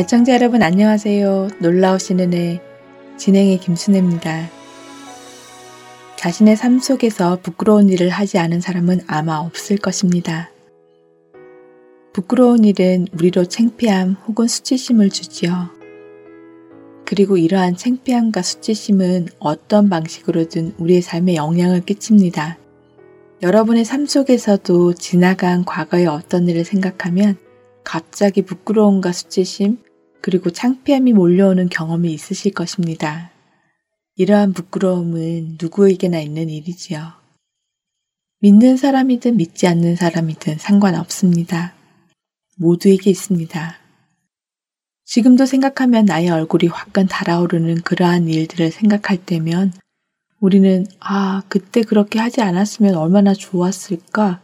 애청자 0.00 0.32
여러분 0.32 0.62
안녕하세요. 0.62 1.48
놀라우신 1.60 2.20
은혜 2.20 2.58
진행의 3.18 3.60
김순혜입니다. 3.60 4.48
자신의 6.16 6.56
삶 6.56 6.78
속에서 6.78 7.38
부끄러운 7.42 7.90
일을 7.90 8.08
하지 8.08 8.38
않은 8.38 8.62
사람은 8.62 9.02
아마 9.06 9.36
없을 9.36 9.76
것입니다. 9.76 10.50
부끄러운 12.14 12.64
일은 12.64 13.08
우리로 13.12 13.44
창피함 13.44 14.16
혹은 14.26 14.48
수치심을 14.48 15.10
주지요. 15.10 15.68
그리고 17.04 17.36
이러한 17.36 17.76
창피함과 17.76 18.40
수치심은 18.40 19.26
어떤 19.38 19.90
방식으로든 19.90 20.76
우리의 20.78 21.02
삶에 21.02 21.34
영향을 21.34 21.84
끼칩니다. 21.84 22.56
여러분의 23.42 23.84
삶 23.84 24.06
속에서도 24.06 24.94
지나간 24.94 25.66
과거의 25.66 26.06
어떤 26.06 26.48
일을 26.48 26.64
생각하면 26.64 27.36
갑자기 27.84 28.40
부끄러움과 28.40 29.12
수치심, 29.12 29.76
그리고 30.20 30.50
창피함이 30.50 31.12
몰려오는 31.12 31.68
경험이 31.68 32.12
있으실 32.12 32.52
것입니다. 32.52 33.30
이러한 34.16 34.52
부끄러움은 34.52 35.56
누구에게나 35.60 36.20
있는 36.20 36.50
일이지요. 36.50 37.12
믿는 38.40 38.76
사람이든 38.76 39.36
믿지 39.36 39.66
않는 39.66 39.96
사람이든 39.96 40.58
상관없습니다. 40.58 41.74
모두에게 42.56 43.10
있습니다. 43.10 43.76
지금도 45.04 45.46
생각하면 45.46 46.04
나의 46.04 46.30
얼굴이 46.30 46.68
화끈 46.68 47.06
달아오르는 47.06 47.82
그러한 47.82 48.28
일들을 48.28 48.70
생각할 48.70 49.16
때면 49.24 49.72
우리는 50.38 50.86
아, 51.00 51.42
그때 51.48 51.82
그렇게 51.82 52.18
하지 52.18 52.40
않았으면 52.40 52.94
얼마나 52.94 53.34
좋았을까? 53.34 54.40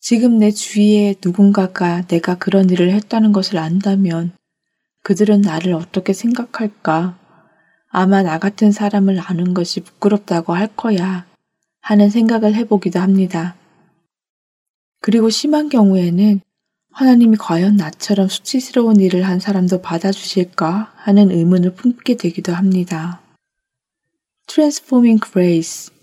지금 0.00 0.38
내 0.38 0.50
주위에 0.50 1.14
누군가가 1.24 2.06
내가 2.06 2.36
그런 2.36 2.70
일을 2.70 2.92
했다는 2.92 3.32
것을 3.32 3.58
안다면 3.58 4.32
그들은 5.02 5.40
나를 5.40 5.74
어떻게 5.74 6.12
생각할까? 6.12 7.18
아마 7.88 8.22
나 8.22 8.38
같은 8.38 8.72
사람을 8.72 9.18
아는 9.20 9.54
것이 9.54 9.80
부끄럽다고 9.80 10.52
할 10.52 10.68
거야 10.68 11.26
하는 11.80 12.10
생각을 12.10 12.54
해보기도 12.54 13.00
합니다. 13.00 13.56
그리고 15.00 15.30
심한 15.30 15.68
경우에는 15.68 16.40
하나님이 16.92 17.36
과연 17.36 17.76
나처럼 17.76 18.28
수치스러운 18.28 19.00
일을 19.00 19.22
한 19.22 19.38
사람도 19.38 19.80
받아주실까 19.82 20.92
하는 20.96 21.30
의문을 21.30 21.74
품게 21.74 22.16
되기도 22.16 22.52
합니다. 22.52 23.20
Transforming 24.48 25.20
Grace 25.24 25.94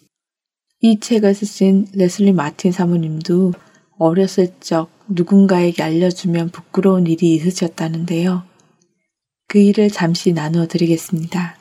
이 0.81 0.99
책을 0.99 1.33
쓰신 1.33 1.87
레슬리 1.93 2.31
마틴 2.31 2.71
사모님도 2.71 3.53
어렸을 3.97 4.53
적 4.59 4.89
누군가에게 5.07 5.83
알려주면 5.83 6.49
부끄러운 6.49 7.07
일이 7.07 7.35
있으셨다는데요. 7.35 8.43
그 9.55 9.59
일을 9.59 9.89
잠시 9.89 10.33
나누어 10.33 10.67
드리겠습니다. 10.67 11.55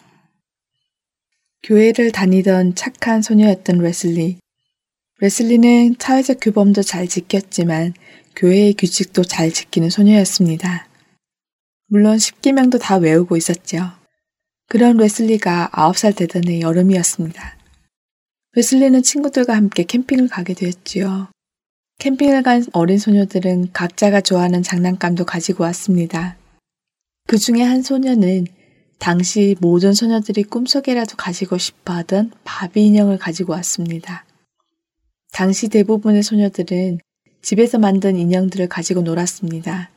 교회를 1.63 2.11
다니던 2.11 2.75
착한 2.75 3.23
소녀였던 3.23 3.79
레슬리. 3.79 4.39
레슬리는 5.21 5.95
사회적 5.97 6.39
규범도 6.41 6.83
잘 6.83 7.07
지켰지만 7.07 7.95
교회의 8.35 8.75
규칙도 8.75 9.23
잘 9.23 9.53
지키는 9.53 9.91
소녀였습니다. 9.91 10.89
물론 11.87 12.19
십계명도 12.19 12.79
다 12.79 12.97
외우고 12.97 13.37
있었죠. 13.37 13.93
그런 14.67 14.97
레슬리가 14.97 15.71
9살 15.73 16.17
되던 16.17 16.49
해 16.49 16.63
여름이었습니다. 16.63 17.57
레슬리는 18.55 19.05
친구들과 19.05 19.55
함께 19.55 19.85
캠핑을 19.85 20.27
가게 20.27 20.55
되었지요. 20.55 21.29
캠핑을 22.01 22.43
간 22.43 22.67
어린 22.73 22.99
소녀들은 22.99 23.71
각자가 23.73 24.21
좋아하는 24.21 24.65
장난감도 24.65 25.27
가지고 25.27 25.63
왔습니다. 25.63 26.37
그 27.27 27.39
중에 27.39 27.63
한 27.63 27.83
소녀는 27.83 28.47
당시 28.99 29.57
모든 29.61 29.93
소녀들이 29.93 30.45
꿈속에라도 30.45 31.17
가지고 31.17 31.59
싶어 31.59 31.95
하던 31.95 32.33
바비 32.45 32.85
인형을 32.87 33.19
가지고 33.19 33.53
왔습니다. 33.55 34.25
당시 35.33 35.69
대부분의 35.69 36.23
소녀들은 36.23 37.01
집에서 37.43 37.79
만든 37.79 38.17
인형들을 38.17 38.69
가지고 38.69 39.03
놀았습니다. 39.03 39.91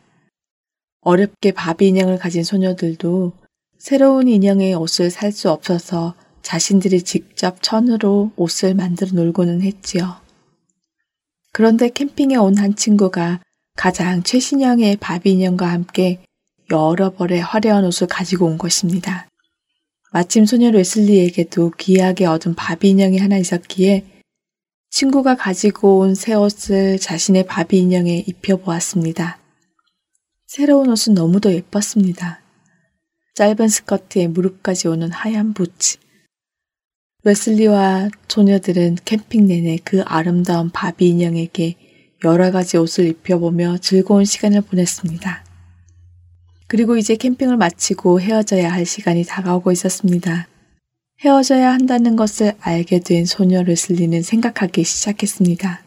어렵게 1.02 1.52
바비 1.52 1.88
인형을 1.90 2.18
가진 2.18 2.44
소녀들도 2.44 3.34
새로운 3.78 4.28
인형의 4.28 4.74
옷을 4.74 5.12
살 5.12 5.32
수 5.32 5.52
없어서 5.52 6.16
자신들이 6.42 7.04
직접 7.04 7.62
천으로 7.62 8.32
옷을 8.36 8.74
만들어 8.74 9.12
놀고는 9.14 9.62
했지요. 9.62 10.16
그런데 11.52 11.90
캠핑에 11.90 12.36
온 12.38 12.58
한 12.58 12.76
친구가 12.76 13.42
가장 13.76 14.24
최신형의 14.24 14.98
바비 14.98 15.32
인형과 15.34 15.68
함께 15.70 16.20
여러 16.72 17.12
벌의 17.12 17.42
화려한 17.42 17.86
옷을 17.86 18.08
가지고 18.08 18.46
온 18.46 18.58
것입니다. 18.58 19.28
마침 20.12 20.46
소녀 20.46 20.72
레슬리에게도 20.72 21.72
귀하게 21.78 22.26
얻은 22.26 22.56
바비 22.56 22.90
인형이 22.90 23.18
하나 23.20 23.38
있었기에 23.38 24.06
친구가 24.90 25.36
가지고 25.36 26.00
온 26.00 26.16
새 26.16 26.34
옷을 26.34 26.98
자신의 27.00 27.46
바비 27.46 27.78
인형에 27.78 28.24
입혀보았습니다. 28.26 29.40
새로운 30.48 30.90
옷은 30.90 31.14
너무도 31.14 31.52
예뻤습니다. 31.54 32.42
짧은 33.36 33.68
스커트에 33.68 34.28
무릎까지 34.28 34.88
오는 34.88 35.12
하얀 35.12 35.54
부츠. 35.54 35.98
웨슬리와 37.24 38.10
소녀들은 38.28 38.98
캠핑 39.04 39.48
내내 39.48 39.78
그 39.84 40.02
아름다운 40.04 40.70
바비 40.72 41.10
인형에게 41.10 41.76
여러 42.24 42.52
가지 42.52 42.78
옷을 42.78 43.06
입혀보며 43.08 43.78
즐거운 43.80 44.26
시간을 44.26 44.62
보냈습니다. 44.62 45.47
그리고 46.68 46.98
이제 46.98 47.16
캠핑을 47.16 47.58
마치고 47.58 48.20
헤어져야 48.20 48.72
할 48.72 48.86
시간이 48.86 49.24
다가오고 49.24 49.72
있었습니다. 49.72 50.48
헤어져야 51.22 51.72
한다는 51.74 52.16
것을 52.16 52.54
알게 52.60 53.00
된 53.00 53.26
소녀 53.26 53.64
레슬리는 53.64 54.22
생각하기 54.22 54.84
시작했습니다. 54.84 55.84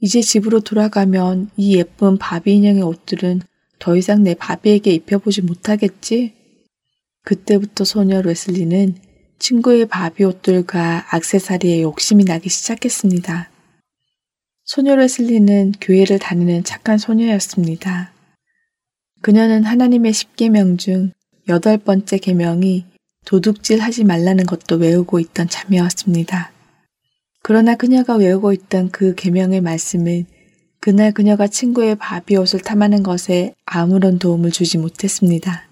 이제 0.00 0.20
집으로 0.20 0.60
돌아가면 0.60 1.50
이 1.56 1.76
예쁜 1.76 2.18
바비 2.18 2.54
인형의 2.54 2.82
옷들은 2.82 3.42
더 3.78 3.96
이상 3.96 4.22
내 4.22 4.34
바비에게 4.34 4.92
입혀보지 4.92 5.42
못하겠지? 5.42 6.34
그때부터 7.24 7.84
소녀 7.84 8.22
레슬리는 8.22 8.94
친구의 9.38 9.86
바비 9.86 10.24
옷들과 10.24 11.06
악세사리에 11.10 11.82
욕심이 11.82 12.24
나기 12.24 12.48
시작했습니다. 12.48 13.50
소녀 14.64 14.96
레슬리는 14.96 15.72
교회를 15.80 16.18
다니는 16.18 16.62
착한 16.64 16.98
소녀였습니다. 16.98 18.12
그녀는 19.20 19.64
하나님의 19.64 20.12
십계명 20.12 20.76
중 20.76 21.12
여덟 21.48 21.78
번째 21.78 22.18
계명이 22.18 22.84
도둑질 23.24 23.80
하지 23.80 24.04
말라는 24.04 24.46
것도 24.46 24.76
외우고 24.76 25.18
있던 25.18 25.48
참이었습니다. 25.48 26.52
그러나 27.42 27.74
그녀가 27.74 28.16
외우고 28.16 28.52
있던 28.52 28.90
그 28.90 29.14
계명의 29.14 29.60
말씀은 29.60 30.26
그날 30.80 31.12
그녀가 31.12 31.46
친구의 31.46 31.96
바비 31.96 32.36
옷을 32.36 32.60
탐하는 32.60 33.02
것에 33.02 33.54
아무런 33.64 34.18
도움을 34.18 34.50
주지 34.50 34.78
못했습니다. 34.78 35.68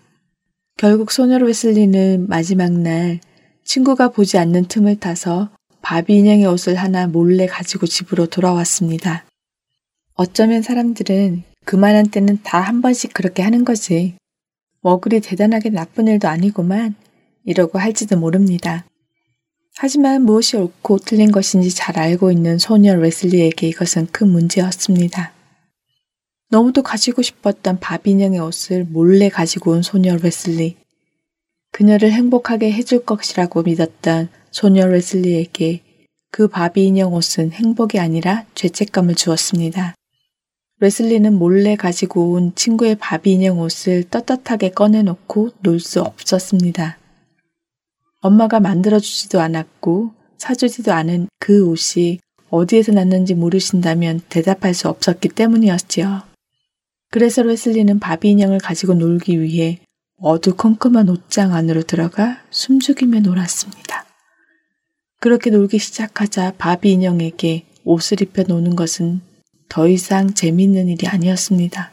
결국 0.77 1.13
소녀 1.13 1.37
웨슬리는 1.37 2.27
마지막 2.29 2.73
날 2.73 3.21
친구가 3.65 4.11
보지 4.11 4.39
않는 4.39 4.67
틈을 4.67 4.97
타서 4.97 5.51
바비 5.81 6.17
인형의 6.17 6.47
옷을 6.47 6.75
하나 6.75 7.07
몰래 7.07 7.47
가지고 7.47 7.87
집으로 7.87 8.27
돌아왔습니다. 8.27 9.25
어쩌면 10.15 10.63
사람들은 10.63 11.45
그만한 11.67 12.07
때는 12.09 12.39
다 12.45 12.61
한 12.61 12.81
번씩 12.81 13.13
그렇게 13.13 13.43
하는 13.43 13.65
거지. 13.65 14.15
뭐 14.81 15.01
그리 15.01 15.21
대단하게 15.21 15.71
나쁜 15.71 16.07
일도 16.07 16.29
아니구만. 16.29 16.95
이러고 17.45 17.79
할지도 17.79 18.17
모릅니다. 18.17 18.87
하지만 19.77 20.23
무엇이 20.23 20.57
옳고 20.57 21.01
틀린 21.01 21.31
것인지 21.31 21.75
잘 21.75 21.99
알고 21.99 22.33
있는 22.33 22.59
소녀 22.59 22.95
레슬리에게 22.95 23.69
이것은 23.69 24.07
큰 24.13 24.29
문제였습니다. 24.29 25.33
너무도 26.51 26.83
가지고 26.83 27.23
싶었던 27.23 27.81
바비인형의 27.81 28.39
옷을 28.41 28.85
몰래 28.85 29.29
가지고 29.29 29.73
온 29.73 29.83
소녀 29.83 30.17
레슬리. 30.17 30.77
그녀를 31.73 32.13
행복하게 32.13 32.73
해줄 32.73 33.05
것이라고 33.05 33.65
믿었던 33.65 34.29
소녀 34.53 34.87
레슬리에게 34.87 35.83
그 36.31 36.49
바비 36.49 36.87
인형 36.87 37.13
옷은 37.13 37.53
행복이 37.53 37.99
아니라 37.99 38.45
죄책감을 38.55 39.17
주었습니다. 39.17 39.95
웨슬리는 40.79 41.33
몰래 41.33 41.75
가지고 41.75 42.33
온 42.33 42.55
친구의 42.55 42.97
바비 42.97 43.33
인형 43.33 43.61
옷을 43.61 44.05
떳떳하게 44.05 44.71
꺼내놓고 44.73 45.53
놀 45.63 45.81
수 45.81 46.03
없었습니다. 46.03 46.99
엄마가 48.21 48.61
만들어주지도 48.61 49.41
않았고 49.41 50.13
사주지도 50.37 50.93
않은 50.93 51.29
그 51.39 51.67
옷이 51.67 52.19
어디에서 52.51 52.93
났는지 52.93 53.35
모르신다면 53.35 54.21
대답할 54.29 54.75
수 54.75 54.89
없었기 54.89 55.31
때문이었지요. 55.31 56.23
그래서 57.11 57.43
웨슬리는 57.43 57.99
바비 57.99 58.31
인형을 58.31 58.59
가지고 58.59 58.95
놀기 58.95 59.41
위해 59.41 59.81
어두컴컴한 60.19 61.09
옷장 61.09 61.55
안으로 61.55 61.83
들어가 61.85 62.43
숨죽이며 62.51 63.21
놀았습니다. 63.21 64.05
그렇게 65.21 65.51
놀기 65.51 65.79
시작하자 65.79 66.55
바비 66.59 66.93
인형에게 66.93 67.65
옷을 67.85 68.21
입혀 68.21 68.43
노는 68.43 68.77
것은 68.77 69.23
더 69.69 69.89
이상 69.89 70.35
재미있는 70.35 70.89
일이 70.89 71.07
아니었습니다. 71.07 71.93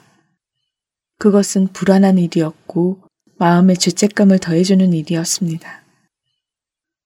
그것은 1.19 1.67
불안한 1.67 2.17
일이었고 2.17 2.99
마음의 3.37 3.77
죄책감을 3.77 4.39
더해주는 4.39 4.93
일이었습니다. 4.93 5.83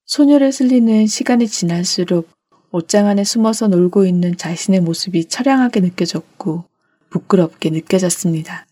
소녀 0.04 0.38
레슬리는 0.38 1.06
시간이 1.06 1.48
지날수록 1.48 2.28
옷장 2.70 3.06
안에 3.06 3.24
숨어서 3.24 3.68
놀고 3.68 4.04
있는 4.06 4.36
자신의 4.36 4.80
모습이 4.80 5.26
처량하게 5.26 5.80
느껴졌고 5.80 6.64
부끄럽게 7.10 7.70
느껴졌습니다. 7.70 8.66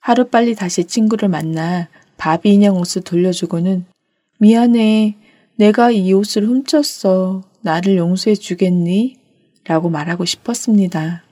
하루빨리 0.00 0.54
다시 0.54 0.84
친구를 0.84 1.28
만나 1.28 1.88
바비 2.16 2.52
인형 2.52 2.76
옷을 2.76 3.02
돌려주고는 3.02 3.84
미안해. 4.38 5.16
내가 5.56 5.90
이 5.90 6.12
옷을 6.12 6.46
훔쳤어. 6.46 7.42
나를 7.62 7.96
용서해 7.96 8.34
주겠니? 8.34 9.16
라고 9.64 9.88
말하고 9.90 10.24
싶었습니다. 10.24 11.24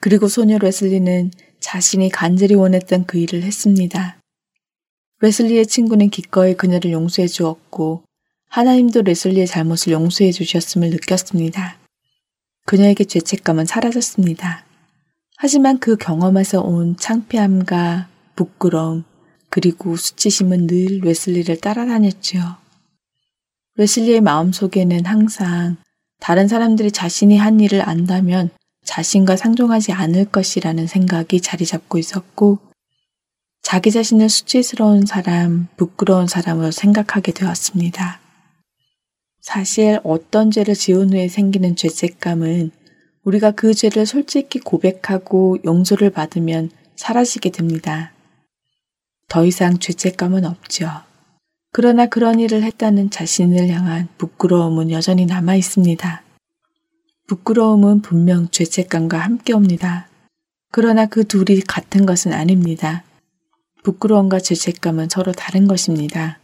그리고 0.00 0.28
소녀 0.28 0.58
레슬리는 0.58 1.30
자신이 1.60 2.10
간절히 2.10 2.54
원했던 2.54 3.06
그 3.06 3.18
일을 3.18 3.42
했습니다. 3.42 4.18
레슬리의 5.20 5.66
친구는 5.66 6.10
기꺼이 6.10 6.54
그녀를 6.54 6.92
용서해 6.92 7.26
주었고 7.26 8.04
하나님도 8.48 9.02
레슬리의 9.02 9.46
잘못을 9.46 9.92
용서해 9.92 10.32
주셨음을 10.32 10.90
느꼈습니다. 10.90 11.78
그녀에게 12.66 13.04
죄책감은 13.04 13.66
사라졌습니다. 13.66 14.64
하지만 15.36 15.78
그 15.78 15.96
경험에서 15.96 16.60
온 16.60 16.96
창피함과 16.96 18.08
부끄러움 18.36 19.04
그리고 19.50 19.96
수치심은 19.96 20.66
늘 20.66 21.00
웨슬리를 21.02 21.56
따라다녔지요. 21.60 22.56
웨슬리의 23.76 24.20
마음속에는 24.20 25.06
항상 25.06 25.76
다른 26.20 26.48
사람들이 26.48 26.90
자신이 26.90 27.38
한 27.38 27.60
일을 27.60 27.88
안다면 27.88 28.50
자신과 28.84 29.36
상종하지 29.36 29.92
않을 29.92 30.26
것이라는 30.26 30.86
생각이 30.86 31.40
자리 31.40 31.66
잡고 31.66 31.98
있었고 31.98 32.58
자기 33.62 33.90
자신을 33.90 34.28
수치스러운 34.28 35.04
사람, 35.04 35.68
부끄러운 35.76 36.26
사람으로 36.26 36.70
생각하게 36.70 37.32
되었습니다. 37.32 38.20
사실 39.40 40.00
어떤 40.04 40.50
죄를 40.50 40.74
지은 40.74 41.12
후에 41.12 41.28
생기는 41.28 41.76
죄책감은 41.76 42.70
우리가 43.24 43.50
그 43.50 43.74
죄를 43.74 44.06
솔직히 44.06 44.58
고백하고 44.58 45.58
용서를 45.64 46.10
받으면 46.10 46.70
사라지게 46.96 47.50
됩니다. 47.50 48.12
더 49.28 49.44
이상 49.44 49.78
죄책감은 49.78 50.46
없죠. 50.46 51.07
그러나 51.70 52.06
그런 52.06 52.40
일을 52.40 52.62
했다는 52.62 53.10
자신을 53.10 53.68
향한 53.68 54.08
부끄러움은 54.18 54.90
여전히 54.90 55.26
남아 55.26 55.54
있습니다. 55.56 56.22
부끄러움은 57.26 58.00
분명 58.00 58.48
죄책감과 58.48 59.18
함께 59.18 59.52
옵니다. 59.52 60.08
그러나 60.70 61.06
그 61.06 61.24
둘이 61.24 61.60
같은 61.60 62.06
것은 62.06 62.32
아닙니다. 62.32 63.04
부끄러움과 63.84 64.40
죄책감은 64.40 65.08
서로 65.10 65.32
다른 65.32 65.66
것입니다. 65.66 66.38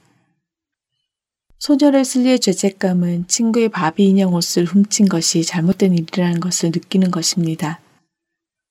소녀 1.58 1.90
레슬리의 1.90 2.40
죄책감은 2.40 3.26
친구의 3.26 3.70
바비 3.70 4.04
인형 4.04 4.34
옷을 4.34 4.66
훔친 4.66 5.08
것이 5.08 5.44
잘못된 5.44 5.94
일이라는 5.94 6.40
것을 6.40 6.70
느끼는 6.70 7.10
것입니다. 7.10 7.80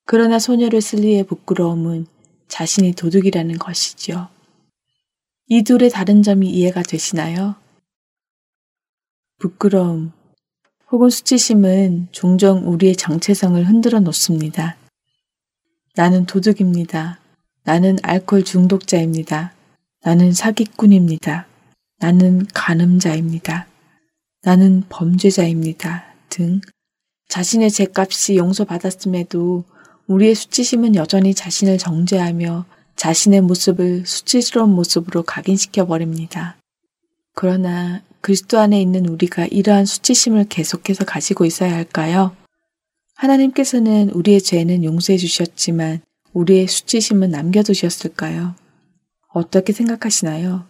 그러나 0.06 0.38
소녀 0.38 0.70
레슬리의 0.70 1.26
부끄러움은 1.26 2.06
자신이 2.48 2.94
도둑이라는 2.94 3.58
것이지요. 3.58 4.33
이 5.48 5.63
둘의 5.63 5.90
다른 5.90 6.24
점이 6.24 6.50
이해가 6.50 6.84
되시나요? 6.84 7.56
부끄러움 9.40 10.13
혹은 10.90 11.10
수치심은 11.10 12.07
종종 12.12 12.72
우리의 12.72 12.95
정체성을 12.95 13.62
흔들어 13.68 14.00
놓습니다. 14.00 14.78
나는 15.95 16.25
도둑입니다. 16.25 17.19
나는 17.63 17.98
알코올 18.04 18.45
중독자입니다. 18.45 19.54
나는 20.01 20.31
사기꾼입니다. 20.31 21.48
나는 22.00 22.46
간음자입니다. 22.54 23.68
나는 24.44 24.84
범죄자입니다. 24.88 26.06
등 26.30 26.62
자신의 27.28 27.69
죄값이 27.72 28.38
용서받았음에도 28.38 29.66
우리의 30.07 30.36
수치심은 30.36 30.96
여전히 30.96 31.34
자신을 31.34 31.78
정죄하며 31.78 32.66
자신의 32.95 33.42
모습을 33.42 34.06
수치스러운 34.06 34.69
모습으로 34.69 35.24
각인시켜 35.24 35.86
버립니다. 35.86 36.57
그러나 37.34 38.01
그리스도 38.22 38.60
안에 38.60 38.81
있는 38.81 39.07
우리가 39.07 39.45
이러한 39.48 39.86
수치심을 39.86 40.45
계속해서 40.45 41.04
가지고 41.04 41.45
있어야 41.45 41.74
할까요? 41.74 42.36
하나님께서는 43.16 44.10
우리의 44.12 44.42
죄는 44.42 44.84
용서해 44.84 45.18
주셨지만 45.18 46.01
우리의 46.34 46.68
수치심은 46.68 47.30
남겨두셨을까요? 47.30 48.56
어떻게 49.34 49.74
생각하시나요? 49.74 50.66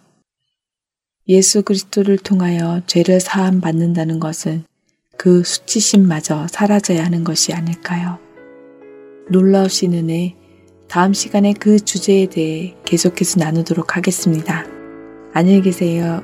예수 1.28 1.64
그리스도를 1.64 2.18
통하여 2.18 2.82
죄를 2.86 3.20
사함 3.20 3.62
받는다는 3.62 4.20
것은 4.20 4.66
그 5.18 5.44
수치심마저 5.44 6.48
사라져야 6.50 7.06
하는 7.06 7.24
것이 7.24 7.54
아닐까요? 7.54 8.20
놀라우신 9.30 9.94
은혜, 9.94 10.36
다음 10.94 11.12
시간에 11.12 11.54
그 11.54 11.80
주제에 11.80 12.28
대해 12.28 12.76
계속해서 12.86 13.40
나누도록 13.40 13.98
하겠습니다. 13.98 14.64
안녕히 15.34 15.60
계세요. 15.64 16.22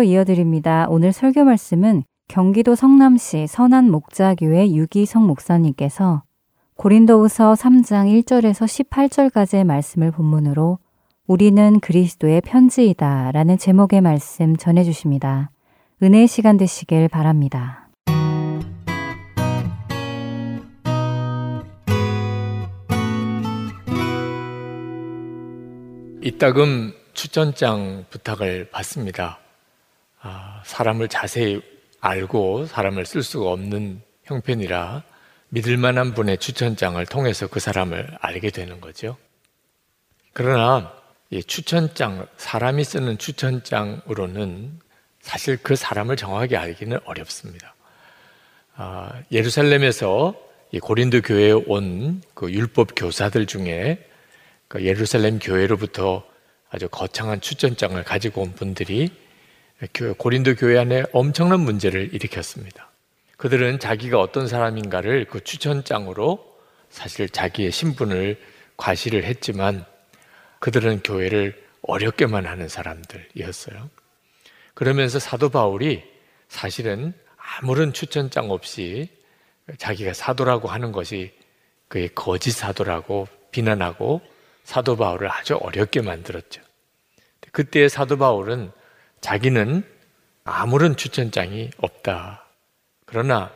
말씀으로 0.00 0.02
이어드립니다. 0.02 0.86
오늘 0.88 1.12
설교 1.12 1.44
말씀은 1.44 2.04
경기도 2.28 2.74
성남시 2.74 3.46
선안 3.46 3.90
목자교회 3.90 4.72
유기성 4.72 5.26
목사님께서 5.26 6.22
고린도후서 6.76 7.52
3장 7.52 8.22
1절에서 8.22 8.88
18절까지의 8.88 9.64
말씀을 9.64 10.10
본문으로 10.10 10.78
우리는 11.26 11.80
그리스도의 11.80 12.40
편지이다 12.40 13.32
라는 13.32 13.58
제목의 13.58 14.00
말씀 14.00 14.56
전해 14.56 14.84
주십니다. 14.84 15.50
은혜의 16.02 16.26
시간 16.26 16.56
되시길 16.56 17.08
바랍니다. 17.08 17.88
이따금 26.22 26.92
추천장 27.12 28.04
부탁을 28.10 28.70
받습니다. 28.70 29.38
아, 30.20 30.62
사람을 30.64 31.08
자세히 31.08 31.60
알고 32.00 32.66
사람을 32.66 33.06
쓸 33.06 33.22
수가 33.22 33.50
없는 33.50 34.02
형편이라 34.24 35.02
믿을 35.48 35.76
만한 35.76 36.14
분의 36.14 36.38
추천장을 36.38 37.04
통해서 37.06 37.46
그 37.46 37.58
사람을 37.60 38.16
알게 38.20 38.50
되는 38.50 38.80
거죠. 38.80 39.16
그러나 40.32 40.92
이 41.30 41.42
추천장, 41.42 42.26
사람이 42.36 42.84
쓰는 42.84 43.18
추천장으로는 43.18 44.78
사실 45.20 45.58
그 45.62 45.76
사람을 45.76 46.16
정확하게 46.16 46.56
알기는 46.56 46.98
어렵습니다. 47.04 47.74
아, 48.76 49.12
예루살렘에서 49.32 50.34
고린도 50.80 51.22
교회에 51.22 51.52
온 51.52 52.20
그 52.34 52.50
율법 52.50 52.92
교사들 52.96 53.44
중에 53.46 53.98
그 54.68 54.84
예루살렘 54.84 55.38
교회로부터 55.38 56.24
아주 56.70 56.88
거창한 56.88 57.40
추천장을 57.40 58.02
가지고 58.04 58.42
온 58.42 58.52
분들이 58.54 59.10
고린도 60.18 60.56
교회 60.56 60.78
안에 60.78 61.04
엄청난 61.12 61.60
문제를 61.60 62.12
일으켰습니다. 62.12 62.90
그들은 63.36 63.78
자기가 63.78 64.20
어떤 64.20 64.46
사람인가를 64.46 65.24
그 65.24 65.42
추천장으로 65.42 66.46
사실 66.90 67.28
자기의 67.28 67.72
신분을 67.72 68.38
과시를 68.76 69.24
했지만 69.24 69.84
그들은 70.58 71.02
교회를 71.02 71.64
어렵게만 71.82 72.46
하는 72.46 72.68
사람들이었어요. 72.68 73.88
그러면서 74.74 75.18
사도 75.18 75.48
바울이 75.48 76.02
사실은 76.48 77.14
아무런 77.36 77.92
추천장 77.94 78.50
없이 78.50 79.08
자기가 79.78 80.12
사도라고 80.12 80.68
하는 80.68 80.92
것이 80.92 81.32
그의 81.88 82.10
거짓 82.14 82.50
사도라고 82.50 83.28
비난하고 83.50 84.20
사도 84.64 84.96
바울을 84.96 85.30
아주 85.30 85.56
어렵게 85.56 86.02
만들었죠. 86.02 86.60
그때 87.52 87.88
사도 87.88 88.18
바울은 88.18 88.70
자기는 89.20 89.82
아무런 90.44 90.96
추천장이 90.96 91.70
없다. 91.78 92.46
그러나 93.06 93.52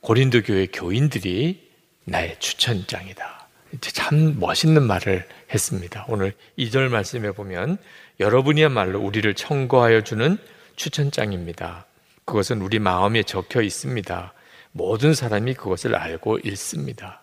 고린도 0.00 0.42
교회 0.42 0.66
교인들이 0.66 1.70
나의 2.04 2.38
추천장이다. 2.38 3.48
참 3.80 4.38
멋있는 4.38 4.82
말을 4.82 5.26
했습니다. 5.52 6.04
오늘 6.08 6.34
2절 6.58 6.88
말씀에 6.88 7.32
보면 7.32 7.78
여러분이야말로 8.20 9.00
우리를 9.00 9.34
청구하여 9.34 10.02
주는 10.02 10.38
추천장입니다. 10.76 11.86
그것은 12.24 12.62
우리 12.62 12.78
마음에 12.78 13.22
적혀 13.22 13.62
있습니다. 13.62 14.32
모든 14.72 15.14
사람이 15.14 15.54
그것을 15.54 15.94
알고 15.94 16.38
읽습니다. 16.44 17.22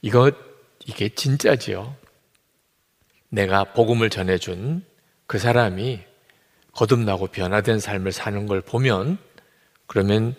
이것 0.00 0.34
이게 0.86 1.08
진짜지요. 1.08 1.94
내가 3.28 3.64
복음을 3.64 4.10
전해준 4.10 4.84
그 5.26 5.38
사람이 5.38 6.00
거듭나고 6.72 7.28
변화된 7.28 7.80
삶을 7.80 8.12
사는 8.12 8.46
걸 8.46 8.60
보면 8.60 9.18
그러면 9.86 10.34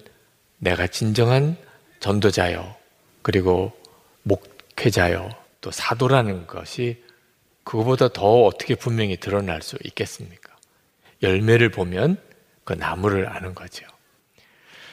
내가 0.58 0.88
진정한 0.88 1.58
전도자요. 2.00 2.75
그리고 3.22 3.72
목회자요. 4.24 5.30
또 5.62 5.72
사도라는 5.72 6.48
것이 6.48 7.02
그거보다 7.63 8.10
더 8.10 8.44
어떻게 8.44 8.75
분명히 8.75 9.18
드러날 9.18 9.62
수 9.62 9.78
있겠습니까? 9.84 10.54
열매를 11.22 11.70
보면 11.70 12.18
그 12.63 12.74
나무를 12.74 13.30
아는 13.30 13.56
거죠. 13.56 13.86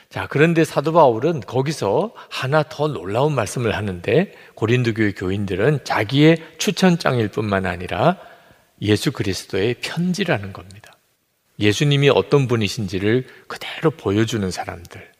자, 0.08 0.26
그런데 0.28 0.64
사도 0.64 0.92
바울은 0.92 1.40
거기서 1.40 2.12
하나 2.28 2.64
더 2.64 2.88
놀라운 2.88 3.34
말씀을 3.34 3.76
하는데 3.76 4.34
고린도 4.54 4.94
교회 4.94 5.12
교인들은 5.12 5.84
자기의 5.84 6.38
추천장일 6.58 7.28
뿐만 7.28 7.64
아니라 7.64 8.16
예수 8.82 9.12
그리스도의 9.12 9.74
편지라는 9.74 10.52
겁니다. 10.52 10.79
예수님이 11.60 12.08
어떤 12.08 12.48
분이신지를 12.48 13.26
그대로 13.46 13.90
보여주는 13.90 14.50
사람들. 14.50 15.12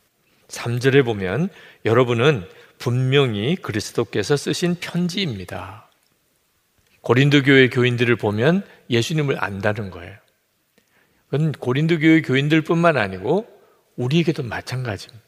3절에 0.47 1.05
보면 1.05 1.49
여러분은 1.85 2.45
분명히 2.77 3.55
그리스도께서 3.55 4.35
쓰신 4.35 4.75
편지입니다. 4.79 5.89
고린도 7.01 7.43
교회 7.43 7.69
교인들을 7.69 8.15
보면 8.15 8.65
예수님을 8.89 9.43
안다는 9.43 9.91
거예요. 9.91 10.15
그건 11.29 11.51
고린도 11.51 11.99
교회 11.99 12.21
교인들뿐만 12.21 12.97
아니고 12.97 13.47
우리에게도 13.95 14.43
마찬가지입니다. 14.43 15.23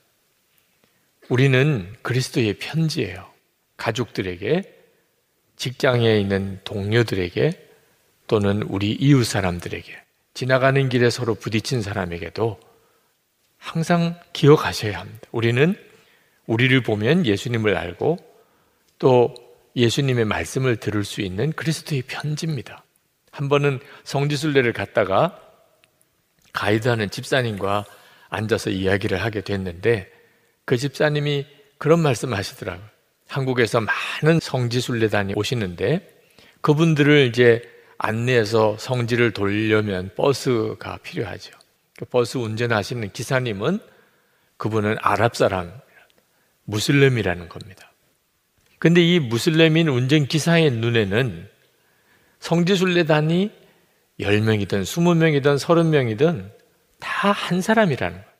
우리는 1.30 1.94
그리스도의 2.02 2.56
편지예요. 2.56 3.32
가족들에게, 3.78 4.64
직장에 5.56 6.20
있는 6.20 6.60
동료들에게, 6.64 7.70
또는 8.28 8.64
우리 8.64 8.92
이웃 8.92 9.24
사람들에게, 9.24 10.03
지나가는 10.34 10.90
길에 10.90 11.10
서로 11.10 11.36
부딪힌 11.36 11.82
사람에게도 11.82 12.60
항상 13.58 14.20
기억하셔야 14.34 15.00
합니다. 15.00 15.28
우리는 15.32 15.76
우리를 16.48 16.82
보면 16.84 17.26
예수님을 17.26 17.78
알고 17.78 18.18
또 19.00 19.34
예수님의 19.76 20.26
말씀을 20.26 20.78
들을 20.78 21.04
수 21.04 21.22
있는 21.22 21.52
그리스도의 21.54 22.04
편지입니다. 22.04 22.84
한 23.32 23.50
번은 23.50 23.80
성지순례를 24.04 24.74
갔다가 24.74 25.40
가이드하는 26.52 27.10
집사님과 27.10 27.86
앉아서 28.30 28.70
이야기를 28.70 29.24
하게 29.24 29.42
됐는데 29.42 30.12
그 30.66 30.78
집사님이 30.78 31.48
그런 31.78 32.00
말씀 32.00 32.34
하시더라고요. 32.34 32.88
한국에서 33.28 33.82
많은 33.82 34.40
성지순례단이 34.40 35.34
오시는데 35.36 36.08
그분들을 36.62 37.28
이제 37.28 37.73
안내해서 38.04 38.78
성지를 38.78 39.32
돌려면 39.32 40.12
버스가 40.16 40.98
필요하죠. 41.04 41.58
그 41.98 42.04
버스 42.06 42.38
운전하시는 42.38 43.14
기사님은 43.14 43.80
그분은 44.58 44.98
아랍 45.00 45.38
사람, 45.38 45.72
무슬림이라는 46.66 47.48
겁니다. 47.48 47.94
근데 48.78 49.02
이 49.02 49.20
무슬림인 49.20 49.88
운전 49.88 50.28
기사의 50.28 50.72
눈에는 50.72 51.48
성지 52.40 52.76
순례단이 52.76 53.52
10명이든 54.20 54.84
20명이든 54.84 55.58
30명이든 55.58 56.52
다 57.00 57.32
한 57.32 57.62
사람이라는 57.62 58.18
거예요. 58.18 58.34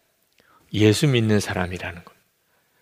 예수 0.74 1.08
믿는 1.08 1.40
사람이라는 1.40 2.04
거예요. 2.04 2.20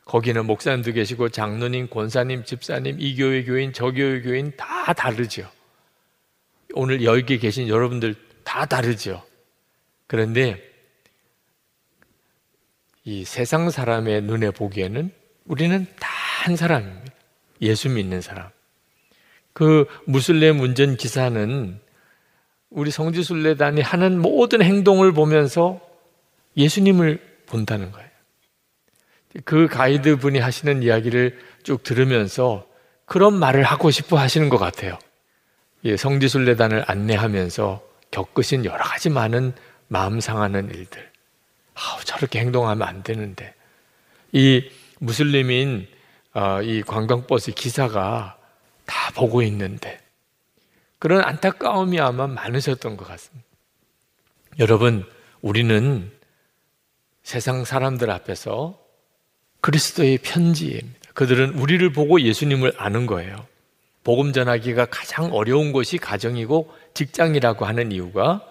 거기는 0.05 0.45
목사님도 0.47 0.93
계시고 0.93 1.29
장로님, 1.29 1.89
권사님, 1.89 2.43
집사님, 2.43 2.97
이 2.99 3.15
교회 3.15 3.43
교인, 3.43 3.71
저 3.71 3.91
교회 3.91 4.21
교인 4.21 4.51
다 4.57 4.93
다르죠. 4.93 5.47
오늘 6.73 7.03
여기 7.03 7.37
계신 7.39 7.67
여러분들 7.67 8.15
다 8.43 8.65
다르죠. 8.65 9.23
그런데 10.07 10.61
이 13.03 13.25
세상 13.25 13.69
사람의 13.69 14.21
눈에 14.23 14.51
보기에는 14.51 15.11
우리는 15.45 15.87
다 15.99 16.21
한 16.41 16.55
사람입니다. 16.55 17.13
예수 17.61 17.87
믿는 17.89 18.21
사람. 18.21 18.49
그 19.53 19.85
무슬림 20.05 20.59
운전 20.59 20.97
기사는 20.97 21.79
우리 22.71 22.89
성지순례단이 22.89 23.81
하는 23.81 24.19
모든 24.19 24.63
행동을 24.63 25.11
보면서 25.11 25.79
예수님을 26.57 27.19
본다는 27.45 27.91
거예요. 27.91 28.09
그 29.45 29.67
가이드 29.67 30.17
분이 30.17 30.39
하시는 30.39 30.81
이야기를 30.81 31.37
쭉 31.63 31.83
들으면서 31.83 32.67
그런 33.05 33.35
말을 33.35 33.63
하고 33.63 33.91
싶어 33.91 34.17
하시는 34.17 34.49
것 34.49 34.57
같아요. 34.57 34.97
예, 35.83 35.97
성지순례단을 35.97 36.85
안내하면서 36.87 37.81
겪으신 38.11 38.65
여러 38.65 38.83
가지 38.83 39.09
많은 39.09 39.53
마음 39.87 40.19
상하는 40.19 40.69
일들. 40.69 41.09
아, 41.75 41.99
저렇게 42.03 42.39
행동하면 42.39 42.87
안 42.87 43.03
되는데. 43.03 43.53
이 44.31 44.69
무슬림인 44.99 45.87
어, 46.33 46.61
이 46.61 46.81
관광버스 46.83 47.51
기사가 47.51 48.37
다 48.85 49.11
보고 49.13 49.41
있는데 49.41 49.99
그런 50.99 51.23
안타까움이 51.23 51.99
아마 51.99 52.27
많으셨던 52.27 52.95
것 52.95 53.07
같습니다. 53.07 53.47
여러분, 54.59 55.05
우리는 55.41 56.11
세상 57.23 57.65
사람들 57.65 58.09
앞에서 58.11 58.79
그리스도의 59.61 60.19
편지입니다. 60.19 60.99
그들은 61.13 61.55
우리를 61.55 61.91
보고 61.91 62.21
예수님을 62.21 62.73
아는 62.77 63.07
거예요. 63.07 63.47
복음 64.03 64.33
전하기가 64.33 64.85
가장 64.85 65.33
어려운 65.33 65.71
것이 65.71 65.97
가정이고 65.97 66.73
직장이라고 66.93 67.65
하는 67.65 67.91
이유가 67.91 68.41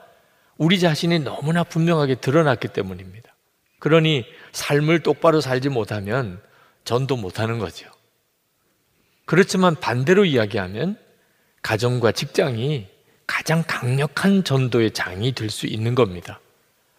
우리 0.57 0.79
자신이 0.79 1.21
너무나 1.21 1.65
분명하게 1.65 2.17
드러났기 2.17 2.69
때문입니다. 2.69 3.35
그러니 3.79 4.27
삶을 4.53 5.01
똑바로 5.01 5.41
살지 5.41 5.71
못하면 5.71 6.41
전도 6.85 7.17
못하는 7.17 7.59
거죠. 7.59 7.91
그렇지만 9.25 9.75
반대로 9.75 10.25
이야기하면 10.25 10.99
가정과 11.63 12.13
직장이 12.13 12.89
가장 13.27 13.63
강력한 13.67 14.45
전도의 14.45 14.93
장이 14.93 15.33
될 15.33 15.51
수 15.51 15.67
있는 15.67 15.95
겁니다. 15.95 16.41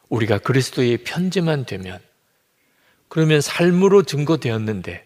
우리가 0.09 0.39
그리스도의 0.39 1.03
편지만 1.03 1.65
되면 1.65 1.99
그러면 3.09 3.41
삶으로 3.41 4.03
증거되었는데 4.03 5.05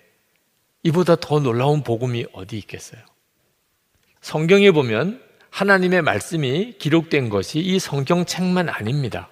이보다 0.83 1.15
더 1.15 1.39
놀라운 1.39 1.83
복음이 1.83 2.27
어디 2.33 2.57
있겠어요? 2.59 3.01
성경에 4.25 4.71
보면 4.71 5.21
하나님의 5.51 6.01
말씀이 6.01 6.79
기록된 6.79 7.29
것이 7.29 7.59
이 7.59 7.77
성경책만 7.77 8.69
아닙니다. 8.69 9.29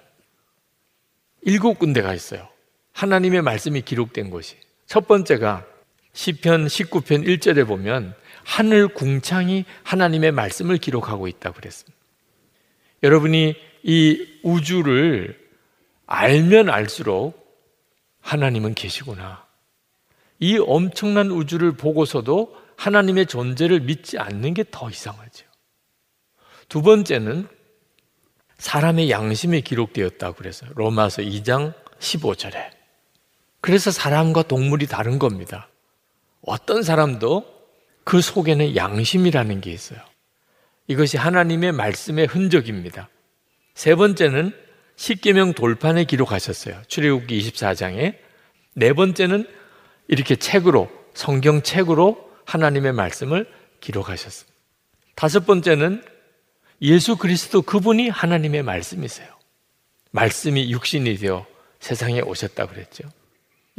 일곱 1.42 1.80
군데가 1.80 2.14
있어요. 2.14 2.48
하나님의 2.92 3.42
말씀이 3.42 3.82
기록된 3.82 4.30
곳이. 4.30 4.54
첫 4.86 5.08
번째가 5.08 5.66
시편 6.12 6.66
19편 6.66 7.26
1절에 7.26 7.66
보면 7.66 8.14
하늘 8.44 8.86
궁창이 8.86 9.64
하나님의 9.82 10.30
말씀을 10.30 10.78
기록하고 10.78 11.26
있다고 11.26 11.56
그랬습니다. 11.56 11.98
여러분이 13.02 13.56
이 13.82 14.26
우주를 14.44 15.36
알면 16.06 16.70
알수록 16.70 17.34
하나님은 18.20 18.74
계시구나. 18.74 19.44
이 20.38 20.56
엄청난 20.56 21.32
우주를 21.32 21.72
보고서도 21.72 22.62
하나님의 22.76 23.26
존재를 23.26 23.80
믿지 23.80 24.18
않는 24.18 24.54
게 24.54 24.64
더 24.70 24.90
이상하죠. 24.90 25.46
두 26.68 26.82
번째는 26.82 27.48
사람의 28.58 29.10
양심이 29.10 29.60
기록되었다고 29.62 30.36
그래서 30.36 30.66
로마서 30.74 31.22
2장 31.22 31.74
15절에. 31.98 32.70
그래서 33.60 33.90
사람과 33.90 34.42
동물이 34.42 34.86
다른 34.86 35.18
겁니다. 35.18 35.68
어떤 36.42 36.82
사람도 36.82 37.44
그 38.04 38.20
속에는 38.20 38.76
양심이라는 38.76 39.60
게 39.60 39.70
있어요. 39.72 39.98
이것이 40.86 41.16
하나님의 41.16 41.72
말씀의 41.72 42.26
흔적입니다. 42.26 43.08
세 43.74 43.94
번째는 43.94 44.52
십계명 44.96 45.54
돌판에 45.54 46.04
기록하셨어요. 46.04 46.82
출애굽기 46.88 47.40
24장에. 47.40 48.16
네 48.74 48.92
번째는 48.92 49.46
이렇게 50.08 50.36
책으로 50.36 50.90
성경책으로 51.14 52.30
하나님의 52.46 52.92
말씀을 52.92 53.50
기록하셨습니다. 53.80 54.54
다섯 55.14 55.46
번째는 55.46 56.02
예수 56.82 57.16
그리스도 57.16 57.62
그분이 57.62 58.08
하나님의 58.08 58.62
말씀이세요. 58.62 59.28
말씀이 60.10 60.70
육신이 60.70 61.16
되어 61.16 61.46
세상에 61.80 62.20
오셨다고 62.20 62.72
그랬죠. 62.72 63.04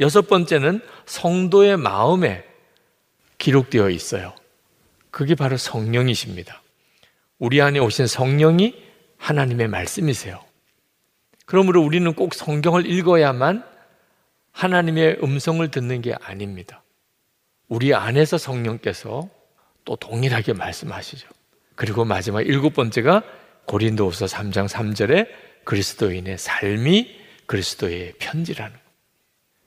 여섯 0.00 0.28
번째는 0.28 0.80
성도의 1.06 1.76
마음에 1.76 2.44
기록되어 3.38 3.90
있어요. 3.90 4.34
그게 5.10 5.34
바로 5.34 5.56
성령이십니다. 5.56 6.62
우리 7.38 7.60
안에 7.60 7.78
오신 7.78 8.06
성령이 8.06 8.82
하나님의 9.16 9.68
말씀이세요. 9.68 10.42
그러므로 11.46 11.82
우리는 11.82 12.12
꼭 12.14 12.34
성경을 12.34 12.86
읽어야만 12.86 13.64
하나님의 14.52 15.18
음성을 15.22 15.66
듣는 15.70 16.02
게 16.02 16.14
아닙니다. 16.20 16.82
우리 17.68 17.94
안에서 17.94 18.38
성령께서 18.38 19.28
또 19.84 19.96
동일하게 19.96 20.52
말씀하시죠. 20.52 21.28
그리고 21.74 22.04
마지막 22.04 22.42
일곱 22.42 22.74
번째가 22.74 23.22
고린도후서 23.66 24.26
3장 24.26 24.68
3절에 24.68 25.28
그리스도인의 25.64 26.38
삶이 26.38 27.16
그리스도의 27.46 28.14
편지라는 28.18 28.72
것. 28.72 28.80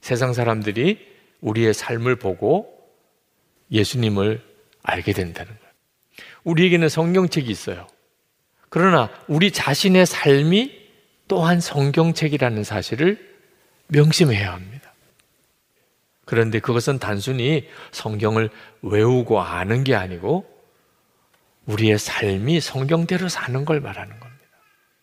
세상 0.00 0.32
사람들이 0.32 0.98
우리의 1.40 1.74
삶을 1.74 2.16
보고 2.16 2.74
예수님을 3.70 4.42
알게 4.82 5.12
된다는 5.12 5.52
거예요. 5.52 5.72
우리에게는 6.44 6.88
성경책이 6.88 7.50
있어요. 7.50 7.86
그러나 8.68 9.10
우리 9.28 9.50
자신의 9.50 10.06
삶이 10.06 10.80
또한 11.28 11.60
성경책이라는 11.60 12.64
사실을 12.64 13.36
명심해야 13.88 14.52
합니다. 14.52 14.79
그런데 16.30 16.60
그것은 16.60 17.00
단순히 17.00 17.66
성경을 17.90 18.50
외우고 18.82 19.40
아는 19.40 19.82
게 19.82 19.96
아니고 19.96 20.48
우리의 21.66 21.98
삶이 21.98 22.60
성경대로 22.60 23.28
사는 23.28 23.64
걸 23.64 23.80
말하는 23.80 24.20
겁니다. 24.20 24.44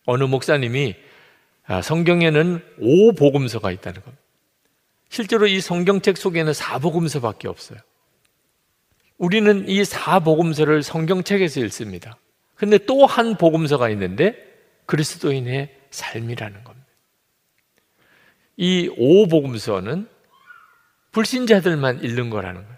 어느 0.06 0.24
목사님이 0.24 0.96
아, 1.66 1.82
성경에는 1.82 2.64
오복음서가 2.80 3.70
있다는 3.72 4.00
겁니다. 4.00 4.22
실제로 5.10 5.46
이 5.46 5.60
성경책 5.60 6.16
속에는 6.16 6.54
사복음서밖에 6.54 7.46
없어요. 7.46 7.78
우리는 9.18 9.68
이 9.68 9.84
사복음서를 9.84 10.82
성경책에서 10.82 11.60
읽습니다. 11.60 12.16
근데 12.54 12.78
또 12.78 13.04
한 13.04 13.36
복음서가 13.36 13.90
있는데 13.90 14.34
그리스도인의 14.86 15.76
삶이라는 15.90 16.64
겁니다. 16.64 16.88
이 18.56 18.90
오복음서는 18.96 20.08
불신자들만 21.18 22.04
읽는 22.04 22.30
거라는 22.30 22.62
거예요. 22.62 22.76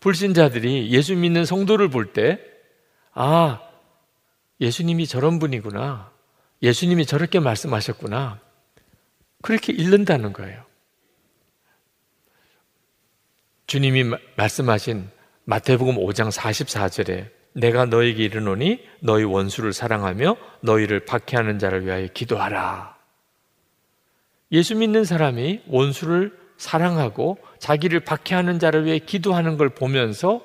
불신자들이 0.00 0.90
예수 0.90 1.14
믿는 1.14 1.44
성도를 1.44 1.88
볼 1.88 2.12
때, 2.12 2.40
아, 3.12 3.60
예수님이 4.60 5.06
저런 5.06 5.38
분이구나. 5.38 6.10
예수님이 6.62 7.06
저렇게 7.06 7.38
말씀하셨구나. 7.38 8.40
그렇게 9.42 9.72
읽는다는 9.72 10.32
거예요. 10.32 10.64
주님이 13.68 14.16
말씀하신 14.36 15.08
마태복음 15.44 15.94
5장 15.94 16.32
44절에 16.32 17.30
내가 17.52 17.84
너에게 17.86 18.24
이르노니 18.24 18.84
너희 18.98 19.22
원수를 19.22 19.72
사랑하며 19.72 20.36
너희를 20.62 21.04
박해하는 21.04 21.60
자를 21.60 21.86
위하여 21.86 22.08
기도하라. 22.08 22.98
예수 24.50 24.74
믿는 24.74 25.04
사람이 25.04 25.62
원수를 25.68 26.36
사랑하고 26.56 27.38
자기를 27.60 28.00
박해하는 28.00 28.58
자를 28.58 28.84
위해 28.84 28.98
기도하는 28.98 29.56
걸 29.56 29.68
보면서 29.68 30.42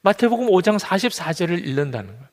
마태복음 0.00 0.46
5장 0.46 0.78
44절을 0.78 1.66
읽는다는 1.66 2.08
거예요. 2.08 2.28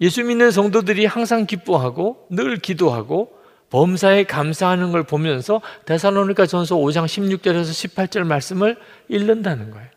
예수 0.00 0.22
믿는 0.22 0.50
성도들이 0.50 1.06
항상 1.06 1.46
기뻐하고 1.46 2.28
늘 2.30 2.56
기도하고 2.58 3.36
범사에 3.70 4.24
감사하는 4.24 4.92
걸 4.92 5.02
보면서 5.02 5.60
데살로니가 5.86 6.46
전서 6.46 6.76
5장 6.76 7.06
16절에서 7.06 7.90
18절 7.90 8.24
말씀을 8.24 8.76
읽는다는 9.08 9.70
거예요. 9.70 9.88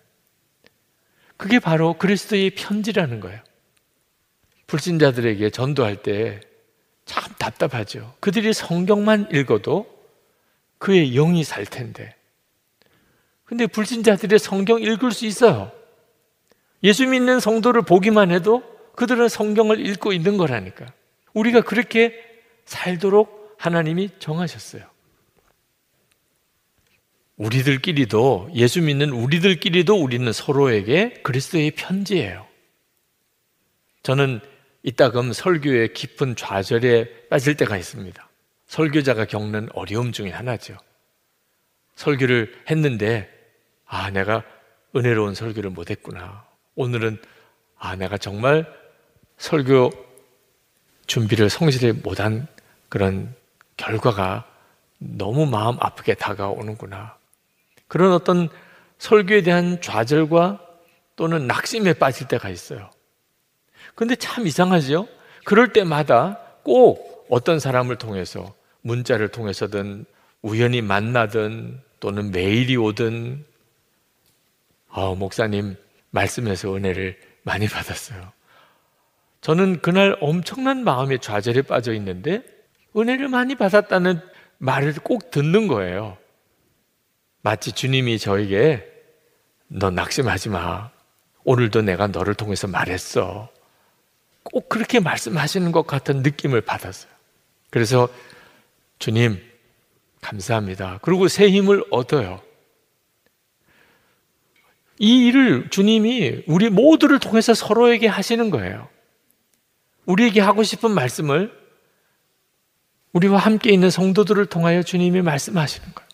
그게 1.37 1.59
바로 1.59 1.93
그리스도의 1.93 2.51
편지라는 2.51 3.19
거예요. 3.19 3.39
불신자들에게 4.65 5.51
전도할 5.51 5.97
때 5.97 6.39
참 7.05 7.23
답답하죠. 7.37 8.15
그들이 8.19 8.51
성경만 8.53 9.29
읽어도 9.31 9.87
그의 10.79 11.11
영이 11.13 11.43
살 11.43 11.65
텐데. 11.65 12.14
근데 13.45 13.67
불신자들이 13.67 14.39
성경 14.39 14.81
읽을 14.81 15.11
수 15.11 15.25
있어요. 15.25 15.71
예수 16.83 17.07
믿는 17.07 17.39
성도를 17.39 17.83
보기만 17.83 18.31
해도 18.31 18.63
그들은 18.95 19.29
성경을 19.29 19.85
읽고 19.85 20.13
있는 20.13 20.37
거라니까. 20.37 20.85
우리가 21.33 21.61
그렇게 21.61 22.15
살도록 22.65 23.55
하나님이 23.57 24.09
정하셨어요. 24.19 24.83
우리들끼리도 27.37 28.49
예수 28.55 28.81
믿는 28.81 29.11
우리들끼리도 29.11 29.95
우리는 29.95 30.31
서로에게 30.31 31.21
그리스도의 31.23 31.71
편지예요. 31.71 32.47
저는 34.03 34.39
이따금 34.83 35.33
설교의 35.33 35.93
깊은 35.93 36.35
좌절에 36.35 37.27
빠질 37.29 37.57
때가 37.57 37.75
있습니다. 37.77 38.29
설교자가 38.67 39.25
겪는 39.25 39.69
어려움 39.73 40.11
중에 40.11 40.29
하나죠. 40.29 40.77
설교를 41.95 42.53
했는데 42.69 43.34
아 43.85 44.09
내가 44.11 44.43
은혜로운 44.95 45.35
설교를 45.35 45.69
못했구나. 45.71 46.45
오늘은 46.75 47.19
아 47.77 47.95
내가 47.95 48.17
정말 48.17 48.65
설교 49.37 49.91
준비를 51.07 51.49
성실히 51.49 51.91
못한 51.91 52.47
그런 52.89 53.33
결과가 53.77 54.45
너무 54.97 55.45
마음 55.45 55.77
아프게 55.79 56.13
다가오는구나. 56.13 57.17
그런 57.87 58.13
어떤 58.13 58.49
설교에 58.97 59.43
대한 59.43 59.81
좌절과 59.81 60.61
또는 61.15 61.47
낙심에 61.47 61.93
빠질 61.93 62.27
때가 62.27 62.49
있어요. 62.49 62.89
근데 63.93 64.15
참 64.15 64.47
이상하죠? 64.47 65.07
그럴 65.45 65.71
때마다 65.71 66.39
꼭 66.63 67.25
어떤 67.29 67.59
사람을 67.59 67.97
통해서 67.97 68.53
문자를 68.81 69.29
통해서든 69.29 70.05
우연히 70.41 70.81
만나든 70.81 71.81
또는 71.99 72.31
메일이 72.31 72.75
오든 72.77 73.45
아, 74.97 75.13
목사님 75.13 75.75
말씀에서 76.09 76.73
은혜를 76.73 77.19
많이 77.43 77.67
받았어요. 77.67 78.31
저는 79.41 79.81
그날 79.81 80.17
엄청난 80.21 80.85
마음의 80.85 81.19
좌절에 81.19 81.63
빠져 81.63 81.93
있는데 81.93 82.41
은혜를 82.95 83.27
많이 83.27 83.55
받았다는 83.55 84.21
말을 84.57 84.93
꼭 85.03 85.31
듣는 85.31 85.67
거예요. 85.67 86.17
마치 87.41 87.73
주님이 87.73 88.19
저에게 88.19 88.87
너 89.67 89.91
낙심하지 89.91 90.49
마. 90.49 90.91
오늘도 91.43 91.81
내가 91.81 92.07
너를 92.07 92.33
통해서 92.33 92.65
말했어. 92.67 93.49
꼭 94.43 94.69
그렇게 94.69 95.01
말씀하시는 95.01 95.73
것 95.73 95.85
같은 95.85 96.23
느낌을 96.23 96.61
받았어요. 96.61 97.11
그래서 97.69 98.07
주님, 98.99 99.43
감사합니다. 100.21 100.99
그리고 101.01 101.27
새 101.27 101.49
힘을 101.49 101.83
얻어요. 101.91 102.41
이 104.97 105.27
일을 105.27 105.69
주님이 105.69 106.43
우리 106.47 106.69
모두를 106.69 107.19
통해서 107.19 107.53
서로에게 107.53 108.07
하시는 108.07 108.49
거예요. 108.49 108.87
우리에게 110.05 110.39
하고 110.39 110.63
싶은 110.63 110.91
말씀을 110.91 111.51
우리와 113.11 113.37
함께 113.37 113.71
있는 113.71 113.89
성도들을 113.89 114.45
통하여 114.47 114.83
주님이 114.83 115.21
말씀하시는 115.21 115.93
거예요. 115.93 116.09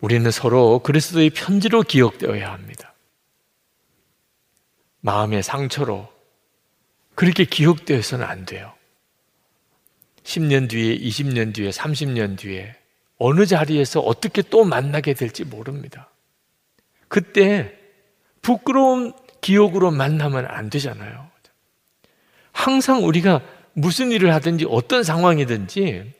우리는 0.00 0.30
서로 0.30 0.80
그리스도의 0.80 1.30
편지로 1.30 1.82
기억되어야 1.82 2.52
합니다. 2.52 2.94
마음의 5.00 5.42
상처로 5.42 6.12
그렇게 7.14 7.44
기억되어서는 7.44 8.24
안 8.24 8.44
돼요. 8.44 8.74
10년 10.22 10.68
뒤에, 10.68 10.98
20년 10.98 11.54
뒤에, 11.54 11.70
30년 11.70 12.38
뒤에 12.38 12.77
어느 13.18 13.46
자리에서 13.46 14.00
어떻게 14.00 14.42
또 14.42 14.64
만나게 14.64 15.14
될지 15.14 15.44
모릅니다. 15.44 16.10
그때 17.08 17.76
부끄러운 18.42 19.12
기억으로 19.40 19.90
만나면 19.90 20.46
안 20.46 20.70
되잖아요. 20.70 21.28
항상 22.52 23.04
우리가 23.04 23.42
무슨 23.72 24.10
일을 24.12 24.34
하든지 24.34 24.66
어떤 24.68 25.02
상황이든지 25.02 26.12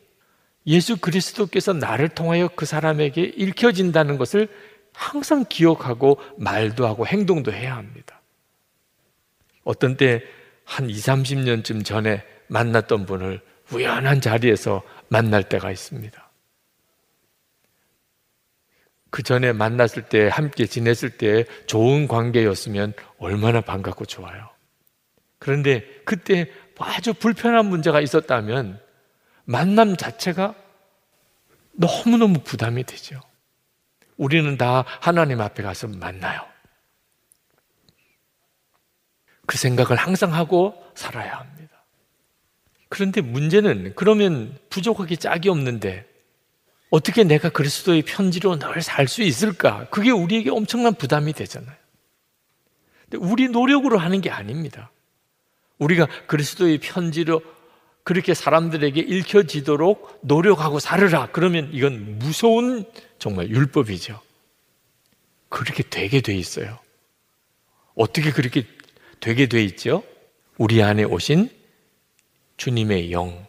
예수 0.67 0.97
그리스도께서 0.99 1.73
나를 1.73 2.09
통하여 2.09 2.49
그 2.55 2.67
사람에게 2.67 3.23
읽혀진다는 3.23 4.19
것을 4.19 4.49
항상 4.93 5.45
기억하고 5.49 6.21
말도 6.37 6.87
하고 6.87 7.07
행동도 7.07 7.53
해야 7.53 7.77
합니다. 7.77 8.21
어떤 9.65 9.97
때 9.97 10.23
한 10.69 10.91
2, 10.91 10.93
30년쯤 10.93 11.85
전에 11.85 12.23
만났던 12.49 13.07
분을 13.07 13.41
우연한 13.73 14.21
자리에서 14.21 14.83
만날 15.09 15.43
때가 15.43 15.71
있습니다. 15.71 16.28
그 19.19 19.25
전에 19.25 19.53
만났을 19.53 20.05
때, 20.05 20.29
함께 20.29 20.65
지냈을 20.65 21.11
때 21.11 21.45
좋은 21.67 22.07
관계였으면 22.07 22.93
얼마나 23.19 23.61
반갑고 23.61 24.05
좋아요. 24.05 24.49
그런데 25.41 25.85
그때 26.05 26.49
아주 26.79 27.13
불편한 27.15 27.67
문제가 27.67 28.01
있었다면 28.01 28.81
만남 29.45 29.97
자체가 29.97 30.55
너무너무 31.73 32.45
부담이 32.45 32.85
되죠. 32.85 33.21
우리는 34.17 34.57
다 34.57 34.85
하나님 35.01 35.41
앞에 35.41 35.65
가서 35.65 35.89
만나요. 35.89 36.41
그 39.47 39.59
생각을 39.59 39.97
항상 39.97 40.33
하고 40.33 40.81
살아야 40.95 41.41
합니다. 41.41 41.85
그런데 42.89 43.21
문제는 43.21 43.95
그러면 43.97 44.57
부족하기 44.71 45.17
짝이 45.17 45.49
없는데 45.49 46.07
어떻게 46.91 47.25
내가 47.25 47.51
그리스도의 47.51 48.03
편지로 48.03 48.59
늘 48.59 48.81
살 48.83 49.09
수 49.09 49.23
있을까? 49.23 49.87
그게 49.91 50.11
우리에게 50.11 50.51
엄청난 50.51 50.95
부담이 50.95 51.33
되잖아요. 51.35 51.77
우리 53.19 53.49
노력으로 53.49 53.99
하는 53.99 54.21
게 54.21 54.31
아닙니다. 54.31 54.91
우리가 55.79 56.07
그리스도의 56.27 56.79
편지로 56.79 57.43
그렇게 58.05 58.33
사람들에게 58.35 59.01
읽혀지도록 59.01 60.21
노력하고 60.23 60.79
살으라. 60.79 61.29
그러면 61.33 61.71
이건 61.73 62.19
무서운 62.19 62.85
정말 63.19 63.49
율법이죠. 63.51 64.21
그렇게 65.51 65.83
되게 65.83 66.21
돼 66.21 66.35
있어요. 66.35 66.79
어떻게 67.95 68.31
그렇게 68.33 68.65
되게 69.21 69.47
돼 69.47 69.63
있죠? 69.65 70.05
우리 70.57 70.83
안에 70.83 71.05
오신 71.05 71.51
주님의 72.57 73.13
영. 73.13 73.47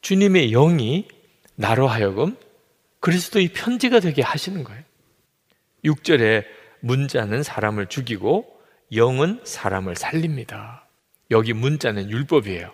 주님의 0.00 0.50
영이 0.50 1.08
나로 1.60 1.88
하여금 1.88 2.38
그리스도의 3.00 3.48
편지가 3.48 4.00
되게 4.00 4.22
하시는 4.22 4.64
거예요. 4.64 4.82
6절에 5.84 6.44
문자는 6.80 7.42
사람을 7.42 7.86
죽이고 7.86 8.46
영은 8.94 9.40
사람을 9.44 9.94
살립니다. 9.94 10.86
여기 11.30 11.52
문자는 11.52 12.08
율법이에요. 12.08 12.72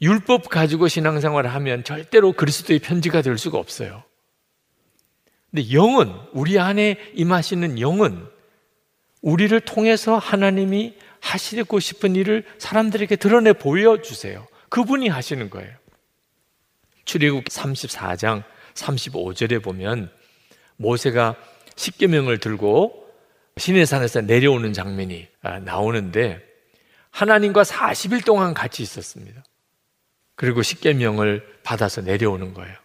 율법 0.00 0.48
가지고 0.48 0.88
신앙생활을 0.88 1.52
하면 1.54 1.84
절대로 1.84 2.32
그리스도의 2.32 2.78
편지가 2.78 3.20
될 3.20 3.36
수가 3.36 3.58
없어요. 3.58 4.02
근데 5.50 5.70
영은 5.70 6.10
우리 6.32 6.58
안에 6.58 6.96
임하시는 7.14 7.80
영은 7.80 8.26
우리를 9.20 9.60
통해서 9.60 10.16
하나님이 10.16 10.94
하시고 11.20 11.80
싶은 11.80 12.16
일을 12.16 12.46
사람들에게 12.56 13.16
드러내 13.16 13.52
보여주세요. 13.52 14.46
그분이 14.70 15.08
하시는 15.08 15.50
거예요. 15.50 15.77
출애굽 17.08 17.44
34장 17.44 18.44
35절에 18.74 19.62
보면 19.62 20.10
모세가 20.76 21.36
십계명을 21.74 22.38
들고 22.38 23.08
시내산에서 23.56 24.20
내려오는 24.20 24.72
장면이 24.74 25.26
아, 25.42 25.58
나오는데 25.58 26.46
하나님과 27.10 27.62
40일 27.62 28.24
동안 28.24 28.52
같이 28.52 28.82
있었습니다. 28.82 29.42
그리고 30.34 30.62
십계명을 30.62 31.60
받아서 31.64 32.02
내려오는 32.02 32.52
거예요. 32.52 32.76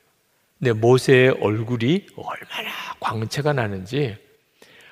근데 0.58 0.72
모세의 0.72 1.38
얼굴이 1.42 2.08
얼마나 2.16 2.72
광채가 3.02 3.52
나는지 3.52 4.18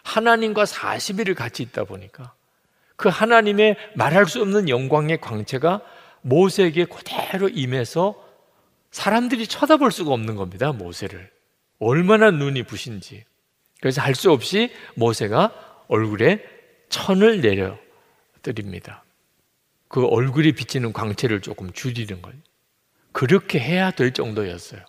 하나님과 0.04 0.66
40일을 0.66 1.36
같이 1.36 1.64
있다 1.64 1.86
보니까 1.86 2.34
그 2.98 3.08
하나님의 3.08 3.78
말할 3.96 4.26
수 4.26 4.42
없는 4.42 4.68
영광의 4.68 5.22
광채가 5.22 5.82
모세에게 6.22 6.86
그대로 6.86 7.48
임해서 7.48 8.31
사람들이 8.92 9.48
쳐다볼 9.48 9.92
수가 9.92 10.12
없는 10.12 10.36
겁니다. 10.36 10.72
모세를. 10.72 11.32
얼마나 11.80 12.30
눈이 12.32 12.64
부신지. 12.64 13.24
그래서 13.80 14.02
할 14.02 14.14
수 14.14 14.32
없이 14.32 14.72
모세가 14.96 15.84
얼굴에 15.88 16.44
천을 16.90 17.42
내려 17.42 17.78
드립니다. 18.44 19.04
그 19.88 20.06
얼굴이 20.06 20.52
비치는 20.54 20.94
광채를 20.94 21.42
조금 21.42 21.72
줄이는 21.72 22.22
거예요. 22.22 22.38
그렇게 23.12 23.60
해야 23.60 23.92
될 23.92 24.14
정도였어요. 24.14 24.82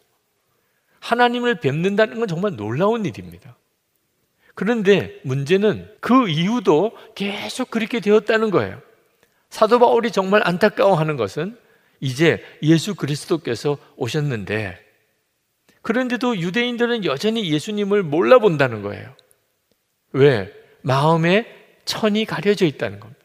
하나님을 1.01 1.61
뵙는다는 1.61 2.19
건 2.19 2.29
정말 2.29 2.55
놀라운 2.57 3.05
일입니다. 3.05 3.57
그런데 4.55 5.19
문제는 5.25 5.91
그 6.01 6.29
이후도 6.29 6.97
계속 7.15 7.71
그렇게 7.71 8.01
되었다는 8.01 8.51
거예요. 8.51 8.81
사도 9.49 9.79
바울이 9.79 10.12
정말 10.12 10.43
안타까워하는 10.45 11.17
것은 11.17 11.59
이제 12.03 12.45
예수 12.62 12.97
그리스도께서 12.97 13.79
오셨는데 13.97 14.77
그런데도 15.83 16.37
유대인들은 16.37 17.05
여전히 17.05 17.51
예수님을 17.51 18.03
몰라본다는 18.03 18.83
거예요. 18.83 19.15
왜? 20.11 20.53
마음에 20.83 21.47
천이 21.85 22.25
가려져 22.25 22.67
있다는 22.67 22.99
겁니다. 22.99 23.21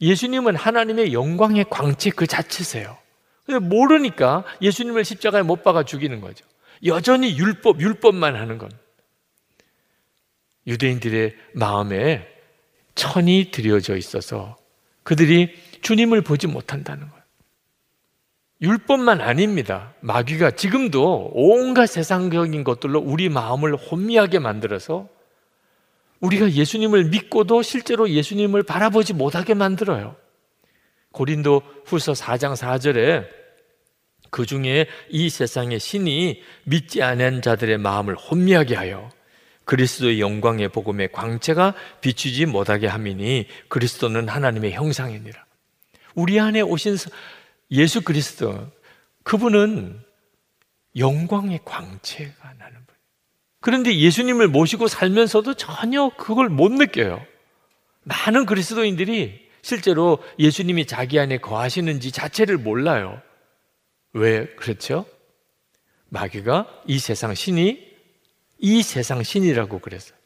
예수님은 0.00 0.56
하나님의 0.56 1.12
영광의 1.12 1.66
광채 1.68 2.08
그 2.08 2.26
자체세요. 2.26 2.96
근데 3.44 3.58
모르니까 3.58 4.44
예수님을 4.62 5.04
십자가에 5.04 5.42
못 5.42 5.62
박아 5.62 5.84
죽이는 5.84 6.22
거죠. 6.22 6.46
여전히 6.86 7.36
율법, 7.38 7.82
율법만 7.82 8.36
하는 8.36 8.56
겁니다. 8.56 8.80
유대인들의 10.66 11.36
마음에 11.52 12.26
천이 12.94 13.50
들여져 13.50 13.96
있어서 13.96 14.56
그들이 15.02 15.54
주님을 15.82 16.22
보지 16.22 16.46
못한다는 16.46 17.06
거예요. 17.10 17.19
율법만 18.62 19.20
아닙니다. 19.20 19.94
마귀가 20.00 20.50
지금도 20.52 21.30
온갖 21.32 21.86
세상적인 21.86 22.62
것들로 22.62 23.00
우리 23.00 23.28
마음을 23.28 23.74
혼미하게 23.74 24.38
만들어서 24.38 25.08
우리가 26.20 26.52
예수님을 26.52 27.04
믿고도 27.04 27.62
실제로 27.62 28.10
예수님을 28.10 28.62
바라보지 28.62 29.14
못하게 29.14 29.54
만들어요. 29.54 30.16
고린도 31.12 31.62
후서 31.86 32.12
4장 32.12 32.54
4절에 32.54 33.26
그 34.30 34.44
중에 34.46 34.86
이 35.08 35.30
세상의 35.30 35.80
신이 35.80 36.42
믿지 36.64 37.02
않은 37.02 37.42
자들의 37.42 37.78
마음을 37.78 38.14
혼미하게 38.14 38.76
하여 38.76 39.10
그리스도의 39.64 40.20
영광의 40.20 40.68
복음의 40.68 41.12
광채가 41.12 41.74
비추지 42.00 42.46
못하게 42.46 42.86
함이니 42.86 43.46
그리스도는 43.68 44.28
하나님의 44.28 44.72
형상이니라. 44.72 45.44
우리 46.14 46.38
안에 46.38 46.60
오신 46.60 46.96
예수 47.70 48.02
그리스도 48.02 48.70
그분은 49.22 50.00
영광의 50.96 51.60
광채가 51.64 52.54
나는 52.58 52.74
분. 52.86 52.96
그런데 53.60 53.96
예수님을 53.96 54.48
모시고 54.48 54.88
살면서도 54.88 55.54
전혀 55.54 56.10
그걸 56.16 56.48
못 56.48 56.72
느껴요. 56.72 57.24
많은 58.02 58.46
그리스도인들이 58.46 59.48
실제로 59.62 60.18
예수님이 60.38 60.86
자기 60.86 61.18
안에 61.18 61.38
거하시는지 61.38 62.12
자체를 62.12 62.56
몰라요. 62.56 63.20
왜 64.12 64.46
그렇죠? 64.56 65.06
마귀가 66.08 66.82
이 66.86 66.98
세상 66.98 67.34
신이 67.34 67.90
이 68.58 68.82
세상 68.82 69.22
신이라고 69.22 69.78
그랬어요. 69.78 70.18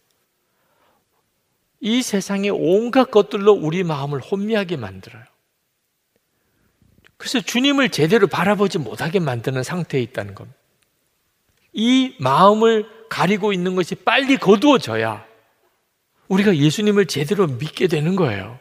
이 1.80 2.00
세상의 2.00 2.50
온갖 2.50 3.10
것들로 3.10 3.52
우리 3.52 3.82
마음을 3.82 4.20
혼미하게 4.20 4.76
만들어요. 4.76 5.24
그래서 7.24 7.40
주님을 7.40 7.88
제대로 7.88 8.26
바라보지 8.26 8.76
못하게 8.76 9.18
만드는 9.18 9.62
상태에 9.62 10.02
있다는 10.02 10.34
겁니다. 10.34 10.58
이 11.72 12.14
마음을 12.20 12.86
가리고 13.08 13.54
있는 13.54 13.74
것이 13.74 13.94
빨리 13.94 14.36
거두어져야 14.36 15.24
우리가 16.28 16.54
예수님을 16.54 17.06
제대로 17.06 17.46
믿게 17.46 17.86
되는 17.86 18.14
거예요. 18.14 18.58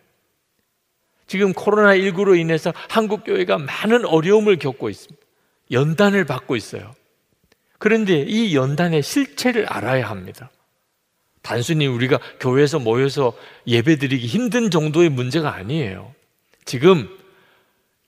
지금 1.28 1.52
코로나19로 1.52 2.40
인해서 2.40 2.72
한국교회가 2.88 3.58
많은 3.58 4.06
어려움을 4.06 4.60
겪고 4.60 4.90
있습니다. 4.90 5.22
연단을 5.72 6.24
받고 6.24 6.56
있어요. 6.56 6.96
그런데 7.80 8.22
이 8.22 8.56
연단의 8.56 9.04
실체를 9.04 9.66
알아야 9.66 10.10
합니다. 10.10 10.50
단순히 11.42 11.86
우리가 11.86 12.18
교회에서 12.40 12.80
모여서 12.80 13.38
예배 13.68 13.98
드리기 13.98 14.26
힘든 14.26 14.72
정도의 14.72 15.10
문제가 15.10 15.54
아니에요. 15.54 16.16
지금 16.64 17.10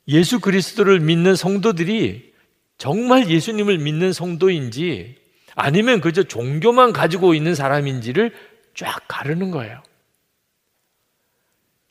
예수 0.07 0.39
그리스도를 0.39 0.99
믿는 0.99 1.35
성도들이 1.35 2.33
정말 2.77 3.29
예수님을 3.29 3.77
믿는 3.79 4.13
성도인지 4.13 5.17
아니면 5.55 6.01
그저 6.01 6.23
종교만 6.23 6.93
가지고 6.93 7.33
있는 7.33 7.55
사람인지를 7.55 8.33
쫙 8.75 9.01
가르는 9.07 9.51
거예요. 9.51 9.81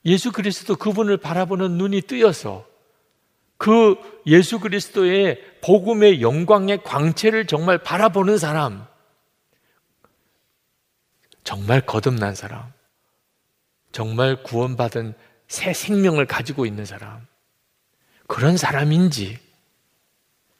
예수 0.05 0.33
그리스도 0.33 0.77
그분을 0.77 1.17
바라보는 1.17 1.73
눈이 1.73 2.03
뜨여서 2.03 2.67
그 3.57 3.97
예수 4.27 4.61
그리스도의 4.61 5.41
복음의 5.63 6.21
영광의 6.21 6.83
광채를 6.83 7.47
정말 7.47 7.79
바라보는 7.79 8.37
사람, 8.37 8.87
정말 11.43 11.81
거듭난 11.81 12.35
사람, 12.35 12.71
정말 13.93 14.43
구원받은 14.43 15.15
새 15.49 15.73
생명을 15.73 16.27
가지고 16.27 16.67
있는 16.67 16.85
사람, 16.85 17.27
그런 18.27 18.57
사람인지, 18.57 19.39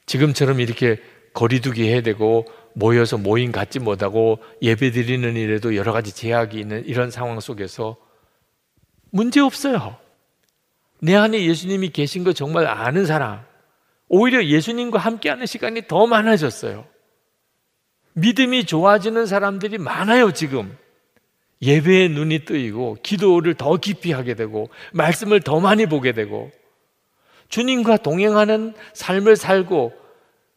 지금처럼 0.05 0.59
이렇게 0.59 1.01
거리두기 1.33 1.87
해야 1.89 2.01
되고, 2.01 2.45
모여서 2.73 3.17
모임 3.17 3.51
갖지 3.51 3.79
못하고 3.79 4.39
예배 4.61 4.91
드리는 4.91 5.35
일에도 5.35 5.75
여러 5.75 5.93
가지 5.93 6.13
제약이 6.13 6.59
있는 6.59 6.85
이런 6.85 7.09
상황 7.09 7.39
속에서 7.39 7.95
문제 9.11 9.39
없어요. 9.39 9.97
내 10.99 11.15
안에 11.15 11.45
예수님이 11.45 11.89
계신 11.89 12.23
거 12.23 12.33
정말 12.33 12.67
아는 12.67 13.05
사람, 13.05 13.41
오히려 14.07 14.43
예수님과 14.43 14.99
함께하는 14.99 15.45
시간이 15.45 15.87
더 15.87 16.05
많아졌어요. 16.05 16.85
믿음이 18.13 18.65
좋아지는 18.65 19.25
사람들이 19.25 19.77
많아요, 19.77 20.31
지금. 20.31 20.77
예배에 21.61 22.09
눈이 22.09 22.45
뜨이고, 22.45 22.97
기도를 23.01 23.55
더 23.55 23.77
깊이 23.77 24.11
하게 24.11 24.35
되고, 24.35 24.69
말씀을 24.93 25.41
더 25.41 25.59
많이 25.59 25.85
보게 25.85 26.11
되고, 26.11 26.51
주님과 27.49 27.97
동행하는 27.97 28.73
삶을 28.93 29.35
살고, 29.35 29.93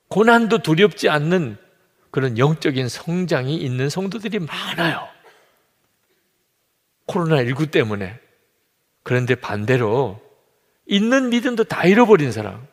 고난도 0.08 0.58
두렵지 0.58 1.08
않는 1.08 1.58
그런 2.10 2.38
영적인 2.38 2.88
성장이 2.88 3.56
있는 3.56 3.88
성도들이 3.88 4.38
많아요. 4.40 5.06
코로나19 7.06 7.70
때문에. 7.70 8.18
그런데 9.02 9.34
반대로 9.34 10.20
있는 10.86 11.30
믿음도 11.30 11.64
다 11.64 11.84
잃어버린 11.84 12.32
사람. 12.32 12.66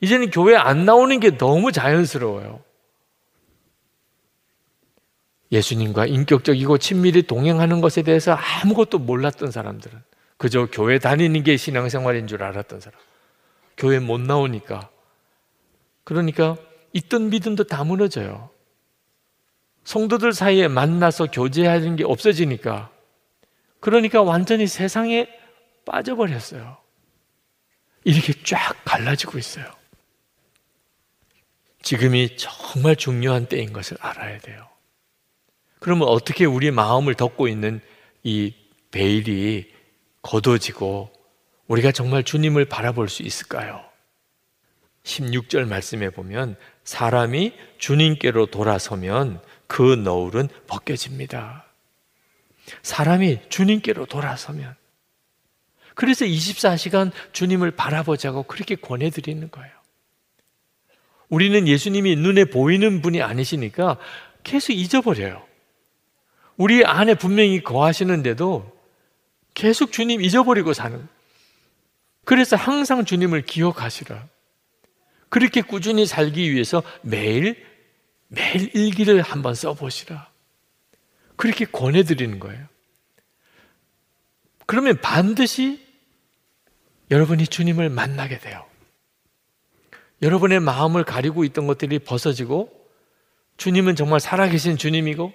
이제는 0.00 0.30
교회 0.30 0.56
안 0.56 0.84
나오는 0.84 1.18
게 1.20 1.36
너무 1.36 1.72
자연스러워요. 1.72 2.62
예수님과 5.52 6.06
인격적이고 6.06 6.78
친밀히 6.78 7.22
동행하는 7.22 7.80
것에 7.80 8.02
대해서 8.02 8.32
아무것도 8.32 8.98
몰랐던 8.98 9.50
사람들은 9.50 10.02
그저 10.42 10.66
교회 10.66 10.98
다니는 10.98 11.44
게 11.44 11.56
신앙생활인 11.56 12.26
줄 12.26 12.42
알았던 12.42 12.80
사람. 12.80 12.98
교회 13.76 14.00
못 14.00 14.20
나오니까. 14.20 14.90
그러니까 16.02 16.56
있던 16.92 17.30
믿음도 17.30 17.62
다 17.62 17.84
무너져요. 17.84 18.50
성도들 19.84 20.32
사이에 20.32 20.66
만나서 20.66 21.26
교제하는 21.26 21.94
게 21.94 22.02
없어지니까. 22.02 22.90
그러니까 23.78 24.22
완전히 24.22 24.66
세상에 24.66 25.28
빠져버렸어요. 25.84 26.76
이렇게 28.02 28.32
쫙 28.42 28.74
갈라지고 28.84 29.38
있어요. 29.38 29.72
지금이 31.82 32.36
정말 32.36 32.96
중요한 32.96 33.46
때인 33.46 33.72
것을 33.72 33.96
알아야 34.00 34.40
돼요. 34.40 34.66
그러면 35.78 36.08
어떻게 36.08 36.46
우리 36.46 36.72
마음을 36.72 37.14
덮고 37.14 37.46
있는 37.46 37.80
이 38.24 38.52
베일이 38.90 39.71
걷어지고 40.22 41.12
우리가 41.66 41.92
정말 41.92 42.22
주님을 42.24 42.64
바라볼 42.64 43.08
수 43.08 43.22
있을까요? 43.22 43.84
16절 45.04 45.66
말씀에 45.66 46.10
보면 46.10 46.56
사람이 46.84 47.54
주님께로 47.78 48.46
돌아서면 48.46 49.40
그 49.66 49.94
너울은 49.94 50.48
벗겨집니다. 50.66 51.66
사람이 52.82 53.40
주님께로 53.48 54.06
돌아서면 54.06 54.76
그래서 55.94 56.24
24시간 56.24 57.10
주님을 57.32 57.72
바라보자고 57.72 58.44
그렇게 58.44 58.76
권해드리는 58.76 59.50
거예요. 59.50 59.72
우리는 61.28 61.66
예수님이 61.66 62.16
눈에 62.16 62.44
보이는 62.44 63.02
분이 63.02 63.22
아니시니까 63.22 63.98
계속 64.44 64.72
잊어버려요. 64.72 65.42
우리 66.56 66.84
안에 66.84 67.14
분명히 67.14 67.62
거하시는데도 67.62 68.71
계속 69.54 69.92
주님 69.92 70.20
잊어버리고 70.20 70.72
사는. 70.72 71.06
그래서 72.24 72.56
항상 72.56 73.04
주님을 73.04 73.42
기억하시라. 73.42 74.28
그렇게 75.28 75.62
꾸준히 75.62 76.06
살기 76.06 76.52
위해서 76.52 76.82
매일, 77.02 77.64
매일 78.28 78.74
일기를 78.74 79.22
한번 79.22 79.54
써보시라. 79.54 80.30
그렇게 81.36 81.64
권해드리는 81.64 82.38
거예요. 82.38 82.66
그러면 84.66 85.00
반드시 85.00 85.84
여러분이 87.10 87.46
주님을 87.46 87.90
만나게 87.90 88.38
돼요. 88.38 88.64
여러분의 90.22 90.60
마음을 90.60 91.04
가리고 91.04 91.44
있던 91.44 91.66
것들이 91.66 91.98
벗어지고 91.98 92.70
주님은 93.56 93.96
정말 93.96 94.20
살아계신 94.20 94.76
주님이고 94.76 95.32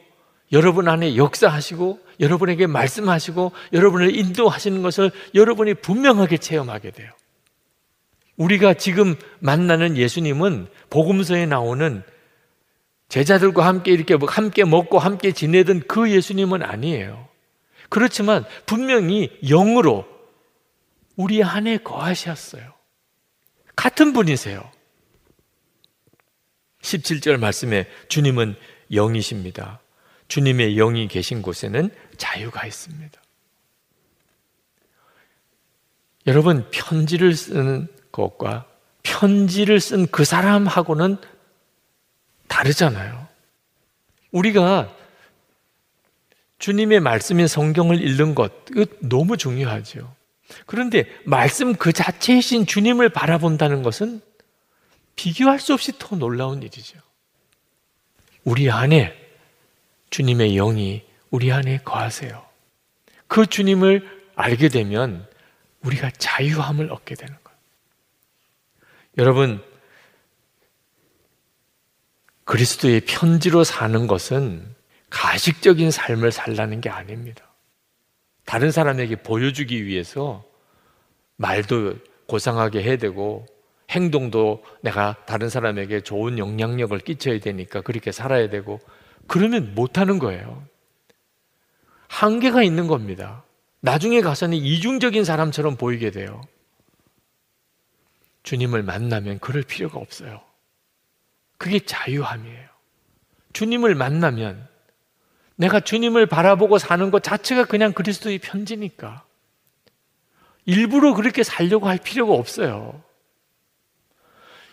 여러분 0.51 0.87
안에 0.87 1.15
역사하시고 1.15 1.99
여러분에게 2.19 2.67
말씀하시고 2.67 3.51
여러분을 3.73 4.15
인도하시는 4.15 4.81
것을 4.81 5.11
여러분이 5.35 5.75
분명하게 5.75 6.37
체험하게 6.37 6.91
돼요. 6.91 7.11
우리가 8.37 8.75
지금 8.75 9.15
만나는 9.39 9.97
예수님은 9.97 10.67
복음서에 10.89 11.45
나오는 11.45 12.03
제자들과 13.09 13.65
함께 13.65 13.91
이렇게 13.91 14.17
함께 14.27 14.63
먹고 14.63 14.99
함께 14.99 15.31
지내던 15.31 15.83
그 15.87 16.11
예수님은 16.11 16.61
아니에요. 16.61 17.27
그렇지만 17.89 18.45
분명히 18.65 19.31
영으로 19.43 20.05
우리 21.15 21.43
안에 21.43 21.77
거하셨어요. 21.77 22.73
같은 23.75 24.13
분이세요. 24.13 24.69
17절 26.81 27.37
말씀에 27.37 27.87
주님은 28.07 28.55
영이십니다. 28.91 29.81
주님의 30.27 30.75
영이 30.75 31.07
계신 31.07 31.41
곳에는 31.41 31.89
자유가 32.17 32.65
있습니다. 32.65 33.21
여러분, 36.27 36.69
편지를 36.71 37.33
쓰는 37.33 37.87
것과 38.11 38.65
편지를 39.03 39.79
쓴 39.79 40.07
그 40.07 40.25
사람하고는 40.25 41.17
다르잖아요. 42.47 43.27
우리가 44.31 44.93
주님의 46.59 46.99
말씀인 46.99 47.47
성경을 47.47 48.01
읽는 48.01 48.35
것, 48.35 48.51
너무 48.99 49.37
중요하죠. 49.37 50.13
그런데 50.65 51.05
말씀 51.23 51.75
그 51.75 51.93
자체이신 51.93 52.65
주님을 52.65 53.09
바라본다는 53.09 53.83
것은 53.83 54.21
비교할 55.15 55.59
수 55.59 55.73
없이 55.73 55.93
더 55.97 56.15
놀라운 56.15 56.61
일이죠. 56.61 56.99
우리 58.43 58.69
안에 58.69 59.26
주님의 60.09 60.55
영이 60.55 61.03
우리 61.29 61.51
안에 61.51 61.79
거하세요. 61.79 62.45
그 63.27 63.45
주님을 63.45 64.07
알게 64.35 64.69
되면 64.69 65.27
우리가 65.83 66.11
자유함을 66.11 66.91
얻게 66.91 67.15
되는 67.15 67.33
거예요. 67.43 67.57
여러분, 69.17 69.63
그리스도의 72.45 73.01
편지로 73.01 73.63
사는 73.63 74.07
것은 74.07 74.75
가식적인 75.09 75.91
삶을 75.91 76.31
살라는 76.31 76.81
게 76.81 76.89
아닙니다. 76.89 77.43
다른 78.45 78.71
사람에게 78.71 79.17
보여주기 79.17 79.85
위해서 79.85 80.45
말도 81.35 81.95
고상하게 82.27 82.83
해야 82.83 82.97
되고 82.97 83.45
행동도 83.89 84.63
내가 84.81 85.15
다른 85.25 85.49
사람에게 85.49 86.01
좋은 86.01 86.37
영향력을 86.37 86.97
끼쳐야 86.99 87.39
되니까 87.39 87.81
그렇게 87.81 88.11
살아야 88.11 88.49
되고 88.49 88.79
그러면 89.27 89.73
못하는 89.75 90.19
거예요. 90.19 90.65
한계가 92.07 92.63
있는 92.63 92.87
겁니다. 92.87 93.43
나중에 93.81 94.21
가서는 94.21 94.57
이중적인 94.57 95.23
사람처럼 95.23 95.75
보이게 95.75 96.11
돼요. 96.11 96.41
주님을 98.43 98.83
만나면 98.83 99.39
그럴 99.39 99.63
필요가 99.63 99.99
없어요. 99.99 100.41
그게 101.57 101.79
자유함이에요. 101.79 102.69
주님을 103.53 103.95
만나면 103.95 104.67
내가 105.55 105.79
주님을 105.79 106.27
바라보고 106.27 106.77
사는 106.77 107.11
것 107.11 107.23
자체가 107.23 107.65
그냥 107.65 107.91
그리스도의 107.93 108.39
편지니까. 108.39 109.25
일부러 110.65 111.13
그렇게 111.13 111.43
살려고 111.43 111.87
할 111.87 111.97
필요가 111.97 112.33
없어요. 112.33 113.03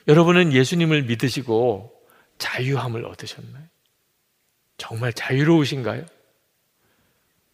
여러분은 0.06 0.52
예수님을 0.52 1.04
믿으시고 1.04 1.92
자유함을 2.38 3.06
얻으셨나요? 3.06 3.73
정말 4.76 5.12
자유로우신가요? 5.12 6.04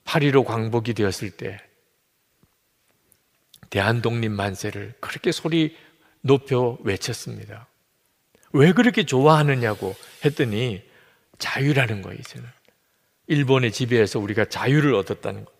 8.15 0.04 0.44
광복이 0.44 0.94
되었을 0.94 1.30
때 1.30 1.59
대한독립 3.70 4.30
만세를 4.33 4.94
그렇게 5.00 5.30
소리 5.30 5.76
높여 6.22 6.76
외쳤습니다. 6.83 7.68
왜 8.52 8.72
그렇게 8.72 9.04
좋아하느냐고 9.04 9.94
했더니 10.24 10.83
자유라는 11.38 12.02
거예요, 12.02 12.18
이제는. 12.18 12.48
일본의 13.28 13.70
지배에서 13.70 14.18
우리가 14.18 14.46
자유를 14.46 14.92
얻었다는 14.94 15.44
것. 15.44 15.54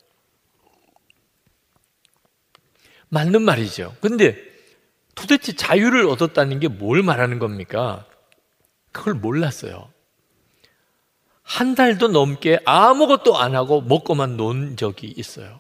맞는 3.11 3.43
말이죠. 3.43 3.97
근데 4.01 4.37
도대체 5.15 5.53
자유를 5.55 6.07
얻었다는 6.07 6.61
게 6.61 6.69
뭘 6.69 7.03
말하는 7.03 7.39
겁니까? 7.39 8.07
그걸 8.93 9.15
몰랐어요. 9.15 9.93
한 11.51 11.75
달도 11.75 12.07
넘게 12.07 12.61
아무것도 12.65 13.37
안 13.37 13.57
하고 13.57 13.81
먹고만 13.81 14.37
논 14.37 14.77
적이 14.77 15.13
있어요. 15.17 15.59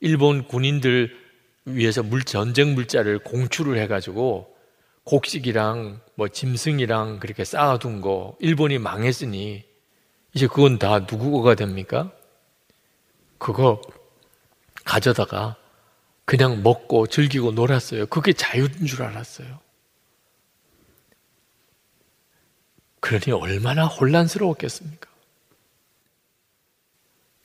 일본 0.00 0.48
군인들 0.48 1.14
위해서 1.66 2.02
물, 2.02 2.24
전쟁 2.24 2.74
물자를 2.74 3.18
공출을 3.18 3.76
해가지고 3.76 4.56
곡식이랑 5.04 6.00
뭐 6.14 6.28
짐승이랑 6.28 7.20
그렇게 7.20 7.44
쌓아둔 7.44 8.00
거 8.00 8.34
일본이 8.40 8.78
망했으니 8.78 9.64
이제 10.32 10.46
그건 10.46 10.78
다 10.78 11.04
누구 11.04 11.30
거가 11.30 11.54
됩니까? 11.54 12.10
그거 13.36 13.82
가져다가 14.82 15.56
그냥 16.24 16.62
먹고 16.62 17.06
즐기고 17.06 17.52
놀았어요. 17.52 18.06
그게 18.06 18.32
자유인 18.32 18.86
줄 18.86 19.02
알았어요. 19.02 19.61
그러니 23.02 23.32
얼마나 23.32 23.84
혼란스러웠겠습니까? 23.86 25.10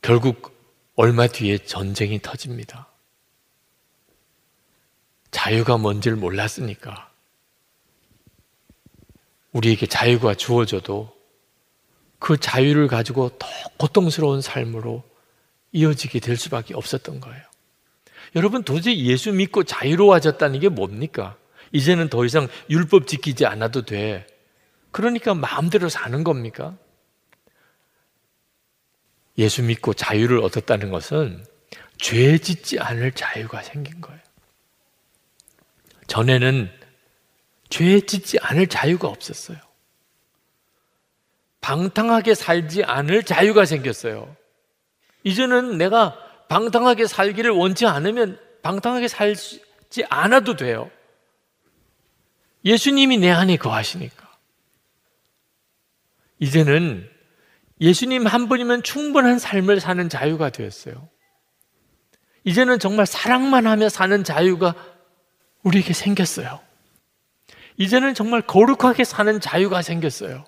결국 0.03 0.55
얼마 0.95 1.25
뒤에 1.25 1.57
전쟁이 1.57 2.21
터집니다. 2.21 2.87
자유가 5.31 5.77
뭔지를 5.77 6.15
몰랐으니까 6.15 7.09
우리에게 9.51 9.87
자유가 9.87 10.35
주어져도 10.35 11.11
그 12.19 12.37
자유를 12.37 12.87
가지고 12.87 13.29
더 13.39 13.47
고통스러운 13.77 14.41
삶으로 14.41 15.03
이어지게 15.71 16.19
될 16.19 16.37
수밖에 16.37 16.75
없었던 16.75 17.19
거예요. 17.19 17.43
여러분 18.35 18.63
도저히 18.63 19.07
예수 19.07 19.31
믿고 19.33 19.63
자유로워졌다는 19.63 20.59
게 20.59 20.69
뭡니까? 20.69 21.35
이제는 21.71 22.09
더 22.09 22.25
이상 22.25 22.47
율법 22.69 23.07
지키지 23.07 23.47
않아도 23.47 23.83
돼. 23.85 24.27
그러니까 24.97 25.35
마음대로 25.35 25.89
사는 25.89 26.23
겁니까? 26.23 26.75
예수 29.37 29.61
믿고 29.61 29.93
자유를 29.93 30.39
얻었다는 30.39 30.89
것은 30.89 31.45
죄 31.99 32.39
짓지 32.39 32.79
않을 32.79 33.11
자유가 33.11 33.61
생긴 33.61 34.01
거예요. 34.01 34.19
전에는 36.07 36.71
죄 37.69 38.01
짓지 38.01 38.39
않을 38.39 38.65
자유가 38.65 39.07
없었어요. 39.07 39.59
방탕하게 41.61 42.33
살지 42.33 42.83
않을 42.83 43.21
자유가 43.21 43.65
생겼어요. 43.65 44.35
이제는 45.23 45.77
내가 45.77 46.17
방탕하게 46.49 47.05
살기를 47.05 47.51
원치 47.51 47.85
않으면 47.85 48.39
방탕하게 48.63 49.09
살지 49.09 50.05
않아도 50.09 50.55
돼요. 50.55 50.89
예수님이 52.65 53.19
내 53.19 53.29
안에 53.29 53.57
거하시니까. 53.57 54.26
이제는 56.39 57.09
예수님 57.79 58.25
한 58.25 58.47
분이면 58.47 58.83
충분한 58.83 59.39
삶을 59.39 59.79
사는 59.79 60.09
자유가 60.09 60.49
되었어요. 60.49 61.09
이제는 62.43 62.79
정말 62.79 63.05
사랑만 63.05 63.67
하며 63.67 63.89
사는 63.89 64.23
자유가 64.23 64.73
우리에게 65.63 65.93
생겼어요. 65.93 66.59
이제는 67.77 68.13
정말 68.13 68.41
거룩하게 68.41 69.03
사는 69.03 69.39
자유가 69.39 69.81
생겼어요. 69.81 70.45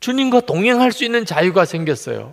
주님과 0.00 0.40
동행할 0.42 0.92
수 0.92 1.04
있는 1.04 1.24
자유가 1.24 1.64
생겼어요. 1.64 2.32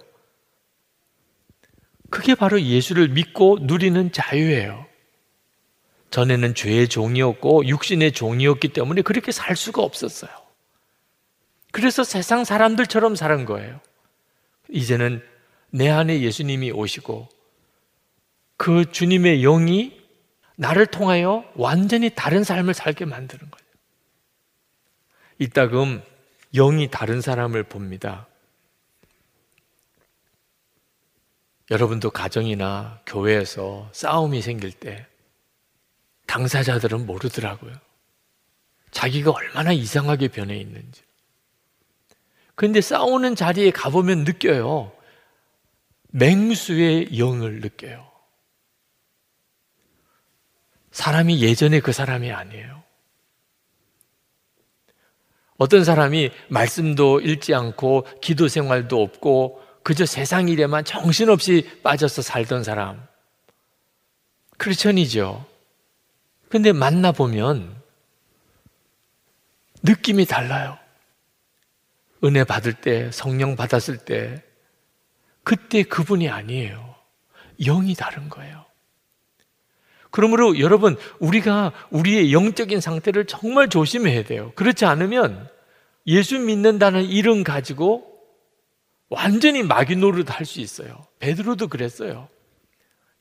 그게 2.09 2.36
바로 2.36 2.61
예수를 2.61 3.09
믿고 3.09 3.59
누리는 3.61 4.11
자유예요. 4.11 4.86
전에는 6.11 6.55
죄의 6.55 6.88
종이었고 6.88 7.68
육신의 7.68 8.13
종이었기 8.13 8.70
때문에 8.70 9.01
그렇게 9.01 9.32
살 9.32 9.55
수가 9.55 9.82
없었어요. 9.82 10.45
그래서 11.76 12.05
세상 12.05 12.45
사람들처럼 12.45 13.17
사는 13.17 13.43
거예요. 13.43 13.82
이제는 14.69 15.21
내 15.71 15.89
안에 15.89 16.21
예수님이 16.21 16.71
오시고 16.71 17.28
그 18.55 18.89
주님의 18.89 19.41
영이 19.41 20.01
나를 20.55 20.86
통하여 20.86 21.43
완전히 21.53 22.09
다른 22.15 22.45
삶을 22.45 22.73
살게 22.73 23.03
만드는 23.03 23.51
거예요. 23.51 23.71
이따금 25.38 26.01
영이 26.53 26.91
다른 26.91 27.19
사람을 27.19 27.63
봅니다. 27.63 28.26
여러분도 31.71 32.09
가정이나 32.09 33.01
교회에서 33.05 33.89
싸움이 33.91 34.41
생길 34.41 34.71
때 34.71 35.05
당사자들은 36.26 37.05
모르더라고요. 37.05 37.73
자기가 38.91 39.32
얼마나 39.32 39.73
이상하게 39.73 40.30
변해 40.30 40.55
있는지. 40.55 41.03
그런데 42.56 42.82
싸우는 42.82 43.36
자리에 43.36 43.72
가보면 43.72 44.24
느껴요. 44.24 44.91
맹수의 46.10 47.18
영을 47.20 47.60
느껴요. 47.60 48.10
사람이 50.91 51.41
예전에 51.41 51.82
그 51.82 51.91
사람이 51.91 52.32
아니에요. 52.32 52.84
어떤 55.58 55.84
사람이 55.84 56.32
말씀도 56.49 57.22
읽지 57.22 57.53
않고 57.53 58.08
기도 58.22 58.47
생활도 58.47 59.01
없고 59.01 59.62
그저 59.84 60.06
세상 60.06 60.49
일에만 60.49 60.86
정신없이 60.86 61.80
빠져서 61.84 62.22
살던 62.22 62.64
사람. 62.64 63.06
크리스천이죠. 64.58 65.45
근데 66.49 66.72
만나보면 66.72 67.76
느낌이 69.84 70.26
달라요. 70.26 70.78
은혜 72.26 72.43
받을 72.43 72.73
때, 72.73 73.11
성령 73.11 73.55
받았을 73.55 73.97
때, 73.99 74.43
그때 75.43 75.84
그분이 75.84 76.30
아니에요. 76.30 76.95
영이 77.61 77.93
다른 77.95 78.30
거예요. 78.30 78.65
그러므로 80.11 80.59
여러분, 80.59 80.97
우리가 81.19 81.71
우리의 81.91 82.34
영적인 82.34 82.82
상태를 82.82 83.26
정말 83.26 83.69
조심해야 83.69 84.23
돼요. 84.23 84.51
그렇지 84.55 84.86
않으면 84.86 85.49
예수 86.07 86.39
믿는다는 86.39 87.03
이름 87.03 87.43
가지고 87.43 88.11
완전히 89.09 89.61
마귀 89.61 89.97
노릇 89.97 90.32
할 90.32 90.45
수 90.45 90.61
있어요. 90.61 91.05
베드로도 91.19 91.67
그랬어요. 91.67 92.28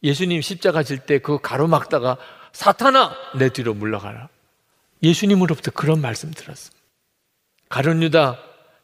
예수님 0.03 0.41
십자가 0.41 0.83
질 0.83 0.99
때 1.07 1.19
그 1.19 1.39
가로막다가 1.41 2.17
사탄아 2.53 3.15
내 3.39 3.49
뒤로 3.49 3.75
물러가라. 3.75 4.29
예수님으로부터 5.03 5.73
그런 5.73 6.01
말씀 6.01 6.31
들었습니다. 6.31 6.83
가룟유다 7.69 8.39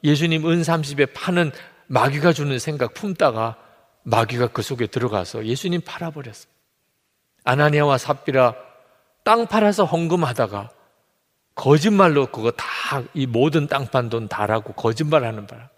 예수님 0.04 0.46
은 0.46 0.62
30에 0.62 1.12
파는 1.14 1.52
마귀가 1.86 2.32
주는 2.32 2.58
생각 2.58 2.94
품다가 2.94 3.56
마귀가 4.02 4.48
그 4.48 4.62
속에 4.62 4.86
들어가서 4.86 5.46
예수님 5.46 5.80
팔아버렸습니다. 5.82 6.58
아나니아와 7.44 7.98
삽비라 7.98 8.54
땅 9.24 9.46
팔아서 9.46 9.84
헌금하다가 9.84 10.70
거짓말로 11.54 12.26
그거 12.26 12.50
다 12.50 12.80
이 13.14 13.26
모든 13.26 13.66
땅판 13.68 14.08
돈 14.08 14.28
다라고 14.28 14.72
거짓말하는 14.72 15.46
바람 15.46 15.68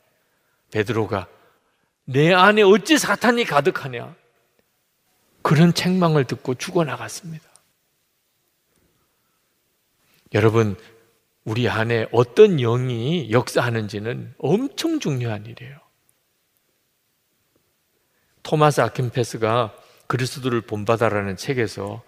베드로가 0.70 1.27
내 2.05 2.33
안에 2.33 2.62
어찌 2.62 2.99
사탄이 2.99 3.45
가득하냐 3.45 4.14
그런 5.43 5.75
책망을 5.75 6.25
듣고 6.25 6.55
죽어나갔습니다. 6.55 7.45
여러분 10.35 10.77
우리 11.45 11.68
안에 11.68 12.07
어떤 12.12 12.59
영이 12.59 13.30
역사하는지는 13.30 14.34
엄청 14.38 15.01
중요한 15.01 15.47
일이에요. 15.47 15.78
토마스 18.43 18.80
아킨페스가 18.80 19.74
그리스도를 20.07 20.61
본받아라는 20.62 21.36
책에서 21.36 22.03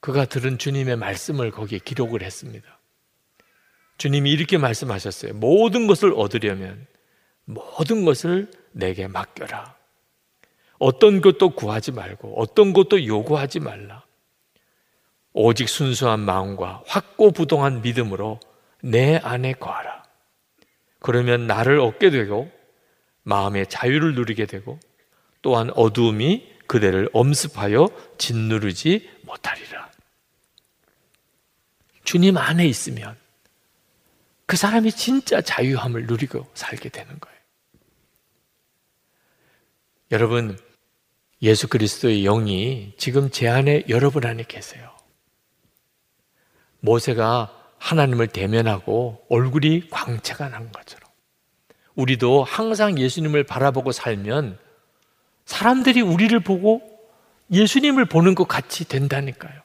그가 0.00 0.24
들은 0.24 0.58
주님의 0.58 0.96
말씀을 0.96 1.50
거기에 1.50 1.78
기록을 1.78 2.22
했습니다. 2.22 2.78
주님이 3.98 4.32
이렇게 4.32 4.58
말씀하셨어요. 4.58 5.34
모든 5.34 5.86
것을 5.86 6.12
얻으려면 6.16 6.86
모든 7.44 8.04
것을 8.04 8.50
내게 8.72 9.06
맡겨라. 9.06 9.76
어떤 10.78 11.20
것도 11.20 11.50
구하지 11.50 11.92
말고 11.92 12.40
어떤 12.40 12.72
것도 12.72 13.06
요구하지 13.06 13.60
말라. 13.60 14.04
오직 15.32 15.68
순수한 15.68 16.20
마음과 16.20 16.82
확고부동한 16.86 17.82
믿음으로 17.82 18.40
내 18.82 19.16
안에 19.16 19.54
거하라. 19.54 20.02
그러면 20.98 21.46
나를 21.46 21.80
얻게 21.80 22.10
되고 22.10 22.50
마음의 23.22 23.68
자유를 23.68 24.14
누리게 24.14 24.46
되고 24.46 24.78
또한 25.40 25.70
어두움이 25.74 26.52
그대를 26.66 27.08
엄습하여 27.12 27.88
짓누르지 28.18 29.10
못하리라. 29.22 29.90
주님 32.04 32.36
안에 32.36 32.66
있으면 32.66 33.16
그 34.46 34.56
사람이 34.56 34.92
진짜 34.92 35.40
자유함을 35.40 36.06
누리고 36.06 36.46
살게 36.54 36.88
되는 36.88 37.18
거예요. 37.18 37.38
여러분, 40.10 40.58
예수 41.40 41.68
그리스도의 41.68 42.22
영이 42.22 42.94
지금 42.98 43.30
제 43.30 43.48
안에 43.48 43.84
여러분 43.88 44.26
안에 44.26 44.44
계세요. 44.46 44.91
모세가 46.82 47.50
하나님을 47.78 48.28
대면하고 48.28 49.24
얼굴이 49.28 49.88
광채가 49.90 50.50
난 50.50 50.70
것처럼 50.70 51.08
우리도 51.94 52.44
항상 52.44 52.98
예수님을 52.98 53.44
바라보고 53.44 53.92
살면 53.92 54.58
사람들이 55.44 56.00
우리를 56.00 56.38
보고 56.40 56.82
예수님을 57.50 58.04
보는 58.06 58.34
것 58.34 58.46
같이 58.46 58.86
된다니까요. 58.86 59.60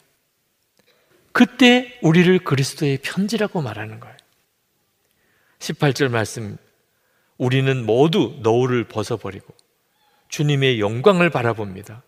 그때 1.31 1.99
우리를 2.01 2.39
그리스도의 2.39 2.99
편지라고 3.03 3.61
말하는 3.61 3.99
거예요. 3.99 4.17
18절 5.59 6.09
말씀, 6.09 6.57
우리는 7.37 7.85
모두 7.85 8.39
너울을 8.41 8.85
벗어버리고 8.85 9.53
주님의 10.29 10.79
영광을 10.79 11.29
바라봅니다. 11.29 12.03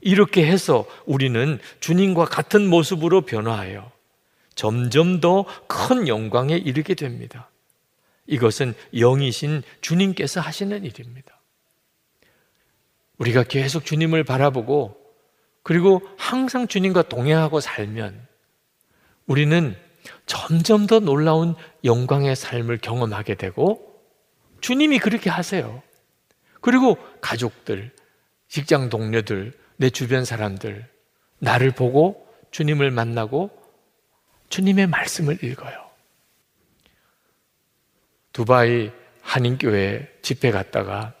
이렇게 0.00 0.46
해서 0.46 0.86
우리는 1.04 1.58
주님과 1.80 2.24
같은 2.24 2.66
모습으로 2.66 3.22
변화하여 3.22 3.92
점점 4.60 5.20
더 5.22 5.46
큰 5.68 6.06
영광에 6.06 6.54
이르게 6.54 6.92
됩니다. 6.92 7.48
이것은 8.26 8.74
영이신 8.92 9.62
주님께서 9.80 10.42
하시는 10.42 10.84
일입니다. 10.84 11.40
우리가 13.16 13.44
계속 13.44 13.86
주님을 13.86 14.22
바라보고 14.24 14.98
그리고 15.62 16.02
항상 16.18 16.68
주님과 16.68 17.08
동행하고 17.08 17.60
살면 17.60 18.26
우리는 19.26 19.74
점점 20.26 20.86
더 20.86 21.00
놀라운 21.00 21.54
영광의 21.84 22.36
삶을 22.36 22.80
경험하게 22.82 23.36
되고 23.36 23.98
주님이 24.60 24.98
그렇게 24.98 25.30
하세요. 25.30 25.82
그리고 26.60 26.98
가족들, 27.22 27.92
직장 28.48 28.90
동료들, 28.90 29.54
내 29.78 29.88
주변 29.88 30.26
사람들, 30.26 30.86
나를 31.38 31.70
보고 31.70 32.28
주님을 32.50 32.90
만나고 32.90 33.59
주님의 34.50 34.88
말씀을 34.88 35.42
읽어요. 35.42 35.90
두바이 38.32 38.90
한인교회 39.22 40.08
집회 40.22 40.50
갔다가 40.50 41.14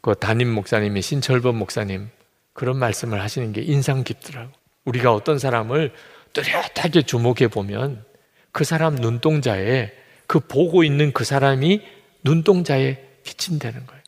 그 0.00 0.14
담임 0.14 0.52
목사님이 0.52 1.00
신철범 1.00 1.56
목사님 1.56 2.10
그런 2.52 2.76
말씀을 2.78 3.22
하시는 3.22 3.52
게 3.52 3.62
인상 3.62 4.04
깊더라고. 4.04 4.52
우리가 4.84 5.12
어떤 5.12 5.38
사람을 5.38 5.92
뚜렷하게 6.32 7.02
주목해 7.02 7.48
보면 7.48 8.04
그 8.52 8.64
사람 8.64 8.96
눈동자에 8.96 9.92
그 10.26 10.40
보고 10.40 10.84
있는 10.84 11.12
그 11.12 11.24
사람이 11.24 11.82
눈동자에 12.22 12.98
비친다는 13.24 13.86
거예요. 13.86 14.02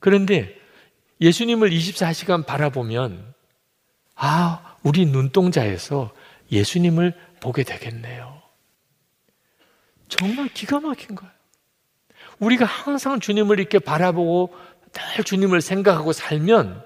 그런데 0.00 0.54
예수님을 1.20 1.70
24시간 1.70 2.44
바라보면 2.44 3.34
아, 4.16 4.76
우리 4.82 5.06
눈동자에서 5.06 6.12
예수님을 6.52 7.14
보게 7.44 7.62
되겠네요. 7.62 8.40
정말 10.08 10.48
기가 10.48 10.80
막힌 10.80 11.14
거예요. 11.14 11.30
우리가 12.38 12.64
항상 12.64 13.20
주님을 13.20 13.60
이렇게 13.60 13.78
바라보고 13.78 14.56
늘 14.92 15.24
주님을 15.24 15.60
생각하고 15.60 16.14
살면 16.14 16.82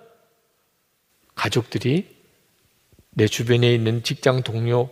가족들이 1.36 2.16
내 3.10 3.28
주변에 3.28 3.72
있는 3.72 4.02
직장 4.02 4.42
동료, 4.42 4.90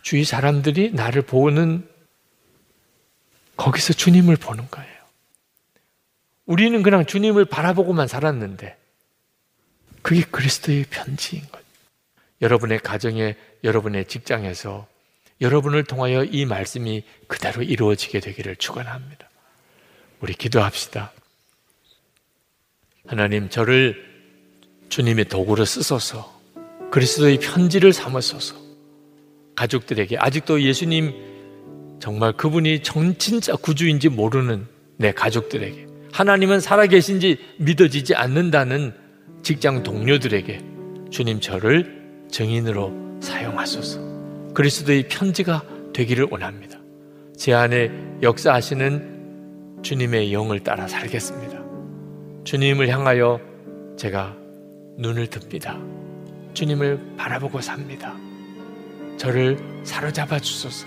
주위 0.00 0.24
사람들이 0.24 0.92
나를 0.92 1.22
보는 1.22 1.86
거기서 3.58 3.92
주님을 3.92 4.36
보는 4.36 4.66
거예요. 4.70 5.00
우리는 6.46 6.82
그냥 6.82 7.04
주님을 7.04 7.44
바라보고만 7.44 8.08
살았는데 8.08 8.78
그게 10.00 10.22
그리스도의 10.22 10.86
편지인 10.88 11.42
거죠. 11.52 11.59
여러분의 12.42 12.78
가정에, 12.78 13.36
여러분의 13.64 14.06
직장에서 14.06 14.86
여러분을 15.40 15.84
통하여 15.84 16.24
이 16.24 16.44
말씀이 16.44 17.02
그대로 17.26 17.62
이루어지게 17.62 18.20
되기를 18.20 18.56
축원합니다. 18.56 19.28
우리 20.20 20.34
기도합시다. 20.34 21.12
하나님 23.06 23.48
저를 23.48 24.04
주님의 24.90 25.26
도구로 25.26 25.64
쓰소서 25.64 26.40
그리스도의 26.90 27.38
편지를 27.38 27.92
삼으소서 27.92 28.56
가족들에게 29.56 30.18
아직도 30.18 30.62
예수님 30.62 31.98
정말 32.00 32.32
그분이 32.32 32.82
정 32.82 33.16
진짜 33.16 33.54
구주인지 33.56 34.08
모르는 34.08 34.66
내 34.96 35.12
가족들에게 35.12 35.86
하나님은 36.12 36.60
살아계신지 36.60 37.38
믿어지지 37.58 38.14
않는다는 38.14 38.94
직장 39.42 39.82
동료들에게 39.82 40.60
주님 41.10 41.40
저를 41.40 41.99
증인으로 42.30 42.92
사용하소서 43.20 44.52
그리스도의 44.54 45.08
편지가 45.08 45.62
되기를 45.92 46.28
원합니다. 46.30 46.78
제 47.36 47.52
안에 47.52 47.90
역사하시는 48.22 49.80
주님의 49.82 50.32
영을 50.32 50.60
따라 50.60 50.86
살겠습니다. 50.86 51.60
주님을 52.44 52.88
향하여 52.88 53.40
제가 53.96 54.36
눈을 54.98 55.28
듭니다. 55.28 55.78
주님을 56.54 57.16
바라보고 57.16 57.60
삽니다. 57.60 58.14
저를 59.16 59.58
사로잡아 59.84 60.38
주소서. 60.38 60.86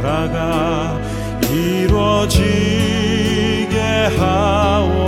나라가 0.00 1.00
이루어지게 1.50 2.38
하오. 4.16 5.07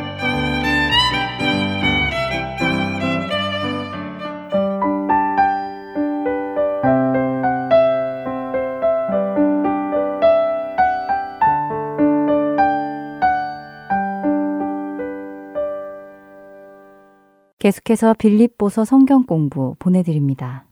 계속해서 17.61 18.15
빌립보서 18.15 18.85
성경 18.85 19.23
공부 19.23 19.75
보내드립니다. 19.77 20.65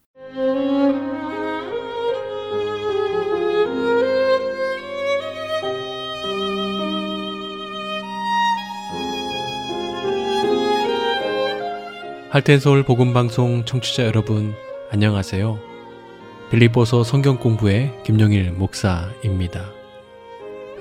할텐서울 12.32 12.84
복음방송 12.84 13.66
청취자 13.66 14.06
여러분 14.06 14.56
안녕하세요. 14.90 15.60
빌립보서 16.50 17.04
성경 17.04 17.38
공부의 17.38 17.94
김용일 18.04 18.52
목사입니다. 18.52 19.72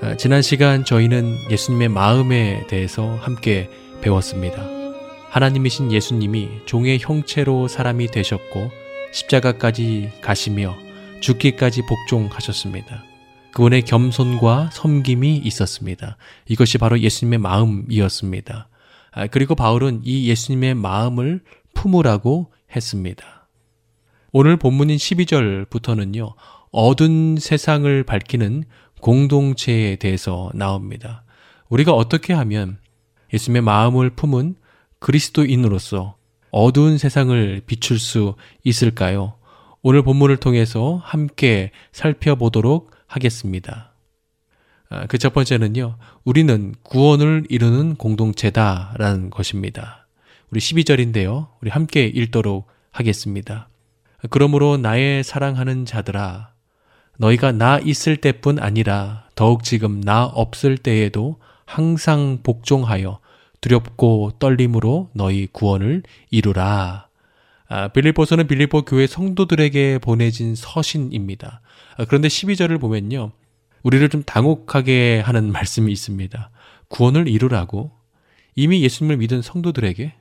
아, 0.01 0.17
지난 0.17 0.41
시간 0.41 0.83
저희는 0.83 1.35
예수님의 1.51 1.89
마음에 1.89 2.65
대해서 2.65 3.13
함께 3.17 3.69
배웠습니다. 4.01 4.78
하나님이신 5.29 5.91
예수님이 5.91 6.49
종의 6.65 6.99
형체로 6.99 7.67
사람이 7.67 8.07
되셨고 8.07 8.71
십자가까지 9.11 10.11
가시며 10.21 10.75
죽기까지 11.21 11.83
복종하셨습니다. 11.85 13.03
그분의 13.53 13.83
겸손과 13.83 14.71
섬김이 14.73 15.37
있었습니다. 15.37 16.17
이것이 16.47 16.79
바로 16.79 16.99
예수님의 16.99 17.39
마음이었습니다. 17.39 18.69
아, 19.11 19.27
그리고 19.27 19.53
바울은 19.53 20.01
이 20.03 20.29
예수님의 20.29 20.75
마음을 20.75 21.41
품으라고 21.73 22.51
했습니다. 22.75 23.47
오늘 24.31 24.57
본문인 24.57 24.97
12절부터는요, 24.97 26.33
어두운 26.71 27.37
세상을 27.39 28.03
밝히는 28.03 28.63
공동체에 29.01 29.95
대해서 29.95 30.51
나옵니다. 30.53 31.23
우리가 31.69 31.93
어떻게 31.93 32.33
하면 32.33 32.79
예수님의 33.33 33.61
마음을 33.61 34.11
품은 34.11 34.55
그리스도인으로서 34.99 36.15
어두운 36.51 36.97
세상을 36.97 37.61
비출 37.65 37.99
수 37.99 38.35
있을까요? 38.63 39.35
오늘 39.81 40.01
본문을 40.03 40.37
통해서 40.37 40.99
함께 41.03 41.71
살펴보도록 41.91 42.91
하겠습니다. 43.07 43.93
아, 44.89 45.05
그첫 45.05 45.33
번째는요, 45.33 45.97
우리는 46.23 46.73
구원을 46.83 47.45
이루는 47.49 47.95
공동체다라는 47.95 49.29
것입니다. 49.29 50.07
우리 50.49 50.59
12절인데요, 50.59 51.49
우리 51.61 51.69
함께 51.69 52.05
읽도록 52.05 52.67
하겠습니다. 52.91 53.69
그러므로 54.29 54.77
나의 54.77 55.23
사랑하는 55.23 55.85
자들아, 55.85 56.53
너희가 57.17 57.51
나 57.51 57.77
있을 57.79 58.17
때뿐 58.17 58.59
아니라 58.59 59.27
더욱 59.35 59.63
지금 59.63 60.01
나 60.01 60.25
없을 60.25 60.77
때에도 60.77 61.39
항상 61.65 62.39
복종하여 62.41 63.19
두렵고 63.61 64.33
떨림으로 64.39 65.09
너희 65.13 65.47
구원을 65.51 66.03
이루라. 66.29 67.07
아, 67.67 67.87
빌립보서는 67.89 68.47
빌립보 68.47 68.83
교회 68.83 69.05
성도들에게 69.05 69.99
보내진 69.99 70.55
서신입니다. 70.55 71.61
아, 71.97 72.05
그런데 72.05 72.27
12절을 72.27 72.79
보면요. 72.79 73.31
우리를 73.83 74.09
좀 74.09 74.23
당혹하게 74.23 75.21
하는 75.23 75.51
말씀이 75.53 75.91
있습니다. 75.91 76.49
구원을 76.87 77.27
이루라고 77.27 77.91
이미 78.55 78.81
예수님을 78.83 79.17
믿은 79.17 79.41
성도들에게 79.41 80.13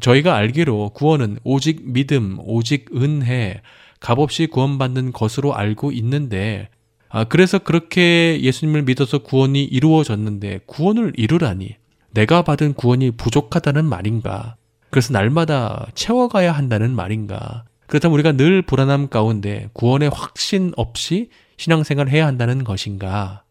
저희가 0.00 0.34
알기로 0.36 0.90
구원은 0.90 1.38
오직 1.44 1.82
믿음, 1.92 2.38
오직 2.40 2.86
은혜, 2.96 3.60
값없이 4.00 4.46
구원받는 4.46 5.12
것으로 5.12 5.54
알고 5.54 5.92
있는데 5.92 6.68
아, 7.10 7.24
그래서 7.24 7.58
그렇게 7.58 8.40
예수님을 8.40 8.82
믿어서 8.82 9.18
구원이 9.18 9.64
이루어졌는데 9.64 10.60
구원을 10.66 11.12
이루라니 11.16 11.76
내가 12.12 12.42
받은 12.42 12.74
구원이 12.74 13.12
부족하다는 13.12 13.84
말인가? 13.84 14.56
그래서 14.90 15.12
날마다 15.12 15.86
채워가야 15.94 16.52
한다는 16.52 16.94
말인가? 16.94 17.64
그렇다면 17.86 18.14
우리가 18.14 18.32
늘 18.32 18.62
불안함 18.62 19.08
가운데 19.08 19.68
구원의 19.72 20.10
확신 20.12 20.72
없이 20.76 21.30
신앙생활을 21.56 22.10
해야 22.12 22.26
한다는 22.26 22.64
것인가? 22.64 23.42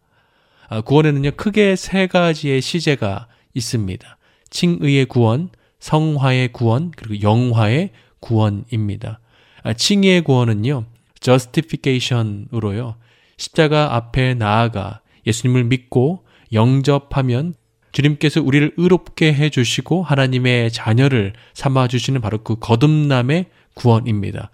아, 0.67 0.81
구원에는요, 0.81 1.31
크게 1.31 1.75
세 1.75 2.07
가지의 2.07 2.61
시제가 2.61 3.27
있습니다. 3.53 4.17
칭의의 4.49 5.05
구원, 5.05 5.49
성화의 5.79 6.51
구원, 6.51 6.91
그리고 6.95 7.21
영화의 7.21 7.91
구원입니다. 8.19 9.19
아, 9.63 9.73
칭의의 9.73 10.23
구원은요, 10.23 10.85
justification으로요, 11.21 12.95
십자가 13.37 13.95
앞에 13.95 14.33
나아가 14.35 15.01
예수님을 15.25 15.65
믿고 15.65 16.25
영접하면 16.53 17.55
주님께서 17.91 18.41
우리를 18.41 18.73
의롭게 18.77 19.33
해주시고 19.33 20.03
하나님의 20.03 20.71
자녀를 20.71 21.33
삼아주시는 21.53 22.21
바로 22.21 22.43
그 22.43 22.55
거듭남의 22.59 23.47
구원입니다. 23.73 24.51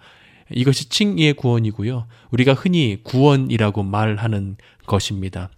이것이 0.50 0.88
칭의의 0.88 1.34
구원이고요. 1.34 2.06
우리가 2.30 2.54
흔히 2.54 2.98
구원이라고 3.02 3.82
말하는 3.82 4.56
것입니다. 4.86 5.50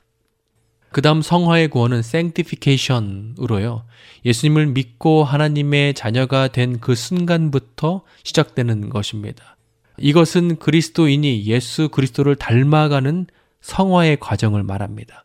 그 0.91 1.03
다음 1.03 1.21
성화의 1.21 1.69
구원은 1.69 1.99
sanctification으로요. 1.99 3.85
예수님을 4.25 4.69
믿고 4.69 5.23
하나님의 5.23 5.95
자녀가 5.95 6.49
된 6.49 6.81
그 6.81 6.95
순간부터 6.95 8.03
시작되는 8.25 8.89
것입니다. 8.89 9.57
이것은 9.99 10.57
그리스도인이 10.57 11.45
예수 11.47 11.89
그리스도를 11.91 12.37
닮아가는 12.37 13.27
성화의 13.61 14.19
과정을 14.21 14.63
말합니다. 14.63 15.25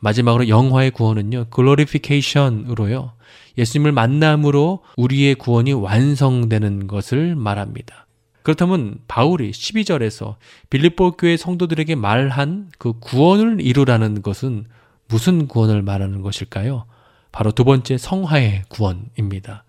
마지막으로 0.00 0.48
영화의 0.48 0.90
구원은요, 0.90 1.46
글로리피케이션으로요, 1.50 3.12
예수님을 3.56 3.92
만남으로 3.92 4.82
우리의 4.96 5.36
구원이 5.36 5.72
완성되는 5.72 6.86
것을 6.86 7.34
말합니다. 7.36 8.06
그렇다면 8.42 8.98
바울이 9.08 9.52
12절에서 9.52 10.36
빌립보 10.68 11.12
교회 11.12 11.36
성도들에게 11.36 11.94
말한 11.94 12.70
그 12.78 12.92
구원을 12.98 13.60
이루라는 13.62 14.20
것은 14.20 14.66
무슨 15.08 15.48
구원을 15.48 15.82
말하는 15.82 16.20
것일까요? 16.20 16.84
바로 17.32 17.52
두 17.52 17.64
번째 17.64 17.96
성화의 17.96 18.64
구원입니다. 18.68 19.64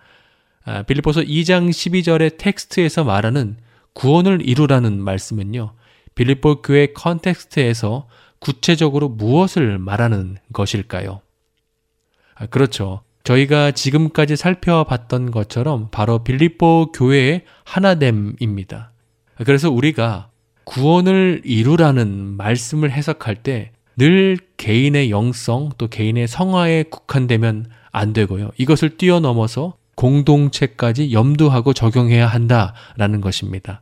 아, 0.65 0.83
빌립보서 0.83 1.21
2장 1.21 1.69
12절의 1.69 2.37
텍스트에서 2.37 3.03
말하는 3.03 3.57
구원을 3.93 4.47
이루라는 4.47 5.01
말씀은요. 5.01 5.71
빌립보 6.15 6.61
교회 6.61 6.87
context에서 6.87 8.07
구체적으로 8.45 9.09
무엇을 9.09 9.79
말하는 9.79 10.37
것일까요? 10.53 11.21
아, 12.35 12.45
그렇죠. 12.45 13.01
저희가 13.23 13.71
지금까지 13.71 14.35
살펴봤던 14.35 15.31
것처럼 15.31 15.89
바로 15.89 16.23
빌립보 16.23 16.91
교회의 16.93 17.43
하나됨입니다. 17.63 18.91
그래서 19.37 19.71
우리가 19.71 20.29
구원을 20.63 21.41
이루라는 21.43 22.37
말씀을 22.37 22.91
해석할 22.91 23.41
때 23.41 23.71
늘 23.97 24.37
개인의 24.57 25.09
영성 25.09 25.69
또 25.77 25.87
개인의 25.87 26.27
성화에 26.27 26.83
국한되면 26.83 27.67
안 27.91 28.13
되고요. 28.13 28.51
이것을 28.57 28.97
뛰어넘어서 28.97 29.77
공동체까지 29.95 31.13
염두하고 31.13 31.73
적용해야 31.73 32.27
한다라는 32.27 33.21
것입니다. 33.21 33.81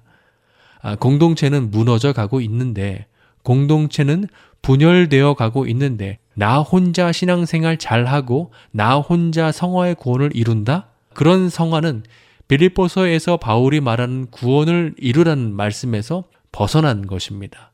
아, 0.82 0.95
공동체는 0.95 1.72
무너져 1.72 2.14
가고 2.14 2.41
있는데 2.41 3.07
공동체는 3.41 4.28
분열되어 4.64 5.36
가고 5.36 5.68
있는데 5.68 6.18
나 6.34 6.59
혼자 6.59 7.11
신앙생활 7.11 7.78
잘하고 7.78 8.51
나 8.72 8.97
혼자 8.97 9.51
성화의 9.51 9.95
구원을 9.95 10.32
이룬다? 10.34 10.88
그런 11.14 11.49
성화는 11.49 12.03
빌립보서에서 12.47 13.38
바울이 13.38 13.82
말하는 13.82 14.32
구원을 14.32 14.95
이루라는 14.97 15.53
말씀에서 15.53 16.24
벗어난 16.51 17.05
것입니다. 17.05 17.72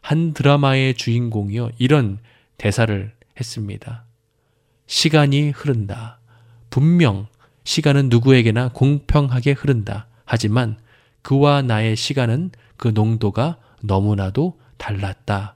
한 0.00 0.34
드라마의 0.34 0.94
주인공이요. 0.94 1.70
이런 1.78 2.18
대사를 2.58 3.12
했습니다. 3.38 4.04
시간이 4.86 5.50
흐른다. 5.50 6.18
분명 6.70 7.28
시간은 7.64 8.08
누구에게나 8.08 8.70
공평하게 8.72 9.52
흐른다. 9.52 10.08
하지만 10.24 10.76
그와 11.22 11.62
나의 11.62 11.94
시간은 11.94 12.50
그 12.76 12.88
농도가 12.88 13.58
너무나도 13.82 14.58
달랐다. 14.76 15.54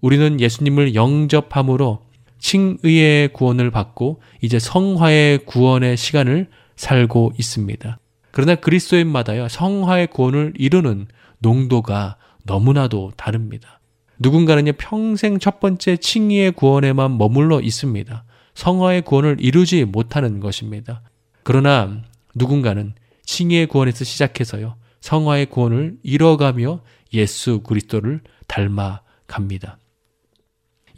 우리는 0.00 0.40
예수님을 0.40 0.94
영접함으로 0.94 2.00
칭의의 2.38 3.32
구원을 3.32 3.70
받고 3.70 4.20
이제 4.40 4.58
성화의 4.58 5.46
구원의 5.46 5.96
시간을 5.96 6.48
살고 6.76 7.32
있습니다. 7.38 7.98
그러나 8.30 8.54
그리스도인마다요 8.54 9.48
성화의 9.48 10.08
구원을 10.08 10.52
이루는 10.56 11.08
농도가 11.38 12.16
너무나도 12.44 13.12
다릅니다. 13.16 13.80
누군가는요 14.18 14.72
평생 14.78 15.38
첫 15.38 15.60
번째 15.60 15.96
칭의의 15.96 16.52
구원에만 16.52 17.18
머물러 17.18 17.60
있습니다. 17.60 18.24
성화의 18.54 19.02
구원을 19.02 19.36
이루지 19.40 19.84
못하는 19.84 20.40
것입니다. 20.40 21.02
그러나 21.42 22.02
누군가는 22.34 22.94
칭의의 23.24 23.66
구원에서 23.66 24.04
시작해서요 24.04 24.76
성화의 25.00 25.46
구원을 25.46 25.96
이뤄가며 26.02 26.80
예수 27.12 27.60
그리스도를 27.60 28.20
닮아 28.46 29.02
갑니다. 29.26 29.78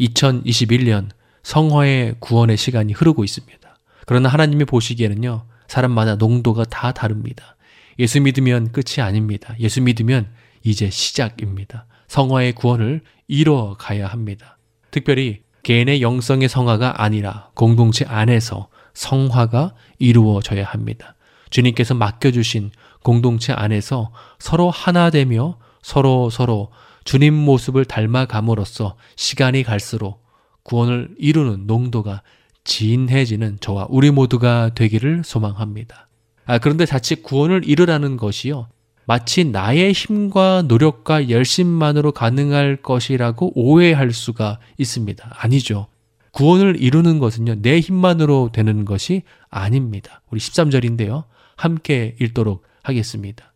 2021년 0.01 1.09
성화의 1.43 2.17
구원의 2.21 2.57
시간이 2.57 2.93
흐르고 2.93 3.25
있습니다. 3.25 3.59
그러나 4.07 4.29
하나님이 4.29 4.65
보시기에는요, 4.65 5.45
사람마다 5.67 6.17
농도가 6.17 6.65
다 6.65 6.93
다릅니다. 6.93 7.57
예수 7.99 8.21
믿으면 8.21 8.73
끝이 8.73 9.03
아닙니다. 9.03 9.55
예수 9.61 9.83
믿으면 9.83 10.29
이제 10.63 10.89
시작입니다. 10.91 11.87
성화의 12.09 12.53
구원을 12.53 13.03
이뤄 13.27 13.77
가야 13.79 14.07
합니다. 14.07 14.59
특별히 14.91 15.43
개인의 15.63 16.01
영성의 16.01 16.49
성화가 16.49 17.03
아니라 17.03 17.51
공동체 17.55 18.05
안에서 18.07 18.69
성화가 18.95 19.75
이루어져야 19.99 20.65
합니다. 20.65 21.15
주님께서 21.51 21.95
맡겨주신 21.95 22.71
공동체 23.03 23.53
안에서 23.53 24.13
서로 24.39 24.71
하나 24.71 25.11
되며 25.11 25.59
서로 25.83 26.31
서로 26.31 26.71
주님 27.09 27.33
모습을 27.33 27.87
닮아감으로써 27.87 28.95
시간이 29.17 29.63
갈수록 29.63 30.23
구원을 30.63 31.15
이루는 31.17 31.67
농도가 31.67 32.21
진해지는 32.65 33.57
저와 33.61 33.87
우리 33.89 34.11
모두가 34.11 34.73
되기를 34.75 35.23
소망합니다. 35.25 36.07
아, 36.45 36.59
그런데 36.59 36.85
자칫 36.85 37.23
구원을 37.23 37.63
이루라는 37.65 38.19
것이요. 38.19 38.69
마치 39.07 39.45
나의 39.47 39.95
힘과 39.95 40.65
노력과 40.69 41.31
열심만으로 41.31 42.13
가능할 42.13 42.77
것이라고 42.83 43.53
오해할 43.55 44.13
수가 44.13 44.59
있습니다. 44.77 45.35
아니죠. 45.35 45.87
구원을 46.33 46.77
이루는 46.79 47.21
것은요, 47.21 47.63
내 47.63 47.81
힘만으로 47.81 48.51
되는 48.53 48.85
것이 48.85 49.23
아닙니다. 49.49 50.21
우리 50.31 50.41
13절인데요. 50.41 51.25
함께 51.57 52.17
읽도록 52.21 52.65
하겠습니다. 52.83 53.55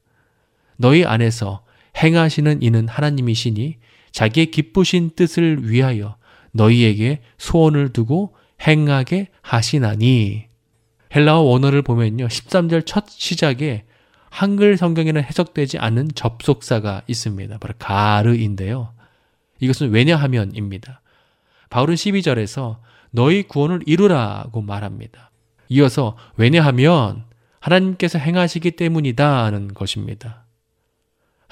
너희 0.79 1.05
안에서 1.05 1.63
행하시는 1.97 2.63
이는 2.63 2.89
하나님이시니 2.89 3.79
자기의 4.13 4.51
기쁘신 4.51 5.11
뜻을 5.17 5.71
위하여 5.71 6.17
너희에게 6.53 7.23
소원을 7.39 7.93
두고 7.93 8.35
행하게 8.67 9.29
하시나니 9.41 10.47
헬라어 11.15 11.41
원어를 11.41 11.83
보면요. 11.83 12.27
13절 12.27 12.87
첫 12.87 13.09
시작에 13.09 13.85
한글 14.31 14.77
성경에는 14.77 15.23
해석되지 15.23 15.79
않은 15.79 16.11
접속사가 16.15 17.03
있습니다. 17.07 17.59
바로 17.59 17.75
가르인데요. 17.79 18.95
이것은 19.61 19.91
왜냐하면입니다. 19.91 21.03
바울은 21.69 21.95
12절에서 21.95 22.79
너희 23.11 23.43
구원을 23.43 23.81
이루라고 23.87 24.63
말합니다. 24.63 25.31
이어서 25.69 26.17
왜냐하면 26.37 27.25
하나님께서 27.61 28.19
행하시기 28.19 28.73
때문이다는 28.73 29.75
것입니다. 29.75 30.45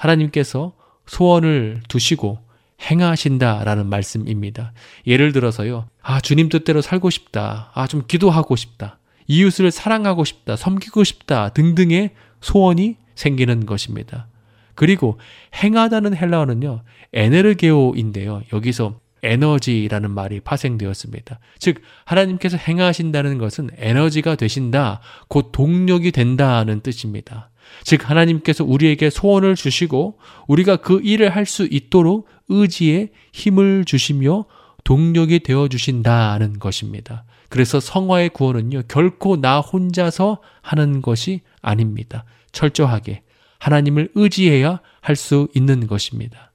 하나님께서 0.01 0.73
소원을 1.05 1.81
두시고 1.87 2.39
행하신다라는 2.81 3.87
말씀입니다. 3.87 4.73
예를 5.05 5.31
들어서요. 5.31 5.87
아, 6.01 6.19
주님 6.19 6.49
뜻대로 6.49 6.81
살고 6.81 7.09
싶다. 7.09 7.71
아, 7.73 7.87
좀 7.87 8.03
기도하고 8.07 8.55
싶다. 8.55 8.97
이웃을 9.27 9.69
사랑하고 9.69 10.25
싶다. 10.25 10.55
섬기고 10.55 11.03
싶다. 11.03 11.49
등등의 11.49 12.11
소원이 12.41 12.97
생기는 13.13 13.65
것입니다. 13.67 14.27
그리고 14.73 15.19
행하다는 15.63 16.15
헬라어는요. 16.15 16.81
에네르게오인데요. 17.13 18.41
여기서 18.51 18.99
에너지라는 19.21 20.09
말이 20.09 20.39
파생되었습니다. 20.39 21.39
즉 21.59 21.81
하나님께서 22.05 22.57
행하신다는 22.57 23.37
것은 23.37 23.69
에너지가 23.77 24.33
되신다, 24.35 25.01
곧 25.27 25.51
동력이 25.51 26.11
된다는 26.11 26.81
뜻입니다. 26.81 27.50
즉 27.83 28.09
하나님께서 28.09 28.63
우리에게 28.63 29.09
소원을 29.09 29.55
주시고 29.55 30.17
우리가 30.47 30.77
그 30.77 31.01
일을 31.03 31.29
할 31.35 31.45
수 31.45 31.67
있도록 31.69 32.27
의지에 32.49 33.09
힘을 33.33 33.85
주시며 33.85 34.45
동력이 34.83 35.39
되어 35.39 35.67
주신다는 35.67 36.59
것입니다. 36.59 37.23
그래서 37.49 37.79
성화의 37.79 38.29
구원은요 38.29 38.83
결코 38.87 39.39
나 39.39 39.59
혼자서 39.59 40.39
하는 40.61 41.01
것이 41.01 41.41
아닙니다. 41.61 42.23
철저하게 42.51 43.23
하나님을 43.59 44.09
의지해야 44.15 44.79
할 45.01 45.15
수 45.15 45.47
있는 45.55 45.87
것입니다. 45.87 46.51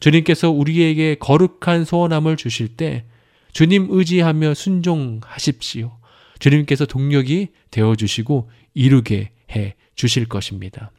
주님께서 0.00 0.50
우리에게 0.50 1.16
거룩한 1.16 1.84
소원함을 1.84 2.36
주실 2.36 2.76
때 2.76 3.04
주님 3.52 3.88
의지하며 3.90 4.54
순종하십시오. 4.54 5.98
주님께서 6.38 6.86
동력이 6.86 7.48
되어 7.70 7.96
주시고 7.96 8.50
이루게 8.74 9.30
해 9.54 9.74
주실 9.98 10.28
것입니다. 10.28 10.90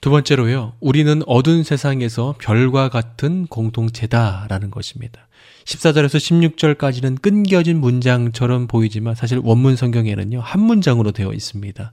두 0.00 0.10
번째로요, 0.10 0.74
우리는 0.80 1.22
어두운 1.26 1.64
세상에서 1.64 2.34
별과 2.38 2.88
같은 2.88 3.46
공동체다라는 3.46 4.70
것입니다. 4.70 5.28
14절에서 5.64 6.56
16절까지는 6.56 7.22
끊겨진 7.22 7.80
문장처럼 7.80 8.66
보이지만 8.66 9.14
사실 9.14 9.40
원문 9.42 9.76
성경에는요, 9.76 10.40
한 10.40 10.60
문장으로 10.60 11.12
되어 11.12 11.32
있습니다. 11.32 11.92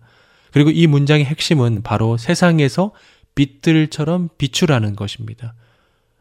그리고 0.51 0.69
이 0.69 0.85
문장의 0.87 1.25
핵심은 1.25 1.81
바로 1.83 2.17
세상에서 2.17 2.91
빛들처럼 3.35 4.29
비추라는 4.37 4.95
것입니다. 4.95 5.53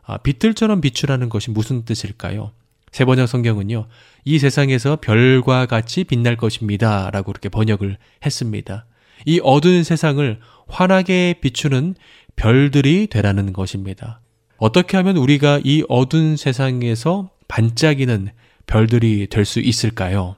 아, 0.04 0.18
빛들처럼 0.18 0.80
비추라는 0.82 1.30
것이 1.30 1.50
무슨 1.50 1.84
뜻일까요? 1.84 2.52
세 2.92 3.04
번역 3.06 3.26
성경은요, 3.26 3.88
이 4.24 4.38
세상에서 4.38 4.96
별과 5.00 5.66
같이 5.66 6.04
빛날 6.04 6.36
것입니다. 6.36 7.11
라고 7.11 7.32
그렇게 7.32 7.48
번역을 7.48 7.96
했습니다. 8.24 8.84
이 9.26 9.40
어두운 9.42 9.84
세상을 9.84 10.38
환하게 10.68 11.36
비추는 11.40 11.94
별들이 12.36 13.06
되라는 13.08 13.52
것입니다. 13.52 14.20
어떻게 14.58 14.96
하면 14.96 15.16
우리가 15.16 15.60
이 15.64 15.84
어두운 15.88 16.36
세상에서 16.36 17.30
반짝이는 17.48 18.30
별들이 18.66 19.26
될 19.28 19.44
수 19.44 19.60
있을까요? 19.60 20.36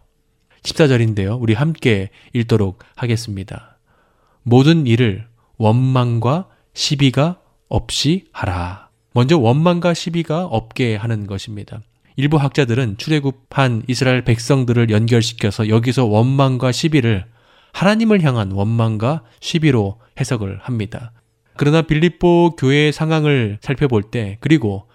14절인데요. 0.63 1.41
우리 1.41 1.55
함께 1.55 2.11
읽도록 2.33 2.81
하겠습니다. 2.95 3.79
모든 4.43 4.87
일을 4.87 5.27
원망과 5.57 6.49
시비가 6.75 7.41
없이 7.69 8.27
하라. 8.33 8.89
먼저 9.13 9.39
원망과 9.39 9.95
시비가 9.95 10.45
없게 10.45 10.97
하는 10.97 11.27
것입니다. 11.27 11.81
일부 12.17 12.37
학자들은 12.37 12.99
출애굽한 12.99 13.85
이스라엘 13.89 14.25
백성들을 14.25 14.91
연결시켜서 14.91 15.69
여기서 15.69 16.05
원망과 16.05 16.73
시비를 16.73 17.25
하나님을 17.73 18.23
향한 18.23 18.53
원망과 18.53 19.23
시비로 19.41 19.99
해석을 20.19 20.59
합니다. 20.63 21.13
그러나 21.57 21.83
빌립보 21.83 22.57
교회의 22.57 22.93
상황을 22.93 23.59
살펴볼 23.61 24.05
때 24.05 24.39
그리고 24.41 24.87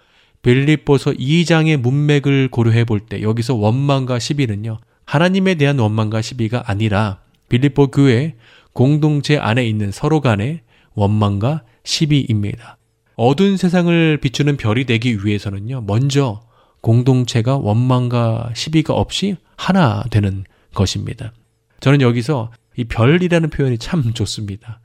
빌립보서 0.42 1.12
2장의 1.12 1.76
문맥을 1.76 2.48
고려해 2.50 2.84
볼 2.84 3.00
때 3.00 3.22
여기서 3.22 3.54
원망과 3.54 4.18
시비는요. 4.18 4.78
하나님에 5.04 5.54
대한 5.54 5.78
원망과 5.78 6.22
시비가 6.22 6.64
아니라 6.66 7.20
빌립보 7.48 7.88
교회 7.88 8.34
공동체 8.72 9.38
안에 9.38 9.66
있는 9.66 9.90
서로 9.90 10.20
간의 10.20 10.60
원망과 10.94 11.62
시비입니다. 11.84 12.78
어두운 13.16 13.56
세상을 13.56 14.18
비추는 14.18 14.56
별이 14.56 14.84
되기 14.84 15.24
위해서는요. 15.24 15.82
먼저 15.86 16.42
공동체가 16.80 17.56
원망과 17.56 18.50
시비가 18.54 18.94
없이 18.94 19.36
하나 19.56 20.04
되는 20.10 20.44
것입니다. 20.74 21.32
저는 21.80 22.00
여기서 22.00 22.52
이 22.76 22.84
별이라는 22.84 23.50
표현이 23.50 23.78
참 23.78 24.12
좋습니다. 24.12 24.80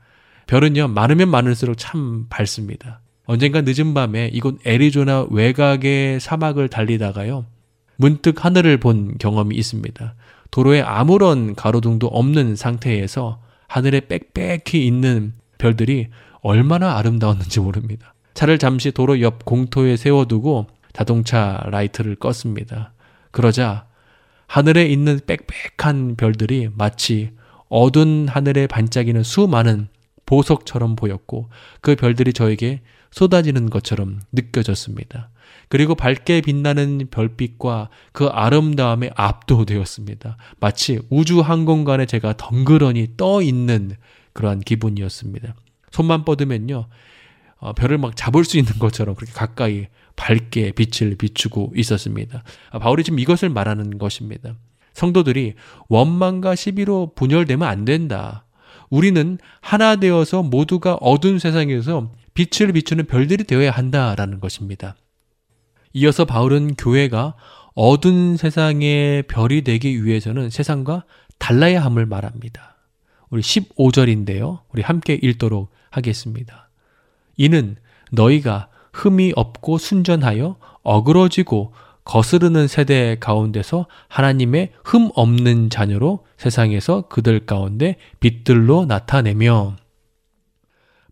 별은요, 0.46 0.88
많으면 0.88 1.28
많을수록 1.28 1.76
참 1.78 2.26
밝습니다. 2.28 3.00
언젠가 3.24 3.62
늦은 3.62 3.94
밤에 3.94 4.30
이곳 4.32 4.58
애리조나 4.66 5.28
외곽의 5.30 6.20
사막을 6.20 6.68
달리다가요, 6.68 7.46
문득 7.96 8.44
하늘을 8.44 8.78
본 8.78 9.16
경험이 9.18 9.56
있습니다. 9.56 10.14
도로에 10.50 10.82
아무런 10.82 11.54
가로등도 11.54 12.08
없는 12.08 12.56
상태에서 12.56 13.40
하늘에 13.68 14.00
빽빽히 14.00 14.86
있는 14.86 15.34
별들이 15.58 16.08
얼마나 16.40 16.96
아름다웠는지 16.98 17.60
모릅니다. 17.60 18.14
차를 18.34 18.58
잠시 18.58 18.90
도로 18.90 19.20
옆 19.20 19.44
공터에 19.44 19.96
세워두고 19.96 20.66
자동차 20.92 21.62
라이트를 21.66 22.16
껐습니다. 22.16 22.90
그러자 23.30 23.86
하늘에 24.46 24.86
있는 24.86 25.20
빽빽한 25.26 26.16
별들이 26.16 26.68
마치 26.74 27.30
어두운 27.72 28.28
하늘에 28.28 28.66
반짝이는 28.66 29.22
수많은 29.22 29.88
보석처럼 30.26 30.94
보였고 30.94 31.48
그 31.80 31.96
별들이 31.96 32.34
저에게 32.34 32.82
쏟아지는 33.10 33.70
것처럼 33.70 34.20
느껴졌습니다. 34.30 35.30
그리고 35.68 35.94
밝게 35.94 36.42
빛나는 36.42 37.08
별빛과 37.10 37.88
그 38.12 38.26
아름다움에 38.26 39.10
압도되었습니다. 39.14 40.36
마치 40.60 41.00
우주 41.08 41.40
항공관에 41.40 42.04
제가 42.04 42.34
덩그러니 42.36 43.14
떠 43.16 43.40
있는 43.40 43.92
그러한 44.34 44.60
기분이었습니다. 44.60 45.54
손만 45.90 46.26
뻗으면요. 46.26 46.86
어, 47.56 47.72
별을 47.72 47.96
막 47.96 48.16
잡을 48.16 48.44
수 48.44 48.58
있는 48.58 48.78
것처럼 48.78 49.14
그렇게 49.14 49.32
가까이 49.32 49.86
밝게 50.16 50.72
빛을 50.72 51.16
비추고 51.16 51.72
있었습니다. 51.76 52.44
아, 52.70 52.78
바울이 52.78 53.02
지금 53.02 53.18
이것을 53.18 53.48
말하는 53.48 53.96
것입니다. 53.96 54.56
성도들이 54.94 55.54
원망과 55.88 56.54
시비로 56.54 57.12
분열되면 57.14 57.66
안 57.66 57.84
된다. 57.84 58.44
우리는 58.90 59.38
하나 59.60 59.96
되어서 59.96 60.42
모두가 60.42 60.94
어두운 60.94 61.38
세상에서 61.38 62.10
빛을 62.34 62.72
비추는 62.72 63.06
별들이 63.06 63.44
되어야 63.44 63.70
한다라는 63.70 64.40
것입니다. 64.40 64.96
이어서 65.94 66.24
바울은 66.24 66.74
교회가 66.74 67.34
어두운 67.74 68.36
세상의 68.36 69.24
별이 69.24 69.62
되기 69.62 70.04
위해서는 70.04 70.50
세상과 70.50 71.04
달라야 71.38 71.84
함을 71.84 72.06
말합니다. 72.06 72.76
우리 73.30 73.40
15절인데요. 73.40 74.60
우리 74.72 74.82
함께 74.82 75.18
읽도록 75.20 75.70
하겠습니다. 75.90 76.68
이는 77.36 77.76
너희가 78.10 78.68
흠이 78.92 79.32
없고 79.36 79.78
순전하여 79.78 80.56
어그러지고 80.82 81.72
거스르는 82.04 82.66
세대 82.68 83.16
가운데서 83.20 83.86
하나님의 84.08 84.72
흠 84.84 85.10
없는 85.14 85.70
자녀로 85.70 86.26
세상에서 86.36 87.02
그들 87.08 87.46
가운데 87.46 87.96
빛들로 88.20 88.84
나타내며 88.86 89.76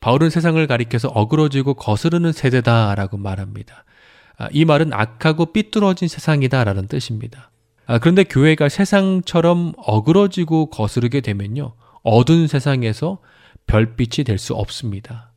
바울은 0.00 0.30
세상을 0.30 0.66
가리켜서 0.66 1.08
어그러지고 1.08 1.74
거스르는 1.74 2.32
세대다라고 2.32 3.18
말합니다. 3.18 3.84
아, 4.38 4.48
이 4.50 4.64
말은 4.64 4.92
악하고 4.92 5.52
삐뚤어진 5.52 6.08
세상이다라는 6.08 6.88
뜻입니다. 6.88 7.50
아, 7.86 7.98
그런데 7.98 8.24
교회가 8.24 8.68
세상처럼 8.68 9.74
어그러지고 9.76 10.70
거스르게 10.70 11.20
되면요. 11.20 11.74
어두운 12.02 12.46
세상에서 12.46 13.18
별빛이 13.66 14.24
될 14.24 14.38
수 14.38 14.54
없습니다. 14.54 15.32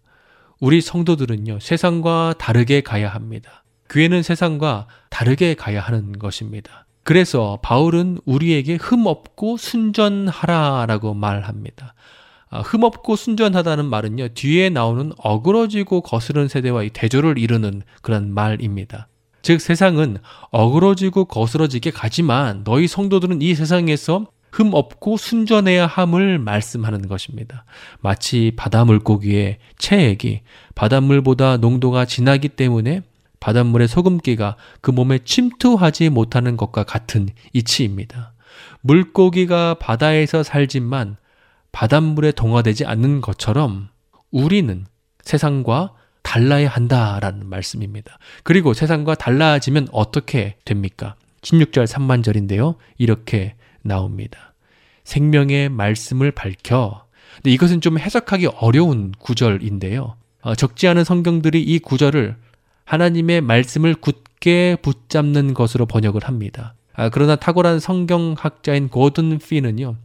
우리 0.62 0.80
성도들은요, 0.80 1.60
세상과 1.60 2.36
다르게 2.40 2.82
가야 2.82 3.10
합니다. 3.10 3.63
교회는 3.94 4.24
세상과 4.24 4.88
다르게 5.12 5.54
가야 5.54 5.80
하는 5.80 6.18
것입니다. 6.18 6.88
그래서 7.04 7.60
바울은 7.62 8.18
우리에게 8.26 8.76
흠없고 8.82 9.58
순전하라라고 9.58 11.14
말합니다. 11.14 11.94
아, 12.50 12.62
흠없고 12.62 13.16
순전하다는 13.16 13.86
말은요, 13.86 14.30
뒤에 14.30 14.70
나오는 14.70 15.12
어그러지고 15.18 16.02
거스른 16.02 16.48
세대와의 16.48 16.90
대조를 16.90 17.38
이루는 17.38 17.84
그런 18.02 18.34
말입니다. 18.34 19.10
즉, 19.44 19.62
세상은 19.62 20.18
어그러지고 20.50 21.26
거스러지게 21.26 21.92
가지만 21.92 22.64
너희 22.64 22.88
성도들은 22.88 23.44
이 23.44 23.54
세상에서 23.54 24.26
흠 24.52 24.74
없고 24.74 25.18
순전해야 25.18 25.86
함을 25.86 26.40
말씀하는 26.40 27.08
것입니다. 27.08 27.66
마치 28.02 28.54
바다 28.56 28.86
물고기의 28.86 29.58
체액이 29.78 30.42
바닷물보다 30.74 31.58
농도가 31.58 32.06
진하기 32.06 32.50
때문에 32.50 33.02
바닷물의 33.44 33.90
소금기가 33.90 34.56
그 34.80 34.90
몸에 34.90 35.20
침투하지 35.20 36.08
못하는 36.08 36.56
것과 36.56 36.86
같은 36.86 37.28
이치입니다. 37.52 38.32
물고기가 38.80 39.74
바다에서 39.74 40.44
살지만 40.44 41.18
바닷물에 41.74 42.32
동화되지 42.32 42.86
않는 42.86 43.20
것처럼 43.20 43.90
우리는 44.32 44.86
세상과 45.24 45.92
달라야 46.22 46.70
한다라는 46.70 47.50
말씀입니다. 47.50 48.18
그리고 48.44 48.74
세상과 48.74 49.16
달라지면 49.16 49.90
어떻게 49.92 50.56
됩니까? 50.64 51.16
16절 51.42 51.86
3만절인데요. 51.86 52.78
이렇게 52.98 53.56
나옵니다. 53.82 54.54
생명의 55.04 55.68
말씀을 55.68 56.32
밝혀. 56.32 57.06
근데 57.36 57.52
이것은 57.52 57.82
좀 57.82 58.00
해석하기 58.00 58.48
어려운 58.56 59.12
구절인데요. 59.20 60.16
어, 60.44 60.56
적지 60.56 60.88
않은 60.88 61.04
성경들이 61.04 61.62
이 61.62 61.80
구절을 61.80 62.38
하나님의 62.86 63.42
말씀을 63.42 63.96
굳게 63.96 64.78
붙잡는 64.82 65.54
것으로 65.54 65.86
번역을 65.86 66.24
합니다. 66.24 66.76
아, 66.94 67.10
그러나 67.10 67.36
탁월한 67.36 67.80
성경학자인 67.80 68.90
고든 68.90 69.40
피는요, 69.40 69.96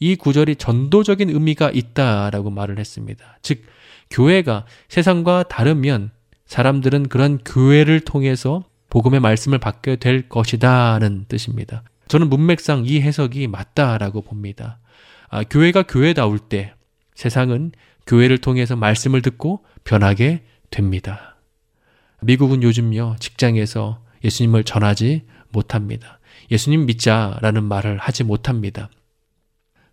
이 0.00 0.16
구절이 0.16 0.56
전도적인 0.56 1.30
의미가 1.30 1.70
있다라고 1.70 2.50
말을 2.50 2.78
했습니다. 2.78 3.38
즉, 3.42 3.62
교회가 4.10 4.66
세상과 4.88 5.44
다르면 5.44 6.10
사람들은 6.46 7.08
그런 7.08 7.38
교회를 7.38 8.00
통해서 8.00 8.64
복음의 8.90 9.20
말씀을 9.20 9.58
받게 9.58 9.96
될 9.96 10.28
것이다는 10.28 11.24
뜻입니다. 11.28 11.82
저는 12.08 12.28
문맥상 12.28 12.84
이 12.86 13.00
해석이 13.00 13.48
맞다라고 13.48 14.20
봅니다. 14.20 14.78
아, 15.30 15.42
교회가 15.42 15.84
교회다울 15.84 16.38
때 16.38 16.74
세상은 17.14 17.72
교회를 18.06 18.38
통해서 18.38 18.76
말씀을 18.76 19.22
듣고 19.22 19.64
변하게 19.84 20.44
됩니다. 20.70 21.33
미국은 22.24 22.62
요즘요, 22.62 23.16
직장에서 23.20 24.02
예수님을 24.24 24.64
전하지 24.64 25.24
못합니다. 25.50 26.20
예수님 26.50 26.86
믿자라는 26.86 27.64
말을 27.64 27.98
하지 27.98 28.24
못합니다. 28.24 28.88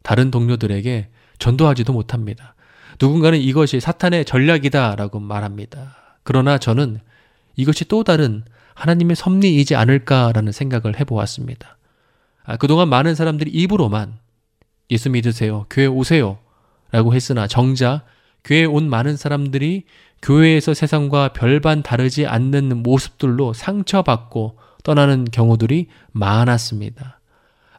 다른 0.02 0.32
동료들에게 0.32 1.10
전도하지도 1.40 1.94
못합니다. 1.94 2.56
누군가는 3.00 3.40
이것이 3.40 3.80
사탄의 3.80 4.26
전략이다라고 4.26 5.20
말합니다. 5.20 6.18
그러나 6.24 6.58
저는 6.58 7.00
이것이 7.56 7.86
또 7.86 8.04
다른 8.04 8.44
하나님의 8.76 9.16
섭리이지 9.16 9.76
않을까라는 9.76 10.52
생각을 10.52 11.00
해보았습니다. 11.00 11.78
아, 12.44 12.58
그동안 12.58 12.90
많은 12.90 13.16
사람들이 13.16 13.52
입으로만 13.52 14.18
예수 14.90 15.10
믿으세요. 15.10 15.66
교회 15.70 15.86
오세요. 15.86 16.40
라고 16.92 17.14
했으나 17.14 17.48
정작 17.48 18.06
교회에 18.44 18.66
온 18.66 18.90
많은 18.90 19.18
사람들이 19.18 19.84
교회에서 20.22 20.74
세상과 20.74 21.34
별반 21.34 21.82
다르지 21.82 22.26
않는 22.26 22.84
모습들로 22.84 23.54
상처받고 23.54 24.58
떠나는 24.84 25.26
경우들이 25.26 25.88
많았습니다. 26.12 27.20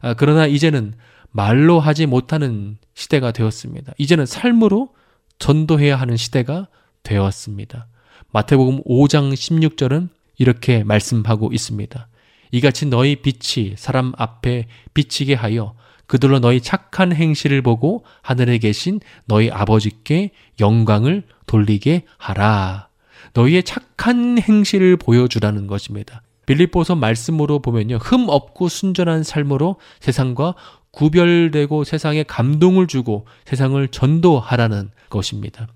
아, 0.01 0.13
그러나 0.15 0.45
이제는 0.45 0.93
말로 1.31 1.79
하지 1.79 2.05
못하는 2.05 2.77
시대가 2.93 3.31
되었습니다. 3.31 3.93
이제는 3.97 4.25
삶으로 4.25 4.93
전도해야 5.39 5.95
하는 5.95 6.17
시대가 6.17 6.67
되었습니다. 7.03 7.87
마태복음 8.31 8.83
5장 8.83 9.33
16절은 9.33 10.09
이렇게 10.37 10.83
말씀하고 10.83 11.51
있습니다. 11.51 12.07
이같이 12.51 12.85
너희 12.85 13.15
빛이 13.15 13.75
사람 13.77 14.13
앞에 14.17 14.67
비치게 14.93 15.33
하여 15.33 15.75
그들로 16.07 16.39
너희 16.39 16.61
착한 16.61 17.13
행실을 17.13 17.61
보고 17.61 18.03
하늘에 18.21 18.57
계신 18.57 18.99
너희 19.25 19.49
아버지께 19.49 20.31
영광을 20.59 21.23
돌리게 21.45 22.03
하라. 22.17 22.89
너희의 23.33 23.63
착한 23.63 24.37
행실을 24.37 24.97
보여주라는 24.97 25.67
것입니다. 25.67 26.21
빌립보서 26.45 26.95
말씀으로 26.95 27.59
보면요. 27.59 27.97
흠 27.97 28.27
없고 28.27 28.67
순전한 28.67 29.23
삶으로 29.23 29.77
세상과 30.01 30.55
구별되고 30.91 31.83
세상에 31.83 32.23
감동을 32.23 32.87
주고 32.87 33.25
세상을 33.45 33.87
전도하라는 33.87 34.91
것입니다. 35.09 35.67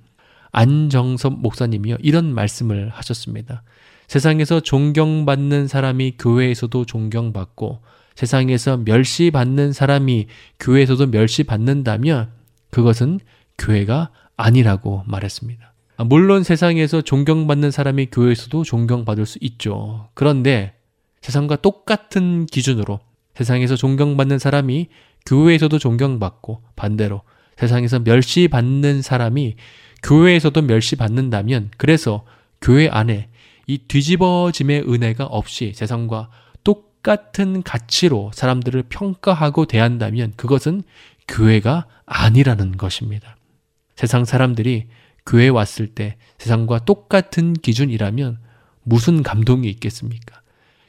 안정섭 0.52 1.40
목사님이요. 1.40 1.98
이런 2.02 2.34
말씀을 2.34 2.90
하셨습니다. 2.90 3.64
세상에서 4.08 4.60
존경받는 4.60 5.68
사람이 5.68 6.16
교회에서도 6.20 6.86
존경받고 6.86 7.82
세상에서 8.18 8.78
멸시받는 8.78 9.74
사람이 9.74 10.26
교회에서도 10.60 11.06
멸시받는다면 11.06 12.32
그것은 12.72 13.20
교회가 13.60 14.10
아니라고 14.36 15.04
말했습니다. 15.06 15.74
물론 16.06 16.44
세상에서 16.44 17.02
존경받는 17.02 17.70
사람이 17.70 18.08
교회에서도 18.08 18.64
존경받을 18.64 19.28
수 19.28 19.38
있죠. 19.42 20.10
그런데 20.16 20.74
세상과 21.22 21.58
똑같은 21.58 22.48
기준으로 22.48 23.00
세상에서 23.36 23.76
존경받는 23.76 24.40
사람이 24.40 24.88
교회에서도 25.28 25.78
존경받고 25.78 26.64
반대로 26.76 27.22
세상에서 27.58 28.00
멸시받는 28.00 29.04
사람이 29.04 29.58
교회에서도 30.02 30.60
멸시받는다면 30.60 31.70
그래서 31.78 32.26
교회 32.62 32.90
안에 32.90 33.30
이 33.68 33.78
뒤집어짐의 33.78 34.92
은혜가 34.92 35.26
없이 35.26 35.74
세상과 35.76 36.30
똑같은 37.08 37.64
가치로 37.64 38.32
사람들을 38.34 38.84
평가하고 38.90 39.64
대한다면 39.64 40.34
그것은 40.36 40.84
교회가 41.30 41.88
아니라는 42.06 42.76
것입니다. 42.76 43.38
세상 43.96 44.26
사람들이 44.26 44.88
교회 45.26 45.48
왔을 45.48 45.88
때 45.88 46.18
세상과 46.38 46.80
똑같은 46.80 47.54
기준이라면 47.54 48.40
무슨 48.84 49.24
감동이 49.24 49.70
있겠습니까? 49.70 50.42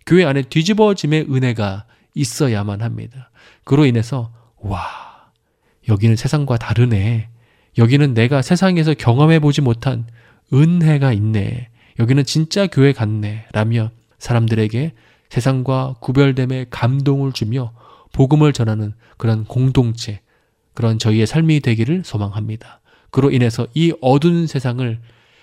교회 0.07 0.25
안에 0.25 0.43
뒤집어짐의 0.43 1.27
은혜가 1.31 1.85
있어야만 2.15 2.83
합니다. 2.83 3.31
그로 3.63 3.87
인해서 3.87 4.33
와 4.59 5.31
여기는 5.89 6.17
세상과 6.17 6.57
다르네. 6.57 7.29
여기는 7.79 8.15
내가 8.15 8.43
세상에서 8.43 8.95
경험해 8.95 9.39
보지 9.39 9.61
못한 9.61 10.05
은혜가 10.53 11.13
있네. 11.13 11.69
여기는 12.01 12.25
진짜 12.25 12.67
교회 12.67 12.93
같네. 12.93 13.47
라며 13.53 13.93
사람들에게 14.19 14.95
세상과 15.31 15.97
구별됨의 16.01 16.67
감동을 16.71 17.33
주며 17.33 17.73
복음을 18.13 18.53
전하는 18.53 18.95
그런 19.17 19.45
공동체, 19.45 20.21
그런 20.75 20.99
저희의 20.99 21.27
삶이 21.27 21.61
되기를 21.61 22.03
소망합니다. 22.05 22.81
그로 23.11 23.31
인해서 23.31 23.67
이 23.75 23.93
어두운 24.01 24.47
세상을 24.47 25.01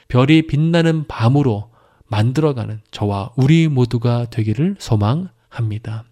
별이 0.08 0.48
빛나는 0.48 1.06
밤으로 1.08 1.72
만들어가는 2.08 2.82
저와 2.92 3.32
우리 3.36 3.68
모두가 3.68 4.26
되기를 4.30 4.76
소망합니다. 4.80 6.06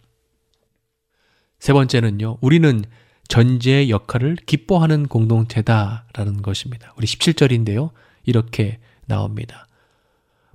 세 1.60 1.74
번째는요, 1.74 2.40
우리는 2.42 2.84
전제의 3.30 3.90
역할을 3.90 4.36
기뻐하는 4.46 5.08
공동체다라는 5.08 6.42
것입니다. 6.42 6.94
우리 6.98 7.08
17절인데요. 7.08 7.92
이렇게 8.26 8.80
나옵니다. 9.06 9.68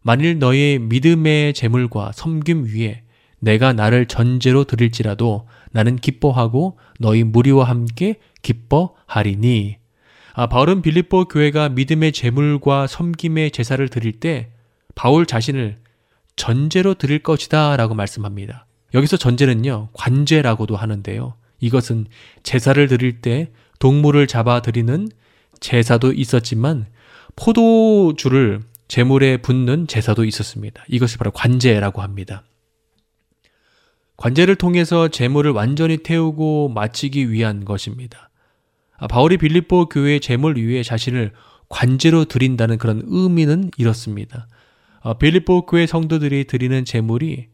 만일 0.03 0.39
너의 0.39 0.79
믿음의 0.79 1.55
재물과 1.55 2.13
섬김 2.13 2.67
위에 2.67 3.03
내가 3.41 3.73
나를 3.73 4.07
전제로 4.07 4.65
드릴지라도 4.65 5.47
나는 5.71 5.97
기뻐하고 5.97 6.79
너희 6.99 7.25
무리와 7.25 7.65
함께 7.65 8.17
기뻐하리니. 8.43 9.77
아, 10.35 10.47
바울은 10.47 10.83
빌립보 10.83 11.27
교회가 11.27 11.69
믿음의 11.71 12.13
재물과 12.13 12.87
섬김의 12.87 13.51
제사를 13.51 13.87
드릴 13.89 14.21
때 14.21 14.51
바울 14.95 15.27
자신을 15.27 15.79
전제로 16.37 16.95
드릴 16.95 17.21
것이다 17.21 17.77
라고 17.77 17.95
말씀합니다. 17.95 18.67
여기서 18.95 19.17
전제는요, 19.17 19.89
관제라고도 19.93 20.77
하는데요. 20.77 21.35
이것은 21.61 22.07
제사를 22.43 22.87
드릴 22.87 23.21
때 23.21 23.51
동물을 23.81 24.27
잡아 24.27 24.63
드리는 24.63 25.09
제사도 25.61 26.13
있었지만 26.13 26.87
포도주를 27.37 28.61
제물에 28.87 29.39
붓는 29.39 29.87
제사도 29.87 30.25
있었습니다. 30.25 30.85
이것이 30.89 31.19
바로 31.19 31.31
관제라고 31.31 32.01
합니다. 32.01 32.45
관제를 34.19 34.57
통해서 34.57 35.09
제물을 35.09 35.53
완전히 35.53 35.99
태우고 35.99 36.71
마치기 36.75 37.31
위한 37.31 37.65
것입니다. 37.65 38.31
아, 38.99 39.07
바울이 39.07 39.39
빌립보 39.39 39.87
교회의 39.87 40.21
제물 40.21 40.59
위에 40.59 40.83
자신을 40.83 41.33
관제로 41.69 42.25
드린다는 42.25 42.79
그런 42.79 43.03
의미는 43.07 43.71
이렇습니다. 43.79 44.49
아, 45.03 45.15
빌립보 45.15 45.67
교회 45.67 45.87
성도들이 45.87 46.45
드리는 46.45 46.85
제물이 46.85 47.47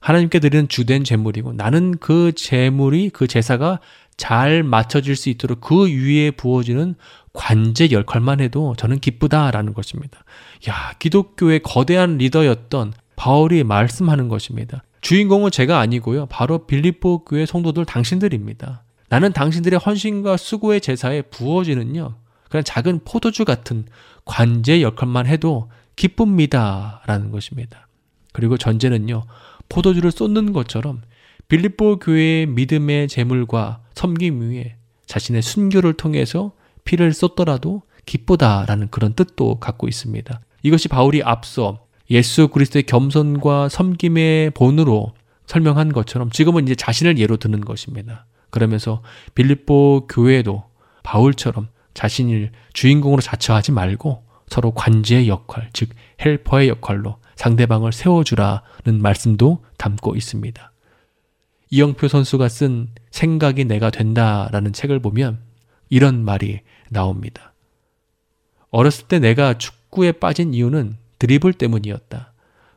하나님께 0.00 0.38
드리는 0.38 0.68
주된 0.68 1.02
제물이고 1.02 1.54
나는 1.54 1.96
그 1.98 2.30
제물이 2.32 3.10
그 3.10 3.26
제사가 3.26 3.80
잘 4.16 4.62
맞춰질 4.62 5.16
수 5.16 5.30
있도록 5.30 5.60
그 5.60 5.88
위에 5.88 6.30
부어지는 6.30 6.94
관제 7.32 7.90
역할만 7.90 8.40
해도 8.40 8.74
저는 8.76 9.00
기쁘다라는 9.00 9.74
것입니다. 9.74 10.24
야, 10.68 10.92
기독교의 11.00 11.60
거대한 11.64 12.18
리더였던 12.18 12.92
바울이 13.16 13.64
말씀하는 13.64 14.28
것입니다. 14.28 14.84
주인공은 15.04 15.50
제가 15.50 15.80
아니고요. 15.80 16.24
바로 16.26 16.66
빌립보 16.66 17.24
교회 17.24 17.44
성도들 17.44 17.84
당신들입니다. 17.84 18.84
나는 19.10 19.34
당신들의 19.34 19.78
헌신과 19.78 20.38
수고의 20.38 20.80
제사에 20.80 21.20
부어지는요. 21.20 22.16
그냥 22.48 22.64
작은 22.64 23.00
포도주 23.04 23.44
같은 23.44 23.84
관제 24.24 24.80
역할만 24.80 25.26
해도 25.26 25.70
기쁩니다. 25.94 27.02
라는 27.06 27.30
것입니다. 27.30 27.86
그리고 28.32 28.56
전제는요. 28.56 29.24
포도주를 29.68 30.10
쏟는 30.10 30.54
것처럼 30.54 31.02
빌립보 31.48 31.98
교회의 31.98 32.46
믿음의 32.46 33.08
재물과 33.08 33.82
섬김 33.94 34.40
위에 34.40 34.76
자신의 35.04 35.42
순교를 35.42 35.92
통해서 35.98 36.52
피를 36.84 37.12
쏟더라도 37.12 37.82
기쁘다라는 38.06 38.88
그런 38.88 39.12
뜻도 39.12 39.60
갖고 39.60 39.86
있습니다. 39.86 40.40
이것이 40.62 40.88
바울이 40.88 41.22
앞서 41.22 41.83
예수 42.10 42.48
그리스도의 42.48 42.84
겸손과 42.84 43.68
섬김의 43.68 44.50
본으로 44.50 45.14
설명한 45.46 45.92
것처럼 45.92 46.30
지금은 46.30 46.64
이제 46.64 46.74
자신을 46.74 47.18
예로 47.18 47.36
드는 47.36 47.60
것입니다. 47.60 48.26
그러면서 48.50 49.02
빌립보 49.34 50.06
교회도 50.08 50.64
바울처럼 51.02 51.68
자신을 51.94 52.52
주인공으로 52.72 53.20
자처하지 53.20 53.72
말고 53.72 54.24
서로 54.48 54.72
관제의 54.72 55.28
역할, 55.28 55.70
즉 55.72 55.90
헬퍼의 56.24 56.68
역할로 56.68 57.16
상대방을 57.36 57.92
세워주라는 57.92 59.00
말씀도 59.00 59.64
담고 59.78 60.16
있습니다. 60.16 60.72
이영표 61.70 62.08
선수가 62.08 62.48
쓴 62.48 62.88
생각이 63.10 63.64
내가 63.64 63.90
된다라는 63.90 64.72
책을 64.72 65.00
보면 65.00 65.40
이런 65.88 66.24
말이 66.24 66.60
나옵니다. 66.90 67.54
어렸을 68.70 69.08
때 69.08 69.18
내가 69.18 69.58
축구에 69.58 70.12
빠진 70.12 70.54
이유는 70.54 70.96
드리블 71.18 71.52
때문이었다. 71.52 72.32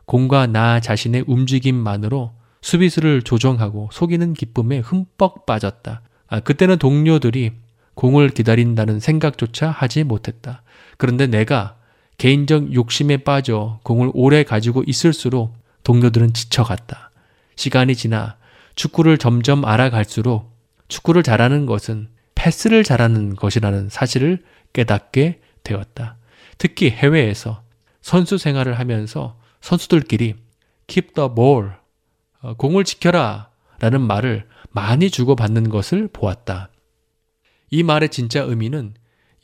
공과 0.06 0.48
나 0.48 0.80
자신의 0.80 1.26
움직임만으로 1.28 2.34
수비수를 2.62 3.22
조정하고 3.22 3.90
속이는 3.92 4.34
기쁨에 4.34 4.80
흠뻑 4.80 5.46
빠졌다. 5.46 6.02
아, 6.28 6.40
그때는 6.40 6.78
동료들이 6.78 7.52
공을 7.94 8.30
기다린다는 8.30 9.00
생각조차 9.00 9.70
하지 9.70 10.04
못했다. 10.04 10.62
그런데 10.98 11.28
내가 11.28 11.78
개인적 12.18 12.74
욕심에 12.74 13.18
빠져 13.18 13.80
공을 13.84 14.12
오래 14.14 14.44
가지고 14.44 14.84
있을수록 14.86 15.56
동료들은 15.84 16.34
지쳐갔다. 16.34 17.12
시간이 17.56 17.96
지나 17.96 18.38
축구를 18.76 19.18
점점 19.18 19.66
알아갈수록 19.66 20.56
축구를 20.88 21.24
잘하는 21.24 21.66
것은 21.66 22.10
패스를 22.36 22.84
잘하는 22.84 23.36
것이라는 23.36 23.90
사실을 23.90 24.44
깨닫게 24.74 25.42
되었다. 25.64 26.18
특히 26.58 26.90
해외에서 26.90 27.64
선수 28.08 28.38
생활을 28.38 28.80
하면서 28.80 29.38
선수들끼리 29.60 30.36
keep 30.88 31.14
the 31.14 31.28
ball, 31.36 31.72
어, 32.42 32.54
공을 32.54 32.86
지켜라 32.86 33.50
라는 33.80 34.00
말을 34.00 34.48
많이 34.70 35.10
주고받는 35.10 35.68
것을 35.68 36.08
보았다. 36.14 36.70
이 37.70 37.84
말의 37.84 38.08
진짜 38.08 38.44
의미는 38.44 38.94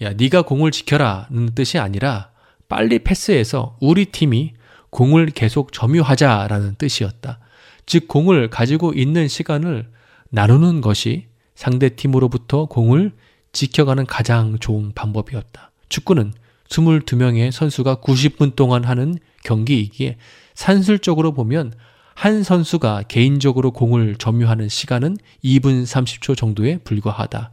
야, 0.01 0.14
네가 0.14 0.43
공을 0.43 0.72
지켜라는 0.72 1.55
뜻이 1.55 1.78
아니라 1.78 2.32
빨리 2.70 2.99
패스해서 2.99 3.76
우리 3.82 4.05
팀이 4.05 4.53
공을 4.91 5.32
계속 5.32 5.74
점유하자라는 5.74 6.76
뜻이었다. 6.76 7.39
즉 7.86 8.07
공을 8.07 8.49
가지고 8.49 8.93
있는 8.93 9.28
시간을 9.28 9.91
나누는 10.30 10.80
것이 10.80 11.28
상대 11.53 11.89
팀으로부터 11.89 12.68
공을 12.68 13.11
지켜가는 13.51 14.05
가장 14.05 14.57
좋은 14.57 14.93
방법이었다. 14.93 15.74
축구는 15.89 16.32
22명의 16.70 17.51
선수가 17.51 17.97
90분 17.97 18.55
동안 18.55 18.84
하는 18.84 19.18
경기이기에 19.43 20.18
산술적으로 20.55 21.34
보면 21.34 21.74
한 22.16 22.43
선수가 22.43 23.03
개인적으로 23.07 23.72
공을 23.72 24.16
점유하는 24.16 24.70
시간은 24.70 25.18
2분 25.43 25.84
30초 25.84 26.38
정도에 26.38 26.78
불과하다. 26.78 27.51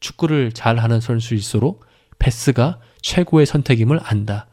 축구를 0.00 0.52
잘 0.52 0.78
하는 0.78 1.00
선수일수록 1.00 1.84
패스가 2.18 2.78
최고의 3.02 3.46
선택임을 3.46 4.00
안다. 4.02 4.46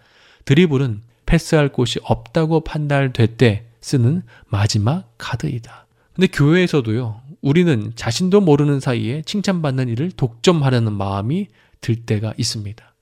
드리블은 0.46 1.02
패스할 1.26 1.70
곳이 1.70 2.00
없다고 2.04 2.64
판단될 2.64 3.38
때 3.38 3.66
쓰는 3.82 4.24
마지막 4.48 5.14
카드이다. 5.18 5.86
근데 6.14 6.28
교회에서도요, 6.28 7.22
우리는 7.42 7.92
자신도 7.96 8.42
모르는 8.42 8.80
사이에 8.80 9.22
칭찬받는 9.24 9.90
일을 9.90 10.12
독점하려는 10.12 10.94
마음이 10.94 11.48
들 11.82 11.96
때가 11.96 12.34
있습니다. 12.38 12.95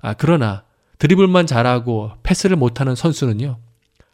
아, 0.00 0.14
그러나 0.14 0.64
드리블만 0.98 1.46
잘하고 1.46 2.12
패스를 2.22 2.56
못하는 2.56 2.94
선수는요, 2.94 3.58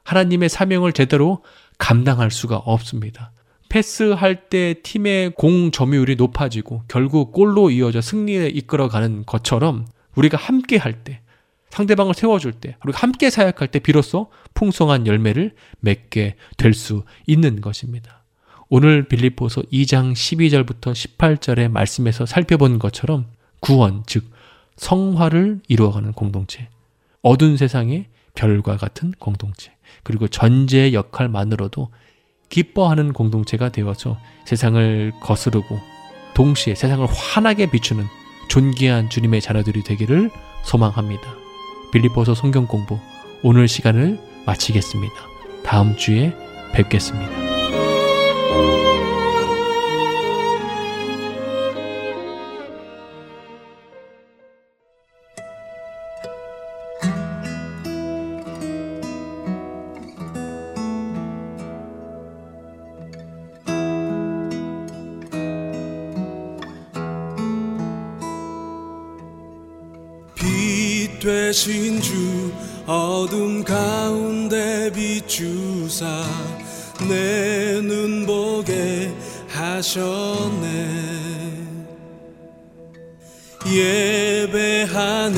하나님의 0.04 0.48
사명을 0.48 0.92
제대로 0.92 1.42
감당할 1.78 2.30
수가 2.30 2.56
없습니다. 2.56 3.32
패스할 3.68 4.48
때 4.48 4.74
팀의 4.82 5.32
공 5.34 5.70
점유율이 5.70 6.16
높아지고 6.16 6.82
결국 6.86 7.32
골로 7.32 7.70
이어져 7.70 8.00
승리에 8.00 8.48
이끌어가는 8.48 9.24
것처럼 9.26 9.86
우리가 10.14 10.36
함께 10.36 10.76
할 10.76 11.02
때, 11.04 11.20
상대방을 11.70 12.14
세워줄 12.14 12.52
때, 12.52 12.76
우리가 12.84 13.00
함께 13.00 13.30
사역할 13.30 13.68
때 13.68 13.80
비로소 13.80 14.30
풍성한 14.54 15.08
열매를 15.08 15.54
맺게 15.80 16.36
될 16.56 16.74
수 16.74 17.02
있는 17.26 17.60
것입니다. 17.60 18.22
오늘 18.68 19.08
빌립보서 19.08 19.62
2장 19.72 20.12
12절부터 20.12 20.92
18절의 20.92 21.68
말씀에서 21.70 22.26
살펴본 22.26 22.78
것처럼 22.78 23.26
구원, 23.60 24.04
즉 24.06 24.24
성화를 24.76 25.60
이루어가는 25.68 26.12
공동체, 26.12 26.68
어두운 27.22 27.56
세상의 27.56 28.06
별과 28.34 28.76
같은 28.76 29.12
공동체, 29.18 29.72
그리고 30.02 30.28
전제의 30.28 30.94
역할만으로도 30.94 31.88
기뻐하는 32.48 33.12
공동체가 33.12 33.70
되어서 33.70 34.18
세상을 34.44 35.12
거스르고 35.20 35.78
동시에 36.34 36.74
세상을 36.74 37.06
환하게 37.06 37.70
비추는 37.70 38.04
존귀한 38.48 39.08
주님의 39.08 39.40
자녀들이 39.40 39.82
되기를 39.84 40.30
소망합니다. 40.64 41.22
빌리포서 41.92 42.34
성경 42.34 42.66
공부 42.66 42.98
오늘 43.42 43.68
시간을 43.68 44.18
마치겠습니다. 44.46 45.14
다음 45.64 45.96
주에 45.96 46.34
뵙겠습니다. 46.72 47.43
되신 71.54 72.02
주 72.02 72.52
어둠 72.84 73.62
가운데 73.62 74.90
비추사 74.92 76.04
내 77.08 77.80
눈 77.80 78.26
보게 78.26 79.12
하셨네. 79.50 81.14
예배하는 83.70 85.32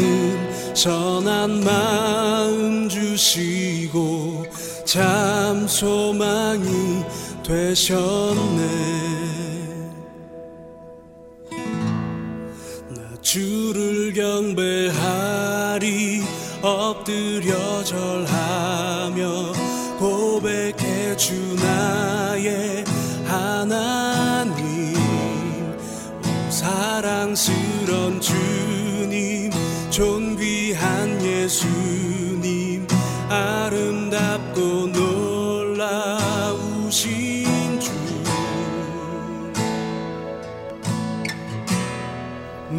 선한 0.75 1.63
마음 1.63 2.89
주시고 2.89 4.47
참 4.87 5.69
소망이 5.69 7.05
되셨네 7.47 8.96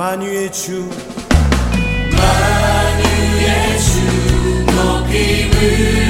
만유의 0.08 0.54
주. 0.54 0.90
만유의 2.16 3.80
주 3.82 4.00
높임을 4.74 6.07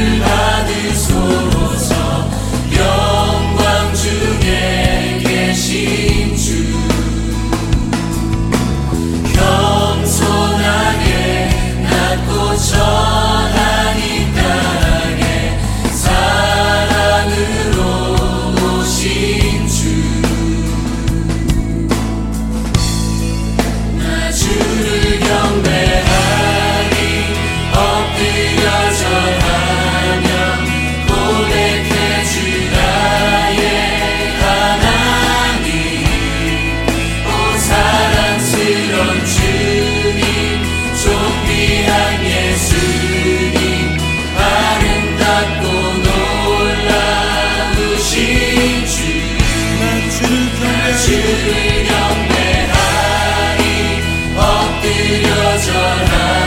Nazareth. 55.57 56.46